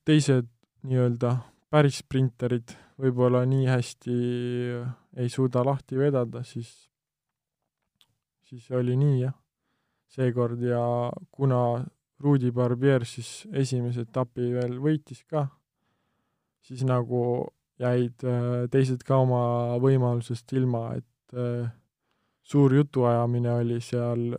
teised 0.05 0.53
nii-öelda 0.85 1.39
päris 1.73 2.03
sprinterid 2.05 2.77
võib-olla 3.01 3.43
nii 3.49 3.65
hästi 3.69 4.17
ei 5.17 5.29
suuda 5.33 5.63
lahti 5.65 5.97
vedada, 5.97 6.43
siis, 6.45 6.69
siis 8.45 8.69
oli 8.71 8.95
nii 8.99 9.21
jah, 9.23 9.35
seekord 10.13 10.61
ja 10.63 10.81
kuna 11.31 11.61
Rudi 12.23 12.51
Barbier 12.51 13.05
siis 13.05 13.47
esimese 13.53 14.05
etapi 14.07 14.51
veel 14.55 14.77
võitis 14.81 15.23
ka, 15.29 15.47
siis 16.65 16.83
nagu 16.87 17.21
jäid 17.81 18.25
äh, 18.25 18.65
teised 18.73 19.03
ka 19.05 19.19
oma 19.21 19.77
võimalusest 19.81 20.53
ilma, 20.57 20.89
et 20.97 21.37
äh, 21.37 21.69
suur 22.41 22.73
jutuajamine 22.73 23.53
oli 23.61 23.81
seal 23.83 24.31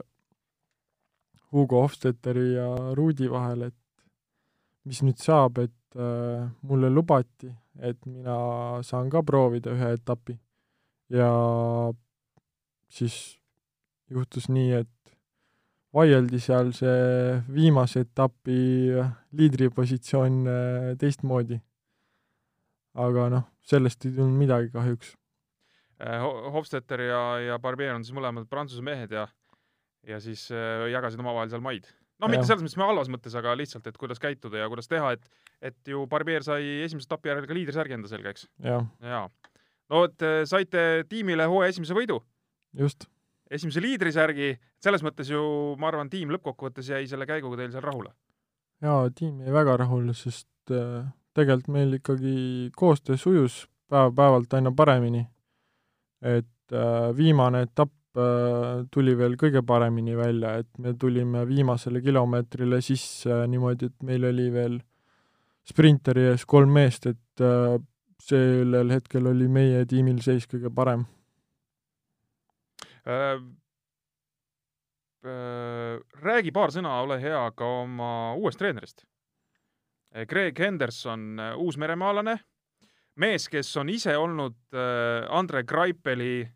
Hugo 1.52 1.82
Hofstetteri 1.84 2.52
ja 2.56 2.68
Rudi 2.98 3.30
vahel, 3.30 3.68
et 3.70 3.76
mis 4.88 5.00
nüüd 5.04 5.20
saab, 5.22 5.62
et 5.62 5.96
äh, 5.96 6.48
mulle 6.66 6.90
lubati, 6.90 7.50
et 7.78 8.00
mina 8.06 8.82
saan 8.82 9.10
ka 9.12 9.22
proovida 9.22 9.72
ühe 9.76 9.94
etapi. 9.94 10.34
Ja 11.12 11.28
siis 12.88 13.38
juhtus 14.10 14.48
nii, 14.48 14.72
et 14.82 15.14
vaieldi 15.94 16.40
seal 16.42 16.72
see 16.76 17.38
viimase 17.52 18.04
etapi 18.06 18.58
liidripositsioon 19.38 20.42
äh, 20.48 20.90
teistmoodi. 21.00 21.60
aga 22.98 23.28
noh, 23.30 23.44
sellest 23.62 24.08
ei 24.08 24.14
tulnud 24.16 24.34
midagi 24.40 24.72
kahjuks. 24.74 25.12
Äh, 26.02 26.24
Hofstetter 26.54 27.00
ja, 27.04 27.22
ja 27.42 27.58
Barbier 27.62 27.94
on 27.94 28.04
siis 28.04 28.16
mõlemad 28.16 28.48
Prantsuse 28.50 28.82
mehed 28.82 29.14
ja 29.14 29.28
ja 30.08 30.20
siis 30.22 30.48
äh, 30.54 30.88
jagasid 30.92 31.20
omavahel 31.20 31.50
seal 31.52 31.64
maid. 31.64 31.88
no 32.18 32.30
mitte 32.30 32.46
selles 32.46 32.64
mõttes 32.64 32.80
halvas 32.80 33.10
mõttes, 33.12 33.34
aga 33.38 33.54
lihtsalt, 33.58 33.86
et 33.86 33.98
kuidas 34.00 34.20
käituda 34.22 34.64
ja 34.64 34.68
kuidas 34.70 34.90
teha, 34.90 35.12
et 35.16 35.28
et 35.62 35.90
ju 35.90 36.04
Barbier 36.06 36.44
sai 36.46 36.82
esimese 36.84 37.08
etapi 37.08 37.32
järel 37.32 37.46
ka 37.50 37.56
liidrisärgi 37.56 37.96
enda 37.98 38.10
selga, 38.10 38.34
eks? 38.34 38.48
jaa. 38.62 39.26
No 39.90 40.04
et 40.08 40.26
saite 40.48 41.04
tiimile 41.08 41.46
hooaja 41.48 41.74
esimese 41.74 41.96
võidu. 41.96 42.20
just 42.76 43.08
esimese 43.50 43.82
liidrisärgi, 43.82 44.52
selles 44.82 45.04
mõttes 45.04 45.30
ju 45.32 45.42
ma 45.80 45.90
arvan, 45.90 46.10
tiim 46.12 46.32
lõppkokkuvõttes 46.34 46.90
jäi 46.92 47.06
selle 47.10 47.26
käiguga 47.28 47.60
teil 47.60 47.72
seal 47.72 47.84
rahule? 47.84 48.12
jaa, 48.84 49.08
tiim 49.14 49.40
jäi 49.42 49.54
väga 49.54 49.76
rahule, 49.80 50.14
sest 50.16 50.72
äh, 50.74 51.06
tegelikult 51.36 51.72
meil 51.74 51.98
ikkagi 51.98 52.70
koostöö 52.76 53.18
sujus 53.20 53.64
päev-päevalt 53.90 54.54
aina 54.54 54.72
paremini. 54.76 55.26
et 56.22 56.74
äh, 56.74 57.16
viimane 57.16 57.62
etapp 57.66 58.18
äh, 58.18 58.84
tuli 58.90 59.16
veel 59.18 59.36
kõige 59.40 59.62
paremini 59.66 60.16
välja, 60.16 60.58
et 60.58 60.70
me 60.78 60.94
tulime 60.94 61.46
viimasele 61.48 62.02
kilomeetrile 62.02 62.80
sisse 62.82 63.46
niimoodi, 63.46 63.86
et 63.86 64.02
meil 64.02 64.24
oli 64.28 64.50
veel 64.52 64.80
sprinteri 65.68 66.30
ees 66.32 66.44
kolm 66.48 66.72
meest, 66.72 67.06
et 67.06 67.44
äh, 67.44 67.78
sellel 68.28 68.90
hetkel 68.92 69.26
oli 69.30 69.48
meie 69.48 69.84
tiimil 69.88 70.20
seis 70.24 70.44
kõige 70.50 70.70
parem 70.74 71.06
Äh, 73.08 73.40
äh, 75.24 76.00
räägi 76.20 76.52
paar 76.52 76.72
sõna, 76.74 76.98
ole 77.06 77.16
hea, 77.22 77.40
ka 77.56 77.68
oma 77.84 78.10
uuest 78.36 78.60
treenerist. 78.60 79.06
Äh, 80.12 80.26
Greg 80.28 80.60
Henderson, 80.60 81.40
uusmeremaalane, 81.56 82.36
mees, 83.16 83.48
kes 83.48 83.70
on 83.80 83.88
ise 83.88 84.12
olnud 84.16 84.76
Andre 85.34 85.64
Greipeli 85.64 86.46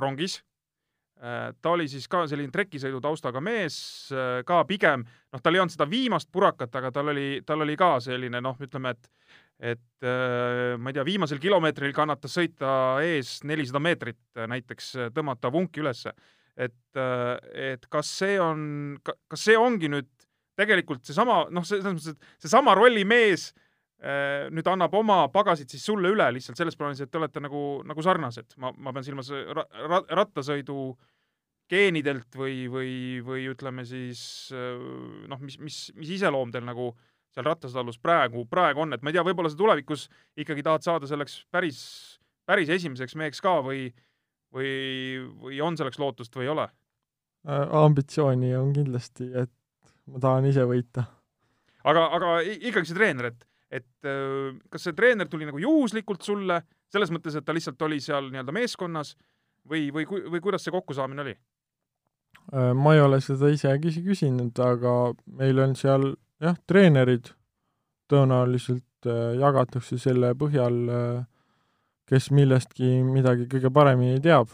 rongis. 0.00 0.42
ta 1.62 1.70
oli 1.70 1.86
siis 1.88 2.08
ka 2.10 2.24
selline 2.26 2.50
trekisõidu 2.52 2.98
taustaga 3.00 3.40
mees, 3.40 3.76
ka 4.44 4.56
pigem, 4.68 5.04
noh, 5.32 5.40
tal 5.40 5.54
ei 5.54 5.60
olnud 5.62 5.72
seda 5.72 5.86
viimast 5.88 6.28
purakat, 6.32 6.74
aga 6.74 6.90
tal 6.92 7.12
oli, 7.12 7.40
tal 7.46 7.62
oli 7.62 7.76
ka 7.80 7.94
selline 8.02 8.40
noh, 8.42 8.58
ütleme, 8.60 8.90
et 8.90 9.08
et 9.64 10.04
äh, 10.04 10.76
ma 10.76 10.90
ei 10.90 10.96
tea, 10.96 11.04
viimasel 11.06 11.40
kilomeetril 11.40 11.94
kannatas 11.96 12.36
sõita 12.36 12.70
ees 13.04 13.38
nelisada 13.48 13.80
meetrit 13.82 14.20
äh, 14.36 14.48
näiteks, 14.50 14.90
äh, 14.98 15.12
tõmmata 15.14 15.52
vunki 15.52 15.80
ülesse. 15.84 16.12
et, 16.54 16.98
et 17.58 17.86
kas 17.90 18.06
see 18.20 18.36
on, 18.38 18.60
kas 19.02 19.40
see 19.42 19.56
ongi 19.58 19.88
nüüd 19.90 20.06
tegelikult 20.54 21.02
seesama, 21.02 21.40
noh, 21.50 21.64
selles 21.66 21.82
mõttes, 21.88 22.12
et 22.14 22.44
seesama 22.44 22.76
rollimees 22.78 23.48
nüüd 24.54 24.68
annab 24.70 24.92
oma 24.94 25.16
pagasid 25.34 25.72
siis 25.72 25.82
sulle 25.88 26.12
üle 26.12 26.28
lihtsalt 26.36 26.60
selles 26.60 26.76
plaanis, 26.78 27.00
et 27.02 27.10
te 27.10 27.18
olete 27.18 27.40
nagu, 27.42 27.80
nagu 27.88 28.04
sarnased, 28.06 28.54
ma, 28.62 28.70
ma 28.76 28.92
pean 28.94 29.06
silmas 29.06 29.32
ra, 29.32 29.64
ra, 29.88 30.00
rattasõidu 30.20 30.92
geenidelt 31.72 32.38
või, 32.38 32.68
või, 32.70 32.94
või 33.26 33.48
ütleme 33.50 33.82
siis 33.88 34.22
noh, 34.52 35.42
mis, 35.42 35.58
mis, 35.58 35.80
mis 35.98 36.14
iseloom 36.20 36.54
teil 36.54 36.68
nagu 36.68 36.92
äh, 36.92 37.13
seal 37.34 37.46
rattastalus 37.48 37.98
praegu, 37.98 38.44
praegu 38.50 38.84
on, 38.84 38.94
et 38.94 39.02
ma 39.02 39.10
ei 39.10 39.16
tea, 39.16 39.24
võib-olla 39.26 39.50
sa 39.50 39.58
tulevikus 39.58 40.06
ikkagi 40.38 40.64
tahad 40.66 40.86
saada 40.86 41.10
selleks 41.10 41.40
päris, 41.52 41.80
päris 42.46 42.70
esimeseks 42.70 43.16
meheks 43.18 43.42
ka 43.44 43.56
või, 43.64 43.88
või, 44.54 44.70
või 45.42 45.60
on 45.64 45.78
selleks 45.78 45.98
lootust 46.02 46.36
või 46.38 46.46
ei 46.46 46.54
ole? 46.54 46.68
Äh, 47.44 47.66
ambitsiooni 47.84 48.54
on 48.56 48.72
kindlasti, 48.76 49.28
et 49.42 49.52
ma 50.10 50.22
tahan 50.22 50.46
ise 50.48 50.64
võita. 50.68 51.08
aga, 51.84 52.06
aga 52.16 52.36
ikkagi 52.54 52.88
see 52.88 52.98
treener, 53.00 53.32
et, 53.32 53.48
et 53.82 54.08
äh, 54.08 54.54
kas 54.70 54.86
see 54.86 54.96
treener 54.96 55.28
tuli 55.28 55.48
nagu 55.48 55.60
juhuslikult 55.60 56.22
sulle, 56.24 56.62
selles 56.94 57.10
mõttes, 57.10 57.34
et 57.36 57.44
ta 57.44 57.56
lihtsalt 57.56 57.82
oli 57.82 57.98
seal 58.00 58.30
nii-öelda 58.30 58.54
meeskonnas 58.54 59.16
või, 59.68 59.88
või, 59.92 60.06
või 60.06 60.40
kuidas 60.44 60.64
see 60.64 60.74
kokkusaamine 60.74 61.26
oli? 61.26 61.34
Äh, 62.54 62.70
ma 62.78 62.94
ei 62.94 63.02
ole 63.02 63.18
seda 63.24 63.50
ise 63.50 63.74
küsinud, 63.82 64.54
aga 64.62 65.14
meil 65.26 65.58
on 65.64 65.74
seal 65.76 66.12
jah, 66.44 66.56
treenerid 66.68 67.32
tõenäoliselt 68.10 69.08
äh, 69.08 69.34
jagatakse 69.40 69.98
selle 70.00 70.34
põhjal, 70.38 70.80
äh, 70.92 71.22
kes 72.10 72.30
millestki 72.36 72.98
midagi 73.06 73.48
kõige 73.50 73.72
paremini 73.72 74.20
teab. 74.24 74.52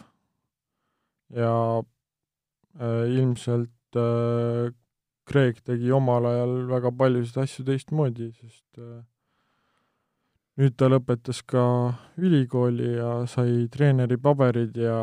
ja 1.35 1.53
äh, 1.81 3.05
ilmselt 3.11 3.71
Kreek 5.31 5.61
tegi 5.67 5.91
omal 5.95 6.27
ajal 6.27 6.53
väga 6.69 6.91
paljusid 6.95 7.37
asju 7.43 7.65
teistmoodi, 7.67 8.29
sest 8.39 8.79
nüüd 10.59 10.77
ta 10.79 10.87
lõpetas 10.91 11.41
ka 11.43 11.65
ülikooli 12.19 12.93
ja 12.97 13.11
sai 13.31 13.67
treeneripaberid 13.71 14.79
ja 14.79 14.97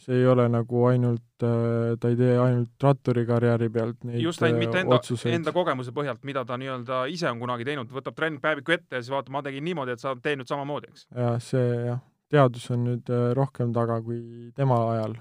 see 0.00 0.16
ei 0.16 0.26
ole 0.26 0.46
nagu 0.48 0.84
ainult, 0.88 1.44
äh, 1.44 1.94
ta 2.00 2.10
ei 2.12 2.16
tee 2.16 2.36
ainult 2.40 2.84
ratturikarjääri 2.86 3.68
pealt 3.72 4.06
neid 4.08 4.22
just 4.24 4.42
ainult 4.42 4.62
mitte 4.64 4.80
enda, 4.80 5.00
enda 5.32 5.52
kogemuse 5.52 5.92
põhjalt, 5.96 6.22
mida 6.28 6.44
ta 6.48 6.56
nii-öelda 6.60 7.02
ise 7.12 7.28
on 7.30 7.42
kunagi 7.42 7.66
teinud, 7.68 7.92
võtab 7.92 8.16
treeningpäeviku 8.16 8.76
ette 8.76 8.98
ja 8.98 9.02
siis 9.02 9.12
vaatab, 9.12 9.34
ma 9.36 9.42
tegin 9.44 9.64
niimoodi, 9.68 9.96
et 9.96 10.02
sa 10.02 10.14
teed 10.16 10.40
nüüd 10.40 10.48
samamoodi, 10.48 10.92
eks? 10.92 11.04
jah, 11.12 11.36
see 11.44 11.66
jah, 11.90 12.00
teadus 12.32 12.70
on 12.72 12.86
nüüd 12.88 13.12
äh, 13.12 13.28
rohkem 13.36 13.74
taga 13.76 14.00
kui 14.04 14.48
tema 14.56 14.80
ajal. 14.94 15.18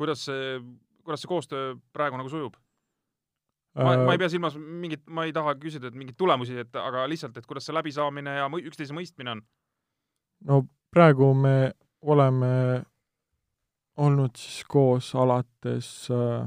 kuidas 0.00 0.24
see, 0.30 0.56
kuidas 1.04 1.24
see 1.24 1.34
koostöö 1.34 1.76
praegu 1.92 2.20
nagu 2.20 2.32
sujub? 2.32 2.56
ma 3.76 3.94
äh,, 3.94 4.04
ma 4.06 4.16
ei 4.16 4.20
pea 4.20 4.32
silmas 4.32 4.56
mingit, 4.56 5.04
ma 5.12 5.28
ei 5.28 5.34
taha 5.36 5.58
küsida, 5.60 5.92
et 5.92 5.98
mingeid 5.98 6.16
tulemusi, 6.16 6.56
et 6.64 6.80
aga 6.80 7.04
lihtsalt, 7.10 7.36
et 7.36 7.46
kuidas 7.46 7.68
see 7.68 7.76
läbisaamine 7.76 8.40
ja 8.40 8.48
üksteise 8.64 8.96
mõistmine 8.96 9.36
on? 9.36 9.44
no 10.48 10.62
praegu 10.94 11.34
me 11.36 11.74
oleme 12.00 12.86
olnud 13.98 14.36
siis 14.38 14.62
koos 14.70 15.10
alates 15.18 15.88
äh, 16.14 16.46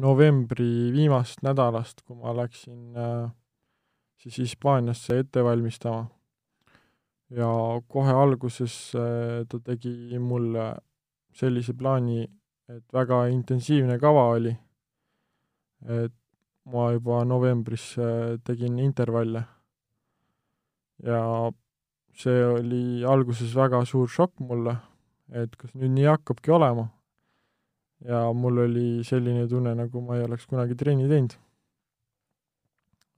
novembri 0.00 0.90
viimast 0.94 1.42
nädalast, 1.44 2.02
kui 2.06 2.16
ma 2.16 2.32
läksin 2.36 2.96
äh, 2.96 3.28
siis 4.20 4.38
Hispaaniasse 4.38 5.20
ette 5.24 5.44
valmistama. 5.44 6.08
ja 7.30 7.50
kohe 7.88 8.12
alguses 8.12 8.92
äh, 8.96 9.44
ta 9.48 9.60
tegi 9.60 10.18
mulle 10.18 10.74
sellise 11.36 11.74
plaani, 11.78 12.24
et 12.68 12.84
väga 12.92 13.26
intensiivne 13.30 13.98
kava 13.98 14.24
oli. 14.36 14.56
et 15.86 16.14
ma 16.64 16.90
juba 16.92 17.24
novembris 17.24 17.96
tegin 18.44 18.78
intervalle. 18.78 19.44
ja 21.04 21.24
see 22.14 22.44
oli 22.44 23.04
alguses 23.04 23.54
väga 23.56 23.84
suur 23.84 24.08
šokk 24.08 24.40
mulle 24.40 24.76
et 25.32 25.56
kas 25.56 25.74
nüüd 25.74 25.94
nii 25.94 26.08
hakkabki 26.10 26.52
olema. 26.52 26.88
ja 28.00 28.32
mul 28.32 28.58
oli 28.62 29.04
selline 29.04 29.48
tunne, 29.48 29.74
nagu 29.76 30.00
ma 30.00 30.16
ei 30.16 30.24
oleks 30.24 30.46
kunagi 30.48 30.74
trenni 30.74 31.08
teinud. 31.08 31.34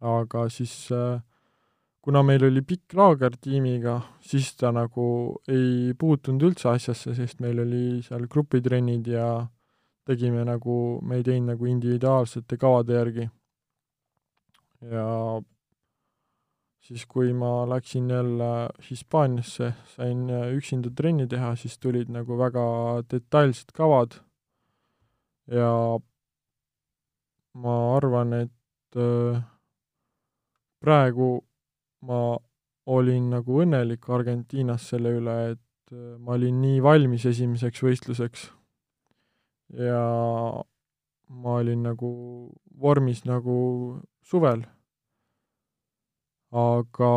aga 0.00 0.48
siis 0.50 0.74
äh, 0.92 1.20
kuna 2.02 2.22
meil 2.26 2.44
oli 2.48 2.62
pikk 2.66 2.96
laager 2.98 3.36
tiimiga, 3.40 4.00
siis 4.20 4.50
ta 4.58 4.72
nagu 4.74 5.04
ei 5.48 5.94
puutunud 5.98 6.48
üldse 6.48 6.72
asjasse, 6.72 7.14
sest 7.14 7.40
meil 7.40 7.62
oli 7.62 8.02
seal 8.02 8.26
grupitrennid 8.30 9.06
ja 9.06 9.28
tegime 10.06 10.42
nagu, 10.44 10.98
me 11.06 11.20
ei 11.20 11.26
teinud 11.26 11.54
nagu 11.54 11.70
individuaalsete 11.70 12.58
kavade 12.58 12.98
järgi. 12.98 13.28
ja 14.90 15.06
siis 16.82 17.04
kui 17.06 17.32
ma 17.32 17.62
läksin 17.70 18.10
jälle 18.10 18.68
Hispaaniasse, 18.90 19.72
sain 19.94 20.26
üksinda 20.56 20.90
trenni 20.96 21.28
teha, 21.30 21.54
siis 21.56 21.78
tulid 21.78 22.10
nagu 22.10 22.38
väga 22.38 22.64
detailsed 23.10 23.70
kavad. 23.76 24.18
Ja 25.46 25.70
ma 27.54 27.76
arvan, 27.96 28.32
et 28.32 28.98
äh, 28.98 29.42
praegu 30.82 31.30
ma 32.08 32.22
olin 32.86 33.30
nagu 33.30 33.60
õnnelik 33.62 34.08
Argentiinas 34.10 34.88
selle 34.90 35.14
üle, 35.20 35.36
et 35.54 35.94
äh, 35.94 36.18
ma 36.18 36.34
olin 36.38 36.60
nii 36.64 36.82
valmis 36.82 37.26
esimeseks 37.30 37.82
võistluseks. 37.86 38.46
Ja 39.78 40.02
ma 41.32 41.58
olin 41.62 41.86
nagu 41.86 42.12
vormis 42.82 43.22
nagu 43.24 43.56
suvel 44.26 44.66
aga 46.52 47.12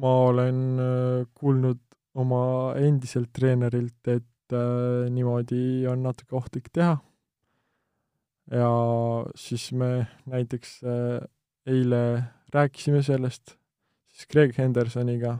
ma 0.00 0.14
olen 0.30 0.62
äh, 0.82 1.26
kuulnud 1.34 1.80
oma 2.18 2.74
endiselt 2.80 3.30
treenerilt, 3.36 4.00
et 4.08 4.54
äh, 4.56 5.06
niimoodi 5.12 5.86
on 5.90 6.02
natuke 6.02 6.36
ohtlik 6.36 6.72
teha. 6.72 6.98
ja 8.50 8.70
siis 9.38 9.68
me 9.72 10.08
näiteks 10.26 10.80
äh, 10.82 11.20
eile 11.66 12.24
rääkisime 12.50 13.02
sellest 13.02 13.54
siis 14.08 14.26
Greg 14.26 14.56
Hendersoniga 14.58 15.36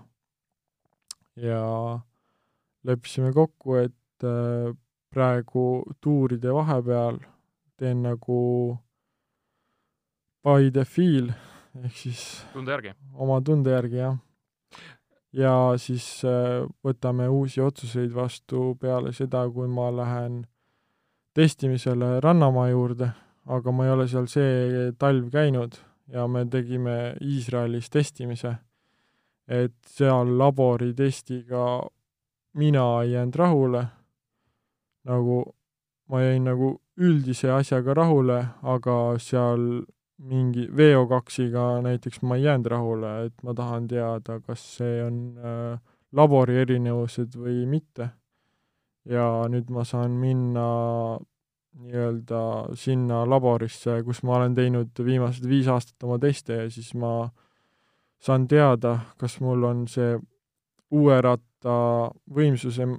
ja 1.36 1.64
leppisime 2.86 3.32
kokku, 3.32 3.74
et 3.82 4.24
äh, 4.24 4.70
praegu 5.10 5.82
tuuride 6.00 6.54
vahepeal 6.54 7.18
teen 7.80 8.04
nagu 8.06 8.40
by 10.44 10.70
the 10.70 10.84
feel 10.84 11.32
ehk 11.84 11.96
siis 11.96 12.24
tunde 12.52 12.72
järgi? 12.72 12.94
oma 13.14 13.40
tunde 13.44 13.74
järgi, 13.74 14.00
jah. 14.02 14.16
ja 15.32 15.54
siis 15.78 16.06
äh, 16.24 16.64
võtame 16.84 17.28
uusi 17.28 17.60
otsuseid 17.60 18.14
vastu 18.14 18.74
peale 18.80 19.12
seda, 19.16 19.46
kui 19.50 19.68
ma 19.68 19.90
lähen 19.94 20.42
testimisele 21.34 22.18
Rannamaa 22.20 22.68
juurde, 22.70 23.12
aga 23.46 23.72
ma 23.72 23.86
ei 23.86 23.94
ole 23.94 24.08
seal 24.10 24.26
see 24.30 24.90
talv 24.98 25.30
käinud 25.30 25.78
ja 26.10 26.26
me 26.26 26.44
tegime 26.50 27.14
Iisraelis 27.22 27.90
testimise, 27.90 28.56
et 29.46 29.76
seal 29.86 30.36
laboritestiga 30.38 31.64
mina 32.58 33.02
ei 33.02 33.12
jäänud 33.12 33.34
rahule, 33.34 33.84
nagu 35.06 35.42
ma 36.10 36.22
jäin 36.22 36.44
nagu 36.44 36.74
üldise 36.98 37.52
asjaga 37.54 37.94
rahule, 37.94 38.40
aga 38.62 38.96
seal 39.18 39.84
mingi 40.20 40.66
VO2-ga 40.76 41.80
näiteks 41.84 42.22
ma 42.22 42.36
ei 42.36 42.44
jäänud 42.44 42.66
rahule, 42.68 43.12
et 43.26 43.42
ma 43.42 43.54
tahan 43.56 43.88
teada, 43.88 44.40
kas 44.44 44.62
see 44.76 45.00
on 45.04 45.20
äh, 45.38 45.78
labori 46.12 46.60
erinevused 46.60 47.36
või 47.36 47.64
mitte. 47.66 48.10
ja 49.08 49.24
nüüd 49.48 49.70
ma 49.72 49.80
saan 49.88 50.12
minna 50.20 50.64
nii-öelda 51.80 52.40
sinna 52.76 53.22
laborisse, 53.24 54.02
kus 54.04 54.20
ma 54.22 54.36
olen 54.36 54.54
teinud 54.54 55.00
viimased 55.04 55.46
viis 55.48 55.70
aastat 55.72 56.04
oma 56.04 56.18
teste 56.20 56.58
ja 56.58 56.66
siis 56.70 56.92
ma 56.94 57.30
saan 58.20 58.44
teada, 58.48 58.98
kas 59.16 59.38
mul 59.40 59.64
on 59.64 59.86
see 59.88 60.18
uue 60.90 61.16
ratta 61.24 61.78
võimsuse 62.36 62.90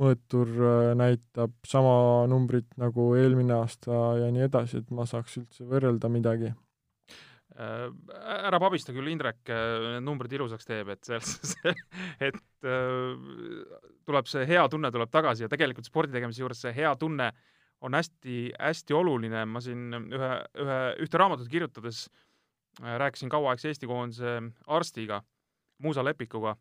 mõõtur 0.00 0.48
äh, 0.48 0.94
näitab 0.96 1.52
sama 1.66 2.24
numbrit 2.30 2.72
nagu 2.80 3.12
eelmine 3.18 3.58
aasta 3.58 4.16
ja 4.22 4.32
nii 4.32 4.48
edasi, 4.48 4.80
et 4.80 4.90
ma 4.94 5.04
saaks 5.06 5.36
üldse 5.42 5.68
võrrelda 5.68 6.08
midagi 6.08 6.54
ära 7.58 8.60
pabista 8.62 8.94
küll, 8.94 9.10
Indrek 9.10 9.50
äh, 9.50 9.96
need 9.96 10.06
numbrid 10.06 10.32
ilusaks 10.36 10.68
teeb, 10.68 10.92
et 10.94 11.04
see, 11.50 11.74
et 12.22 12.38
äh, 12.64 13.90
tuleb 14.06 14.30
see 14.30 14.46
hea 14.48 14.62
tunne 14.70 14.90
tuleb 14.94 15.10
tagasi 15.12 15.46
ja 15.46 15.50
tegelikult 15.52 15.88
spordi 15.88 16.14
tegemise 16.14 16.44
juures 16.44 16.62
see 16.62 16.72
hea 16.76 16.92
tunne 17.00 17.30
on 17.80 17.96
hästi-hästi 17.96 18.94
oluline, 18.94 19.44
ma 19.48 19.62
siin 19.64 19.94
ühe, 19.96 20.32
ühe, 20.60 20.80
ühte 21.00 21.20
raamatut 21.20 21.48
kirjutades 21.48 22.08
rääkisin 22.80 23.32
kauaaegse 23.32 23.70
Eesti 23.72 23.88
koondise 23.88 24.34
arstiga, 24.68 25.22
Muusa 25.80 26.04
Lepikuga, 26.04 26.54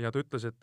ja 0.00 0.10
ta 0.10 0.22
ütles, 0.24 0.48
et 0.48 0.56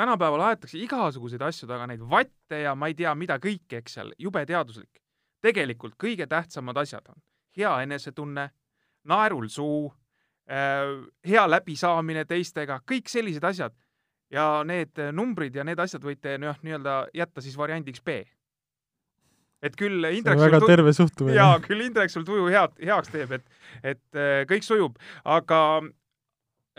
tänapäeval 0.00 0.46
aetakse 0.48 0.80
igasuguseid 0.80 1.44
asju 1.44 1.68
taga, 1.68 1.86
neid 1.86 2.02
vatte 2.10 2.64
ja 2.64 2.72
ma 2.74 2.88
ei 2.90 2.96
tea 2.98 3.12
mida 3.14 3.36
kõike, 3.38 3.82
eks 3.82 4.00
seal, 4.00 4.12
jube 4.18 4.44
teaduslik. 4.48 5.00
tegelikult 5.44 5.94
kõige 6.00 6.26
tähtsamad 6.26 6.78
asjad 6.80 7.12
on 7.12 7.20
hea 7.56 7.72
enesetunne 7.84 8.48
naerul 9.08 9.48
suu, 9.52 9.88
äh, 10.50 10.92
hea 11.26 11.44
läbisaamine 11.50 12.24
teistega, 12.28 12.80
kõik 12.90 13.10
sellised 13.10 13.44
asjad. 13.44 13.74
ja 14.34 14.64
need 14.64 14.98
numbrid 15.12 15.54
ja 15.54 15.62
need 15.64 15.78
asjad 15.78 16.02
võite 16.02 16.38
noh, 16.40 16.56
nii-öelda 16.64 16.94
jätta 17.14 17.42
siis 17.44 17.58
variandiks 17.60 18.00
B. 18.02 18.24
et 19.62 19.76
küll 19.76 20.04
Indrek 20.04 20.40
väga 20.40 20.60
tu... 20.60 20.66
terve 20.66 20.92
suhtumine. 20.92 21.36
jaa, 21.36 21.60
küll 21.60 21.84
Indrek 21.84 22.10
sul 22.10 22.24
tuju 22.24 22.48
head, 22.50 22.72
heaks 22.80 23.12
teeb, 23.12 23.36
et, 23.36 23.44
et 23.82 24.18
äh, 24.18 24.42
kõik 24.48 24.64
sujub, 24.64 24.96
aga 25.24 25.60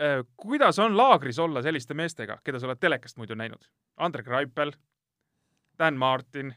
äh, 0.00 0.20
kuidas 0.36 0.78
on 0.82 0.96
laagris 0.96 1.38
olla 1.38 1.62
selliste 1.62 1.94
meestega, 1.94 2.40
keda 2.44 2.60
sa 2.60 2.68
oled 2.68 2.82
telekast 2.82 3.16
muidu 3.16 3.38
näinud? 3.38 3.70
Andrek 3.96 4.26
Raipel, 4.26 4.74
Dan 5.78 5.96
Martin 5.96 6.52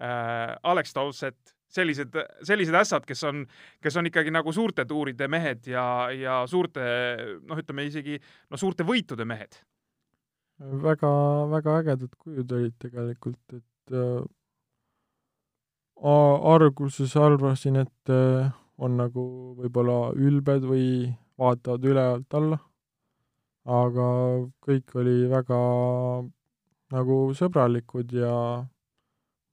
äh,, 0.00 0.56
Alex 0.62 0.94
Dowsett 0.94 1.56
sellised, 1.70 2.16
sellised 2.46 2.76
ässad, 2.76 3.06
kes 3.08 3.22
on, 3.28 3.44
kes 3.82 3.96
on 4.00 4.08
ikkagi 4.10 4.32
nagu 4.34 4.52
suurte 4.54 4.84
tuuride 4.88 5.28
mehed 5.30 5.70
ja, 5.70 5.84
ja 6.14 6.40
suurte, 6.50 6.82
noh, 7.46 7.60
ütleme 7.60 7.86
isegi 7.88 8.18
no 8.50 8.60
suurte 8.60 8.86
võitude 8.86 9.26
mehed. 9.28 9.60
väga, 10.60 11.10
väga 11.50 11.76
ägedad 11.80 12.16
kujud 12.18 12.52
olid 12.52 12.76
tegelikult, 12.82 13.40
et 13.56 13.94
äh, 13.96 14.24
alguses 16.00 17.16
arvasin, 17.16 17.80
et 17.84 18.12
äh, 18.12 18.50
on 18.80 18.96
nagu 18.96 19.22
võib-olla 19.60 20.10
ülbed 20.16 20.64
või 20.64 21.08
vaatavad 21.40 21.84
ülevalt 21.84 22.36
alla, 22.36 22.58
aga 23.70 24.06
kõik 24.64 24.94
oli 25.00 25.16
väga 25.30 25.60
nagu 26.90 27.16
sõbralikud 27.36 28.12
ja 28.16 28.34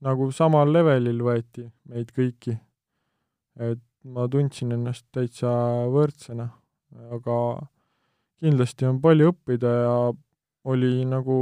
nagu 0.04 0.30
samal 0.34 0.70
levelil 0.72 1.22
võeti 1.24 1.66
meid 1.90 2.12
kõiki. 2.14 2.58
et 3.58 3.82
ma 4.04 4.28
tundsin 4.30 4.72
ennast 4.72 5.06
täitsa 5.12 5.50
võrdsena, 5.90 6.46
aga 7.10 7.38
kindlasti 8.38 8.86
on 8.86 9.00
palju 9.02 9.32
õppida 9.32 9.72
ja 9.82 9.96
oli 10.70 11.02
nagu 11.08 11.38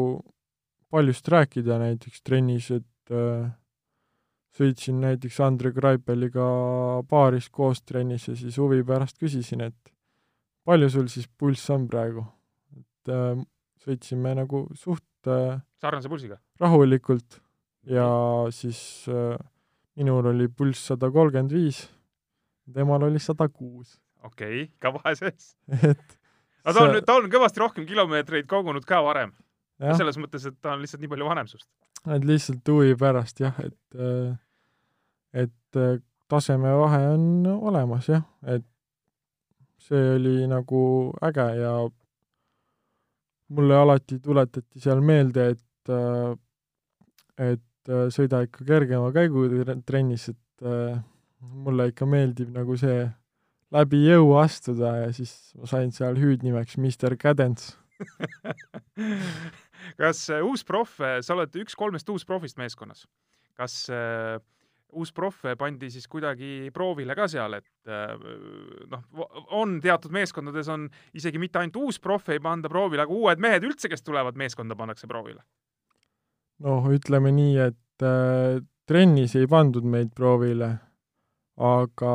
paljust 0.91 1.29
rääkida 1.29 1.79
näiteks 1.83 2.23
trennis, 2.25 2.71
et 2.73 3.13
äh, 3.13 3.51
sõitsin 4.57 5.03
näiteks 5.03 5.41
Andre 5.45 5.73
Graipeliga 5.77 6.47
baaris 7.11 7.51
koos 7.53 7.83
trennis 7.83 8.29
ja 8.31 8.37
siis 8.39 8.57
huvi 8.63 8.83
pärast 8.87 9.21
küsisin, 9.21 9.67
et 9.69 9.93
palju 10.65 10.89
sul 10.91 11.11
siis 11.13 11.29
pulss 11.29 11.69
on 11.75 11.89
praegu? 11.91 12.25
et 12.77 13.13
äh, 13.13 13.43
sõitsime 13.85 14.35
nagu 14.39 14.67
suht 14.75 15.31
äh, 15.31 15.61
sarnase 15.83 16.09
pulsiga? 16.09 16.41
rahulikult 16.63 17.43
ja 17.87 18.09
siis 18.51 19.07
äh, 19.09 19.39
minul 19.97 20.32
oli 20.32 20.49
pulss 20.49 20.87
sada 20.91 21.11
kolmkümmend 21.12 21.55
viis, 21.55 21.87
temal 22.74 23.07
oli 23.07 23.22
sada 23.22 23.49
kuus. 23.49 23.97
okei 24.22 24.62
okay,, 24.62 24.70
ka 24.82 24.93
vahe 24.95 25.14
sees. 25.18 25.55
et 25.91 26.18
aga 26.66 26.78
ta 26.78 26.84
on, 26.84 27.03
ta 27.07 27.18
on 27.20 27.28
kõvasti 27.32 27.62
rohkem 27.62 27.87
kilomeetreid 27.89 28.49
kogunud 28.51 28.87
ka 28.89 29.03
varem. 29.07 29.34
selles 29.97 30.16
mõttes, 30.16 30.47
et 30.49 30.57
ta 30.61 30.72
on 30.72 30.80
lihtsalt 30.80 31.03
nii 31.03 31.12
palju 31.12 31.28
vanem 31.28 31.49
sinust. 31.51 31.68
et 32.07 32.24
lihtsalt 32.24 32.72
huvi 32.72 32.97
pärast 32.99 33.41
jah, 33.41 33.59
et, 33.64 34.01
äh, 34.01 34.32
et 35.45 35.80
äh, 35.80 36.01
tasemevahe 36.28 37.05
on 37.14 37.47
olemas 37.47 38.09
jah, 38.09 38.24
et 38.43 38.66
see 39.87 40.16
oli 40.16 40.49
nagu 40.51 40.80
äge 41.22 41.47
ja 41.61 41.76
mulle 43.55 43.76
alati 43.78 44.18
tuletati 44.18 44.80
seal 44.82 45.01
meelde, 45.05 45.51
et, 45.55 45.93
äh, 45.93 46.34
et 47.53 47.62
sõida 47.87 48.43
ikka 48.47 48.66
kergema 48.66 49.12
käigu 49.14 49.47
trennis, 49.87 50.30
et 50.32 50.66
äh, 50.66 50.99
mulle 51.41 51.91
ikka 51.93 52.09
meeldib 52.09 52.51
nagu 52.55 52.76
see 52.80 53.07
läbi 53.74 54.03
jõu 54.07 54.34
astuda 54.41 54.95
ja 55.05 55.12
siis 55.14 55.32
ma 55.59 55.68
sain 55.70 55.93
seal 55.95 56.18
hüüdnimeks 56.20 56.78
Mr 56.80 57.16
Cadence. 57.20 57.76
Kas 60.01 60.26
äh, 60.34 60.43
uus 60.45 60.66
proff, 60.66 60.99
sa 60.99 61.37
oled 61.37 61.62
üks 61.62 61.78
kolmest 61.78 62.09
uusprofist 62.11 62.59
meeskonnas, 62.59 63.05
kas 63.57 63.84
äh, 63.93 64.37
uus 64.97 65.12
proff 65.14 65.47
pandi 65.59 65.91
siis 65.93 66.09
kuidagi 66.11 66.72
proovile 66.74 67.14
ka 67.18 67.26
seal, 67.30 67.59
et 67.59 67.91
noh, 68.91 69.03
on 69.55 69.76
teatud 69.82 70.14
meeskondades 70.14 70.70
on 70.72 70.87
isegi 71.14 71.41
mitte 71.43 71.61
ainult 71.61 71.78
uus 71.82 71.99
proff 72.03 72.30
ei 72.32 72.41
panda 72.43 72.70
proovile, 72.72 73.05
aga 73.05 73.14
uued 73.14 73.43
mehed 73.43 73.66
üldse, 73.66 73.91
kes 73.93 74.07
tulevad 74.07 74.39
meeskonda, 74.39 74.78
pannakse 74.78 75.11
proovile 75.11 75.43
noh, 76.65 76.89
ütleme 76.93 77.33
nii, 77.35 77.57
et 77.69 78.05
äh, 78.05 78.61
trennis 78.89 79.37
ei 79.39 79.49
pandud 79.51 79.87
meid 79.89 80.13
proovile, 80.17 80.71
aga 81.57 82.13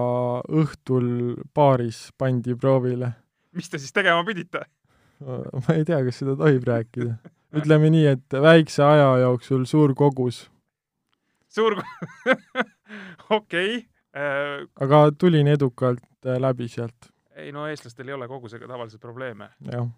õhtul 0.62 1.08
baaris 1.56 2.10
pandi 2.18 2.56
proovile. 2.56 3.14
mis 3.52 3.70
te 3.70 3.80
siis 3.82 3.94
tegema 3.94 4.24
pidite? 4.26 4.66
ma 5.22 5.76
ei 5.76 5.86
tea, 5.86 6.02
kas 6.06 6.22
seda 6.22 6.36
tohib 6.38 6.66
rääkida. 6.68 7.16
ütleme 7.58 7.92
nii, 7.94 8.06
et 8.16 8.42
väikse 8.48 8.84
aja 8.86 9.10
jooksul 9.26 9.66
suur 9.70 9.96
kogus. 9.98 10.44
suur 11.50 11.78
okei 13.30 13.76
okay. 13.78 13.82
äh.... 14.16 14.68
aga 14.82 15.10
tulin 15.18 15.48
edukalt 15.48 16.06
äh, 16.26 16.40
läbi 16.40 16.70
sealt. 16.72 17.12
ei 17.36 17.52
no 17.52 17.68
eestlastel 17.68 18.08
ei 18.08 18.18
ole 18.18 18.28
kogusega 18.28 18.68
tavaliselt 18.68 19.02
probleeme. 19.02 19.50
jah 19.72 19.90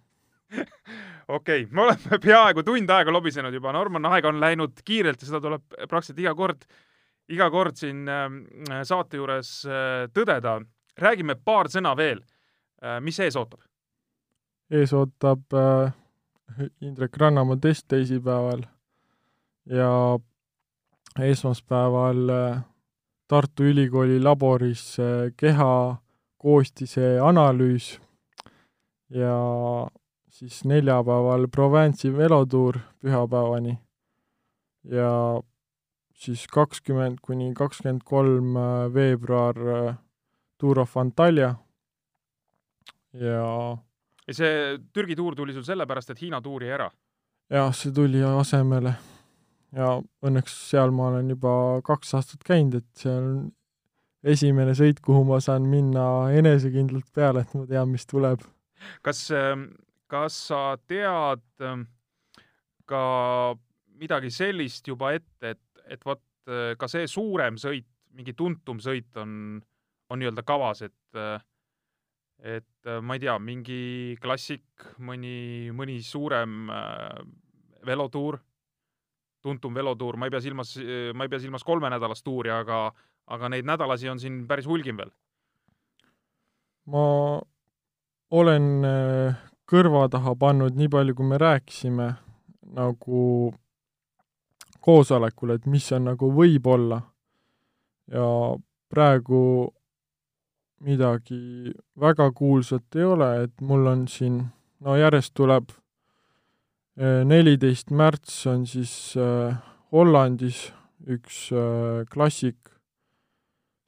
okei 1.28 1.64
okay,, 1.64 1.68
me 1.72 1.82
oleme 1.88 2.20
peaaegu 2.26 2.64
tund 2.64 2.90
aega 2.90 3.14
lobisenud 3.14 3.54
juba, 3.54 3.74
Norman, 3.76 4.06
aeg 4.12 4.26
on 4.30 4.42
läinud 4.44 4.84
kiirelt 4.86 5.22
ja 5.22 5.30
seda 5.30 5.42
tuleb 5.44 5.66
praktiliselt 5.90 6.24
iga 6.24 6.36
kord, 6.38 6.66
iga 7.34 7.50
kord 7.54 7.80
siin 7.80 8.08
äh, 8.10 8.30
saate 8.88 9.22
juures 9.22 9.56
äh, 9.66 10.08
tõdeda. 10.14 10.60
räägime 11.00 11.36
paar 11.36 11.72
sõna 11.74 11.96
veel 11.98 12.22
äh,, 12.84 13.00
mis 13.02 13.20
ees 13.20 13.36
ootab? 13.36 13.62
ees 14.72 14.94
ootab 14.94 15.54
äh, 15.54 15.94
Indrek 16.82 17.18
Rannamaa 17.18 17.58
test 17.58 17.88
teisipäeval 17.88 18.62
ja 19.66 19.90
esmaspäeval 21.20 22.30
äh, 22.30 22.62
Tartu 23.28 23.64
Ülikooli 23.64 24.20
laboris 24.24 25.00
äh, 25.00 25.32
keha 25.38 25.98
koostise 26.38 27.20
analüüs 27.24 28.00
ja 29.10 29.38
siis 30.34 30.64
neljapäeval 30.66 31.48
Provence'i 31.52 32.12
velotuur 32.18 32.80
pühapäevani 33.02 33.78
ja 34.90 35.12
siis 36.18 36.48
kakskümmend 36.52 37.22
kuni 37.22 37.52
kakskümmend 37.58 38.04
kolm 38.06 38.58
äh, 38.58 38.94
veebruar 38.94 39.62
äh, 39.78 39.96
Tour 40.58 40.80
of 40.80 40.98
Antalya 40.98 41.56
ja 43.14 43.78
ja 44.28 44.34
see 44.34 44.78
Türgi 44.94 45.16
tuur 45.16 45.36
tuli 45.36 45.54
sul 45.54 45.66
sellepärast, 45.68 46.14
et 46.14 46.22
Hiina 46.22 46.42
tuur 46.42 46.64
jäi 46.64 46.74
ära? 46.76 46.90
jah, 47.50 47.74
see 47.76 47.94
tuli 47.94 48.24
asemele 48.26 48.96
ja 49.76 49.98
õnneks 50.26 50.56
seal 50.70 50.94
ma 50.96 51.12
olen 51.12 51.30
juba 51.34 51.54
kaks 51.86 52.14
aastat 52.18 52.46
käinud, 52.48 52.82
et 52.82 53.06
see 53.06 53.14
on 53.14 53.30
esimene 54.24 54.74
sõit, 54.78 55.02
kuhu 55.04 55.24
ma 55.28 55.40
saan 55.44 55.66
minna 55.68 56.32
enesekindlalt 56.34 57.10
peale, 57.16 57.44
et 57.44 57.56
ma 57.58 57.66
tean, 57.68 57.90
mis 57.92 58.06
tuleb. 58.08 58.46
kas, 59.04 59.26
ähm, 59.36 59.74
kas 60.14 60.38
sa 60.50 60.62
tead 60.86 61.44
ähm, 61.66 61.88
ka 62.90 63.04
midagi 63.98 64.30
sellist 64.34 64.88
juba 64.88 65.14
ette, 65.18 65.56
et, 65.56 65.84
et 65.90 66.06
vot 66.06 66.22
äh, 66.50 66.74
ka 66.80 66.90
see 66.92 67.08
suurem 67.10 67.58
sõit, 67.62 67.88
mingi 68.14 68.36
tuntum 68.38 68.82
sõit 68.84 69.10
on, 69.22 69.58
on 70.12 70.22
nii-öelda 70.22 70.46
kavas, 70.46 70.84
et 70.86 71.20
äh, 71.20 71.42
et 72.44 72.90
äh, 72.90 73.00
ma 73.00 73.16
ei 73.16 73.24
tea, 73.24 73.38
mingi 73.40 74.18
klassik, 74.22 74.66
mõni, 75.00 75.72
mõni 75.72 76.02
suurem 76.04 76.68
velotuur 77.88 78.42
tuntum 79.44 79.76
velotuur, 79.76 80.16
ma 80.16 80.28
ei 80.28 80.32
pea 80.32 80.40
silmas, 80.44 80.70
ma 81.16 81.26
ei 81.26 81.32
pea 81.32 81.42
silmas 81.44 81.66
kolmenädalast 81.68 82.24
tuuri, 82.24 82.52
aga, 82.52 82.86
aga 83.36 83.50
neid 83.52 83.68
nädalasi 83.68 84.08
on 84.12 84.22
siin 84.22 84.38
päris 84.48 84.68
hulgim 84.70 85.00
veel. 85.02 85.12
ma 86.88 87.04
olen 88.32 88.70
kõrva 89.74 90.06
taha 90.14 90.36
pannud 90.38 90.78
nii 90.78 90.92
palju, 90.94 91.16
kui 91.18 91.26
me 91.26 91.40
rääkisime 91.42 92.12
nagu 92.78 93.22
koosolekul, 94.84 95.56
et 95.56 95.66
mis 95.66 95.90
on 95.96 96.12
nagu 96.12 96.30
võib-olla. 96.34 97.00
Ja 98.12 98.26
praegu 98.92 99.72
midagi 100.84 101.72
väga 102.00 102.28
kuulsat 102.36 103.00
ei 103.00 103.08
ole, 103.08 103.30
et 103.46 103.62
mul 103.64 103.88
on 103.88 104.08
siin, 104.12 104.42
no 104.84 104.98
järjest 105.00 105.34
tuleb 105.34 105.72
neliteist 107.26 107.90
märts 107.90 108.44
on 108.46 108.68
siis 108.70 109.16
äh, 109.18 109.56
Hollandis 109.94 110.68
üks 111.10 111.48
äh, 111.52 112.04
klassik, 112.12 112.58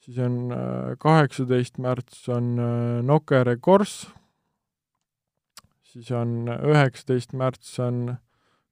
siis 0.03 0.17
on 0.21 0.51
äh, 0.53 0.95
kaheksateist 1.01 1.77
märts 1.81 2.27
on 2.33 2.55
äh, 2.59 3.01
Nokere 3.05 3.57
Kors, 3.57 4.07
siis 5.96 6.12
on 6.12 6.50
üheksateist 6.52 7.32
märts 7.34 7.78
on 7.80 8.18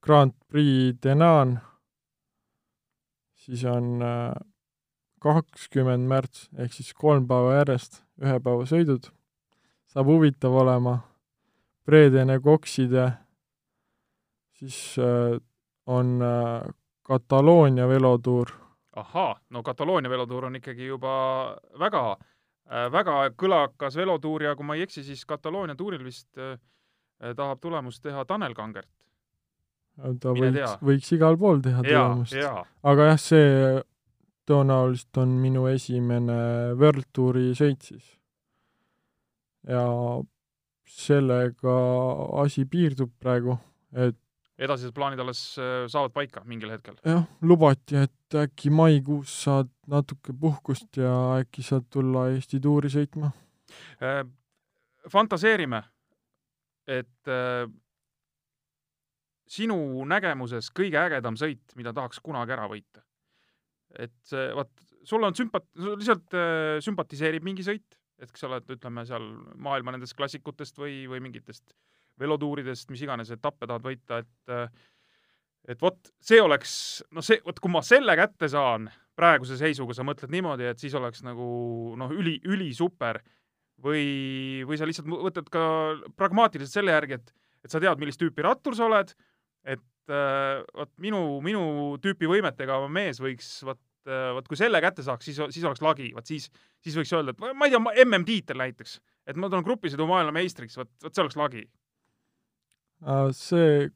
Grand 0.04 0.36
Prix 0.52 1.00
Denan, 1.04 1.56
siis 3.40 3.64
on 3.64 4.04
äh, 4.04 4.34
kakskümmend 5.24 6.10
märts 6.12 6.50
ehk 6.60 6.76
siis 6.76 6.92
kolm 6.94 7.28
päeva 7.28 7.62
järjest 7.62 8.02
ühepäevasõidud, 8.20 9.08
saab 9.88 10.12
huvitav 10.12 10.60
olema, 10.60 11.00
Predene 11.88 12.40
Kokside 12.44 13.10
siis 14.60 15.00
äh, 15.00 15.40
on 15.86 16.20
äh, 16.22 16.74
Kataloonia 17.04 17.88
velotuur. 17.88 18.52
ahaa, 18.96 19.40
no 19.50 19.64
Kataloonia 19.64 20.10
velotuur 20.10 20.46
on 20.46 20.56
ikkagi 20.56 20.86
juba 20.88 21.14
väga 21.80 22.04
äh,, 22.12 22.92
väga 22.92 23.16
kõlakas 23.40 23.96
velotuur 23.96 24.44
ja 24.44 24.56
kui 24.56 24.66
ma 24.66 24.76
ei 24.76 24.86
eksi, 24.86 25.04
siis 25.04 25.26
Kataloonia 25.26 25.76
tuuril 25.76 26.04
vist 26.04 26.38
äh, 26.38 26.60
tahab 27.20 27.62
tulemust 27.62 28.04
teha 28.04 28.26
Tanel 28.26 28.54
Kangert. 28.58 28.90
ta 30.20 30.34
Mine 30.34 30.52
võiks, 30.52 30.78
võiks 30.82 31.12
igal 31.16 31.38
pool 31.38 31.62
teha 31.62 31.84
ja, 31.86 32.06
tulemust. 32.08 32.38
aga 32.84 33.10
jah, 33.12 33.20
see 33.22 33.84
tõenäoliselt 34.50 35.22
on 35.24 35.38
minu 35.40 35.68
esimene 35.72 36.38
World 36.80 37.08
Touri 37.16 37.52
sõit 37.56 37.86
siis. 37.88 38.04
ja 39.68 39.86
sellega 40.94 41.78
asi 42.44 42.66
piirdub 42.70 43.14
praegu, 43.22 43.56
et 43.96 44.18
edasised 44.64 44.94
plaanid 44.96 45.22
alles 45.24 45.40
äh, 45.58 45.86
saavad 45.92 46.14
paika 46.16 46.44
mingil 46.46 46.74
hetkel. 46.74 46.98
jah, 47.06 47.26
lubati, 47.42 48.04
et 48.04 48.38
äkki 48.44 48.72
maikuus 48.74 49.34
saad 49.46 49.72
natuke 49.90 50.36
puhkust 50.40 51.00
ja 51.02 51.14
äkki 51.40 51.66
saad 51.66 51.88
tulla 51.94 52.28
Eesti 52.34 52.60
tuuri 52.64 52.92
sõitma. 52.94 53.32
Äh, 54.04 54.22
fantaseerime, 55.10 55.84
et 56.90 57.32
äh, 57.32 57.66
sinu 59.50 59.78
nägemuses 60.10 60.70
kõige 60.76 61.00
ägedam 61.04 61.38
sõit, 61.40 61.76
mida 61.80 61.94
tahaks 61.94 62.22
kunagi 62.24 62.56
ära 62.56 62.68
võita. 62.72 63.04
et 64.00 64.34
vot, 64.58 64.72
sul 65.06 65.24
on 65.24 65.36
sümpat-, 65.38 65.70
lihtsalt 65.78 66.34
sümpatiseerib 66.82 67.44
mingi 67.46 67.62
sõit, 67.62 68.00
et 68.18 68.32
kas 68.32 68.42
sa 68.42 68.48
oled, 68.48 68.66
ütleme 68.74 69.04
seal 69.06 69.28
maailma 69.62 69.94
nendest 69.94 70.16
klassikutest 70.18 70.80
või, 70.82 71.04
või 71.12 71.22
mingitest 71.22 71.68
äh, 71.68 71.76
velotuuridest, 72.20 72.90
mis 72.94 73.04
iganes 73.06 73.32
etappe 73.34 73.68
tahad 73.70 73.86
võita, 73.86 74.22
et 74.24 74.58
et 75.64 75.80
vot 75.80 76.10
see 76.20 76.42
oleks, 76.44 76.74
noh, 77.16 77.24
see, 77.24 77.40
vot 77.46 77.60
kui 77.64 77.72
ma 77.72 77.80
selle 77.86 78.18
kätte 78.20 78.50
saan 78.52 78.90
praeguse 79.16 79.56
seisuga, 79.60 79.96
sa 79.96 80.04
mõtled 80.04 80.34
niimoodi, 80.34 80.68
et 80.68 80.82
siis 80.82 80.94
oleks 81.00 81.24
nagu 81.24 81.46
noh, 82.00 82.12
üli, 82.12 82.36
ülisuper 82.50 83.22
või, 83.84 84.64
või 84.68 84.80
sa 84.80 84.88
lihtsalt 84.90 85.10
võtad 85.12 85.50
ka 85.54 85.64
pragmaatiliselt 86.20 86.80
selle 86.80 86.96
järgi, 86.96 87.20
et, 87.20 87.34
et 87.66 87.74
sa 87.74 87.82
tead, 87.84 88.02
millist 88.02 88.22
tüüpi 88.22 88.46
rattur 88.46 88.78
sa 88.78 88.88
oled, 88.88 89.14
et 89.64 90.12
äh, 90.12 90.62
vot 90.76 90.94
minu, 91.04 91.24
minu 91.46 91.64
tüüpi 92.04 92.30
võimetega 92.32 92.80
mees 92.92 93.22
võiks, 93.24 93.56
vot 93.68 93.82
äh, 94.10 94.32
vot 94.38 94.48
kui 94.50 94.60
selle 94.60 94.82
kätte 94.84 95.06
saaks, 95.06 95.30
siis, 95.30 95.40
siis 95.56 95.68
oleks 95.68 95.84
lagi, 95.84 96.12
vot 96.16 96.28
siis, 96.28 96.50
siis 96.84 96.98
võiks 97.00 97.14
öelda, 97.16 97.36
et 97.36 97.44
ma 97.44 97.70
ei 97.70 97.76
tea, 97.76 97.84
MM-tiitel 98.06 98.60
näiteks, 98.64 99.00
et 99.28 99.40
ma 99.40 99.52
tulen 99.52 99.68
grupisõidu 99.68 100.08
maailmameistriks, 100.10 100.80
vot, 100.80 100.92
vot 101.04 101.14
see 101.14 101.26
oleks 101.26 101.40
lagi 101.40 101.68
see 103.36 103.90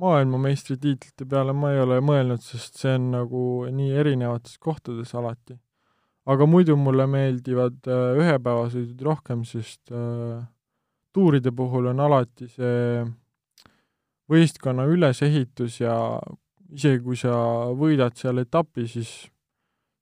maailmameistritiitlite 0.00 1.26
peale 1.28 1.54
ma 1.56 1.72
ei 1.74 1.80
ole 1.82 1.98
mõelnud, 2.04 2.42
sest 2.44 2.78
see 2.80 2.94
on 2.98 3.10
nagu 3.14 3.42
nii 3.74 3.90
erinevates 4.02 4.58
kohtades 4.62 5.14
alati. 5.18 5.58
Aga 6.30 6.46
muidu 6.46 6.76
mulle 6.78 7.06
meeldivad 7.10 7.88
äh, 7.90 8.20
ühepäevasõidud 8.20 9.02
rohkem, 9.06 9.44
sest 9.48 9.92
äh, 9.94 10.42
tuuride 11.14 11.52
puhul 11.56 11.90
on 11.90 12.02
alati 12.06 12.48
see 12.50 13.04
võistkonna 14.30 14.86
ülesehitus 14.86 15.80
ja 15.80 15.94
isegi 16.70 17.02
kui 17.02 17.18
sa 17.18 17.34
võidad 17.74 18.14
seal 18.18 18.38
etapi, 18.44 18.86
siis 18.86 19.10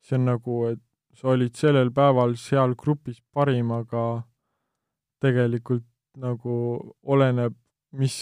see 0.05 0.19
on 0.19 0.29
nagu, 0.29 0.59
et 0.75 0.83
sa 1.17 1.33
olid 1.33 1.57
sellel 1.57 1.91
päeval 1.95 2.37
seal 2.41 2.77
grupis 2.79 3.23
parim, 3.33 3.73
aga 3.73 4.05
tegelikult 5.25 5.87
nagu 6.19 6.59
oleneb 7.09 7.57
mis, 7.97 8.17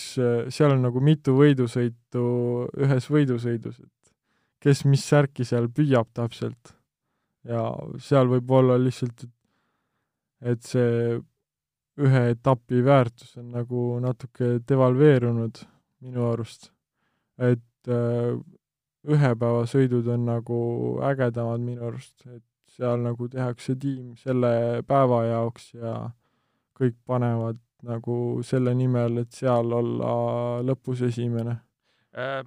seal 0.52 0.74
on 0.74 0.84
nagu 0.86 1.02
mitu 1.02 1.34
võidusõitu 1.36 2.24
ühes 2.86 3.08
võidusõidus, 3.10 3.80
et 3.82 4.12
kes 4.62 4.84
mis 4.86 5.04
särki 5.04 5.46
seal 5.46 5.68
püüab 5.72 6.10
täpselt. 6.14 6.74
Ja 7.46 7.62
seal 8.02 8.28
võib 8.30 8.50
olla 8.58 8.76
lihtsalt, 8.80 9.26
et 10.40 10.62
see 10.66 11.16
ühe 11.96 12.22
etapi 12.34 12.82
väärtus 12.84 13.36
on 13.40 13.52
nagu 13.54 13.86
natuke 14.04 14.58
devalveerunud 14.68 15.62
minu 16.04 16.26
arust. 16.30 16.70
et 17.38 17.88
äh, 17.92 18.36
ühepäevasõidud 19.06 20.06
on 20.12 20.24
nagu 20.26 20.58
ägedamad 21.04 21.62
minu 21.62 21.86
arust, 21.88 22.26
et 22.26 22.44
seal 22.76 23.00
nagu 23.04 23.28
tehakse 23.28 23.76
tiim 23.80 24.14
selle 24.20 24.82
päeva 24.88 25.22
jaoks 25.28 25.70
ja 25.76 25.94
kõik 26.76 26.96
panevad 27.06 27.60
nagu 27.86 28.42
selle 28.44 28.74
nimel, 28.74 29.22
et 29.22 29.32
seal 29.36 29.72
olla 29.72 30.12
lõpus 30.66 31.04
esimene. 31.06 31.58
Äh, 32.16 32.42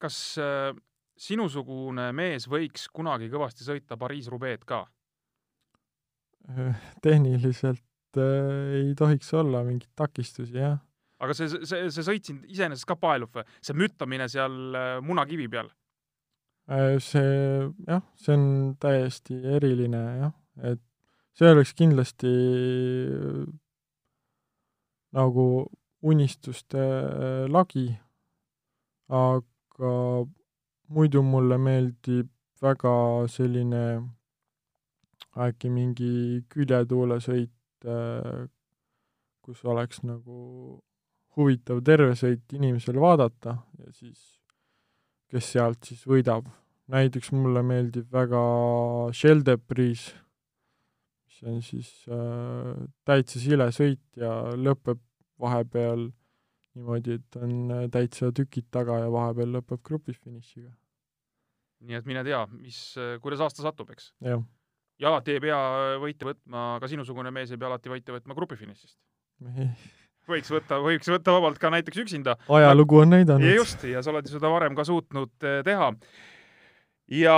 kas 0.00 0.16
äh, 0.40 0.72
sinusugune 1.20 2.10
mees 2.16 2.46
võiks 2.48 2.86
kunagi 2.92 3.28
kõvasti 3.32 3.66
sõita 3.66 3.98
Pariis-Roubaix'd 4.00 4.66
ka? 4.68 4.84
tehniliselt 7.04 8.18
äh, 8.18 8.78
ei 8.78 8.94
tohiks 8.98 9.28
olla 9.36 9.62
mingeid 9.66 9.90
takistusi, 9.98 10.56
jah. 10.56 10.78
aga 11.20 11.36
see, 11.36 11.50
see, 11.68 11.90
see 11.92 12.06
sõit 12.06 12.30
sind 12.30 12.46
iseenesest 12.48 12.88
ka 12.88 12.96
paelub 13.00 13.34
või? 13.36 13.44
see 13.60 13.76
müttamine 13.76 14.28
seal 14.32 14.56
äh, 14.78 14.94
munakivi 15.04 15.50
peal? 15.52 15.70
see, 17.02 17.30
jah, 17.88 18.02
see 18.14 18.34
on 18.36 18.44
täiesti 18.78 19.36
eriline, 19.56 20.00
jah, 20.20 20.34
et 20.70 20.82
see 21.34 21.50
oleks 21.50 21.72
kindlasti 21.74 22.30
nagu 25.18 25.46
unistuste 26.06 26.84
lagi, 27.50 27.88
aga 29.10 29.94
muidu 30.90 31.22
mulle 31.22 31.58
meeldib 31.58 32.28
väga 32.62 32.92
selline 33.30 33.84
äkki 35.40 35.70
mingi 35.70 36.42
küljetuulesõit, 36.50 37.86
kus 39.40 39.64
oleks 39.64 40.02
nagu 40.04 40.40
huvitav 41.38 41.80
terve 41.86 42.16
sõit 42.18 42.56
inimesel 42.58 42.98
vaadata 43.00 43.54
ja 43.78 43.92
siis 43.94 44.40
kes 45.30 45.52
sealt 45.54 45.86
siis 45.86 46.02
võidab. 46.08 46.48
näiteks 46.90 47.30
mulle 47.30 47.60
meeldib 47.62 48.08
väga 48.10 48.40
Sheldebris, 49.14 50.08
mis 51.22 51.42
on 51.46 51.60
siis 51.62 51.90
äh, 52.10 52.80
täitsa 53.06 53.38
sile 53.38 53.68
sõit 53.70 54.02
ja 54.18 54.32
lõpeb 54.58 54.98
vahepeal 55.38 56.08
niimoodi, 56.78 57.18
et 57.18 57.40
on 57.40 57.90
täitsa 57.92 58.30
tükid 58.36 58.68
taga 58.70 59.00
ja 59.02 59.10
vahepeal 59.12 59.56
lõpeb 59.58 59.82
grupifinišiga. 59.86 60.70
nii 61.88 61.98
et 61.98 62.06
mine 62.06 62.24
tea, 62.26 62.44
mis, 62.52 62.80
kuidas 63.24 63.42
aasta 63.44 63.64
satub, 63.66 63.90
eks? 63.94 64.12
ja 64.20 65.08
alati 65.08 65.36
ei 65.36 65.42
pea 65.42 65.58
võite 66.02 66.28
võtma, 66.28 66.76
ka 66.82 66.90
sinusugune 66.92 67.32
mees 67.34 67.50
ei 67.50 67.58
pea 67.60 67.70
alati 67.72 67.92
võite 67.92 68.14
võtma 68.18 68.36
grupifinišist 68.38 68.98
võiks 70.30 70.52
võtta, 70.52 70.78
võiks 70.84 71.10
võtta 71.10 71.34
vabalt 71.34 71.58
ka 71.60 71.70
näiteks 71.72 72.04
üksinda. 72.04 72.36
ajalugu 72.48 73.02
on 73.02 73.14
näidanud. 73.16 73.54
just, 73.54 73.84
ja 73.88 74.02
sa 74.02 74.12
oled 74.12 74.28
seda 74.30 74.50
varem 74.52 74.76
ka 74.78 74.84
suutnud 74.86 75.46
eh, 75.46 75.60
teha. 75.66 75.92
ja 77.16 77.36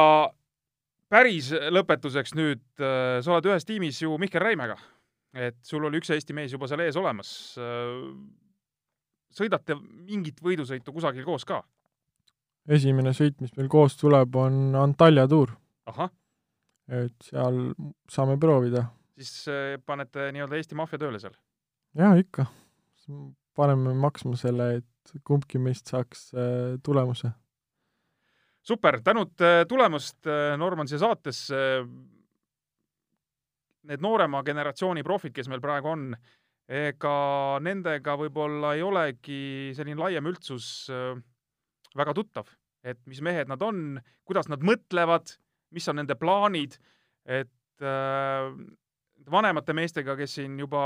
päris 1.12 1.52
lõpetuseks 1.52 2.34
nüüd, 2.38 2.64
sa 2.80 3.34
oled 3.34 3.50
ühes 3.50 3.68
tiimis 3.68 4.00
ju 4.02 4.16
Mihkel 4.20 4.42
Räimega. 4.42 4.78
et 5.32 5.58
sul 5.64 5.84
oli 5.84 6.00
üks 6.00 6.12
Eesti 6.12 6.36
mees 6.36 6.52
juba 6.52 6.68
seal 6.68 6.84
ees 6.84 6.96
olemas. 7.00 7.32
Eh, 9.32 9.36
sõidate 9.38 9.76
mingit 9.80 10.40
võidusõitu 10.42 10.92
kusagil 10.92 11.24
koos 11.24 11.44
ka? 11.48 11.62
esimene 12.68 13.10
sõit, 13.10 13.40
mis 13.42 13.50
meil 13.56 13.66
koos 13.68 13.96
tuleb, 13.98 14.36
on 14.38 14.76
Antalya 14.78 15.26
tuur. 15.28 15.56
et 16.88 17.30
seal 17.30 17.74
saame 18.08 18.38
proovida. 18.38 18.86
siis 19.16 19.48
panete 19.86 20.30
nii-öelda 20.32 20.56
Eesti 20.56 20.74
maffia 20.74 20.98
tööle 20.98 21.18
seal? 21.18 21.34
jaa, 21.98 22.14
ikka 22.16 22.46
paneme 23.56 23.94
maksma 23.94 24.36
selle, 24.36 24.68
et 24.80 25.14
kumbki 25.26 25.60
meist 25.60 25.90
saaks 25.92 26.30
äh, 26.34 26.78
tulemuse. 26.84 27.32
super, 28.62 29.00
tänud 29.04 29.40
äh, 29.40 29.64
tulemast, 29.68 30.18
Norman, 30.56 30.88
siia 30.88 31.02
saatesse. 31.02 31.56
Need 33.82 33.98
noorema 33.98 34.44
generatsiooni 34.46 35.02
profid, 35.02 35.32
kes 35.34 35.48
meil 35.50 35.60
praegu 35.60 35.88
on, 35.90 36.12
ega 36.72 37.16
nendega 37.60 38.16
võib-olla 38.16 38.72
ei 38.76 38.84
olegi 38.86 39.42
selline 39.76 40.00
laiem 40.00 40.28
üldsus 40.30 40.88
väga 41.92 42.14
tuttav, 42.16 42.48
et 42.80 43.00
mis 43.10 43.20
mehed 43.20 43.50
nad 43.52 43.60
on, 43.66 43.98
kuidas 44.24 44.48
nad 44.48 44.64
mõtlevad, 44.64 45.34
mis 45.76 45.88
on 45.92 46.00
nende 46.00 46.16
plaanid, 46.16 46.78
et 47.28 47.84
vanemate 49.30 49.74
meestega, 49.76 50.16
kes 50.18 50.36
siin 50.38 50.58
juba, 50.60 50.82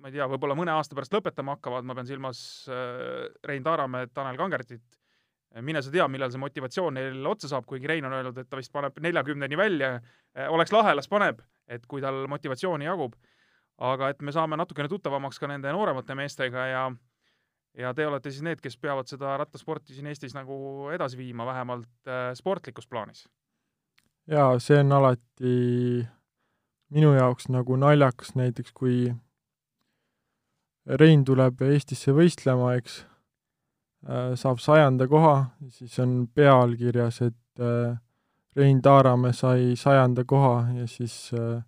ma 0.00 0.10
ei 0.10 0.16
tea, 0.16 0.26
võib-olla 0.30 0.56
mõne 0.58 0.72
aasta 0.74 0.96
pärast 0.98 1.14
lõpetama 1.14 1.56
hakkavad, 1.56 1.86
ma 1.86 1.96
pean 1.96 2.08
silmas 2.08 2.40
äh, 2.72 3.28
Rein 3.48 3.64
Taaramäed, 3.64 4.12
Tanel 4.14 4.38
Kangertit, 4.40 4.84
mine 5.64 5.80
sa 5.82 5.92
tea, 5.92 6.04
millal 6.12 6.32
see 6.32 6.42
motivatsioon 6.42 6.98
neil 6.98 7.26
otsa 7.30 7.50
saab, 7.50 7.66
kuigi 7.68 7.88
Rein 7.88 8.06
on 8.08 8.16
öelnud, 8.18 8.38
et 8.38 8.50
ta 8.50 8.58
vist 8.58 8.72
paneb 8.74 8.98
neljakümneni 9.04 9.58
välja, 9.58 9.94
äh, 10.36 10.50
oleks 10.52 10.74
lahe, 10.74 10.94
las 10.98 11.08
paneb, 11.08 11.40
et 11.68 11.86
kui 11.88 12.04
tal 12.04 12.26
motivatsiooni 12.30 12.88
jagub. 12.88 13.16
Aga 13.78 14.08
et 14.12 14.22
me 14.22 14.32
saame 14.34 14.56
natukene 14.58 14.88
tuttavamaks 14.88 15.38
ka 15.38 15.46
nende 15.50 15.72
nooremate 15.72 16.14
meestega 16.18 16.66
ja 16.66 16.84
ja 17.78 17.94
te 17.94 18.06
olete 18.06 18.30
siis 18.30 18.42
need, 18.42 18.60
kes 18.62 18.76
peavad 18.76 19.06
seda 19.06 19.36
rattasporti 19.38 19.94
siin 19.94 20.08
Eestis 20.10 20.34
nagu 20.34 20.88
edasi 20.94 21.18
viima, 21.18 21.46
vähemalt 21.46 22.10
äh, 22.10 22.32
sportlikus 22.34 22.86
plaanis. 22.86 23.28
jaa, 24.26 24.58
see 24.58 24.80
on 24.80 24.92
alati 24.92 26.06
minu 26.90 27.12
jaoks 27.14 27.48
nagu 27.52 27.76
naljakas 27.76 28.34
näiteks, 28.34 28.72
kui 28.72 29.12
Rein 30.88 31.24
tuleb 31.24 31.60
Eestisse 31.68 32.14
võistlema, 32.16 32.72
eks, 32.80 33.02
äh, 34.08 34.32
saab 34.40 34.60
sajanda 34.64 35.08
koha, 35.08 35.50
siis 35.68 35.98
on 36.00 36.22
pealkirjas, 36.34 37.20
et 37.28 37.60
äh, 37.64 37.98
Rein 38.56 38.80
Taaramäe 38.82 39.36
sai 39.36 39.74
sajanda 39.76 40.24
koha 40.24 40.64
ja 40.78 40.86
siis 40.88 41.28
äh, 41.36 41.60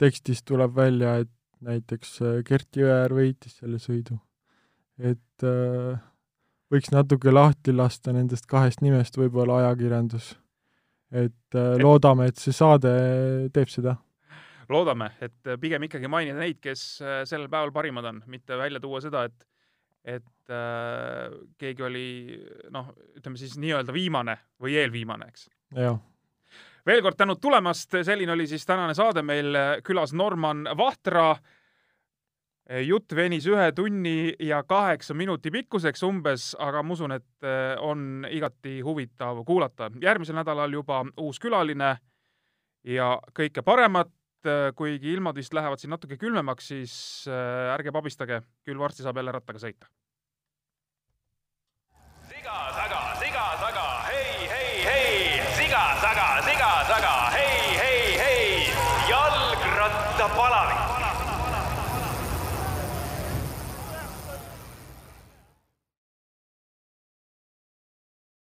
tekstis 0.00 0.42
tuleb 0.48 0.74
välja, 0.76 1.18
et 1.22 1.30
näiteks 1.60 2.18
Gert 2.48 2.76
Jõeäär 2.76 3.12
võitis 3.12 3.58
selle 3.60 3.78
sõidu. 3.82 4.16
et 4.96 5.44
võiks 6.72 6.92
natuke 6.92 7.32
lahti 7.32 7.72
lasta 7.72 8.12
nendest 8.12 8.46
kahest 8.48 8.80
nimest 8.80 9.16
võib-olla 9.16 9.58
ajakirjandus. 9.60 10.34
et 11.12 11.58
loodame, 11.82 12.30
et 12.32 12.38
see 12.38 12.52
saade 12.56 12.90
teeb 13.52 13.68
seda 13.68 13.98
loodame, 14.70 15.10
et 15.22 15.48
äh, 15.48 15.58
pigem 15.60 15.86
ikkagi 15.86 16.10
mainida 16.10 16.40
neid, 16.40 16.60
kes 16.62 16.82
äh, 17.02 17.22
sellel 17.28 17.50
päeval 17.50 17.72
parimad 17.74 18.06
on, 18.10 18.20
mitte 18.30 18.58
välja 18.60 18.82
tuua 18.82 19.02
seda, 19.04 19.26
et 19.28 19.46
et 20.00 20.52
äh, 20.54 21.26
keegi 21.60 21.84
oli 21.84 22.06
noh, 22.72 22.88
ütleme 23.18 23.36
siis 23.36 23.58
nii-öelda 23.60 23.92
viimane 23.92 24.38
või 24.62 24.78
eelviimane, 24.80 25.28
eks. 25.28 25.50
jah 25.76 25.98
veel 26.90 27.02
kord 27.04 27.18
tänud 27.18 27.40
tulemast, 27.40 27.94
selline 28.06 28.34
oli 28.34 28.46
siis 28.50 28.66
tänane 28.66 28.94
saade 28.98 29.22
meil 29.26 29.56
äh, 29.56 29.72
külas 29.86 30.12
Norman 30.12 30.66
Vahtra. 30.76 31.36
jutt 32.86 33.10
venis 33.16 33.46
ühe 33.50 33.72
tunni 33.74 34.30
ja 34.46 34.60
kaheksa 34.62 35.14
minuti 35.14 35.50
pikkuseks 35.50 36.04
umbes, 36.06 36.52
aga 36.54 36.84
ma 36.86 36.92
usun, 36.94 37.10
et 37.16 37.46
on 37.82 38.26
igati 38.30 38.76
huvitav 38.86 39.40
kuulata. 39.44 39.90
järgmisel 40.00 40.38
nädalal 40.38 40.72
juba 40.72 41.00
uus 41.18 41.40
külaline 41.42 41.96
ja 42.84 43.18
kõike 43.34 43.64
paremat 43.66 44.12
Äh, 44.40 44.70
kuigi 44.72 45.12
ilmad 45.12 45.36
vist 45.36 45.52
lähevad 45.52 45.80
siin 45.82 45.90
natuke 45.92 46.16
külmemaks, 46.16 46.70
siis 46.72 46.92
äh, 47.28 47.74
ärge 47.74 47.92
pabistage, 47.92 48.40
küll 48.64 48.78
varsti 48.80 49.04
saab 49.04 49.20
jälle 49.20 49.34
rattaga 49.36 49.60
sõita. 49.60 49.90
siga 52.30 52.54
taga, 52.72 52.89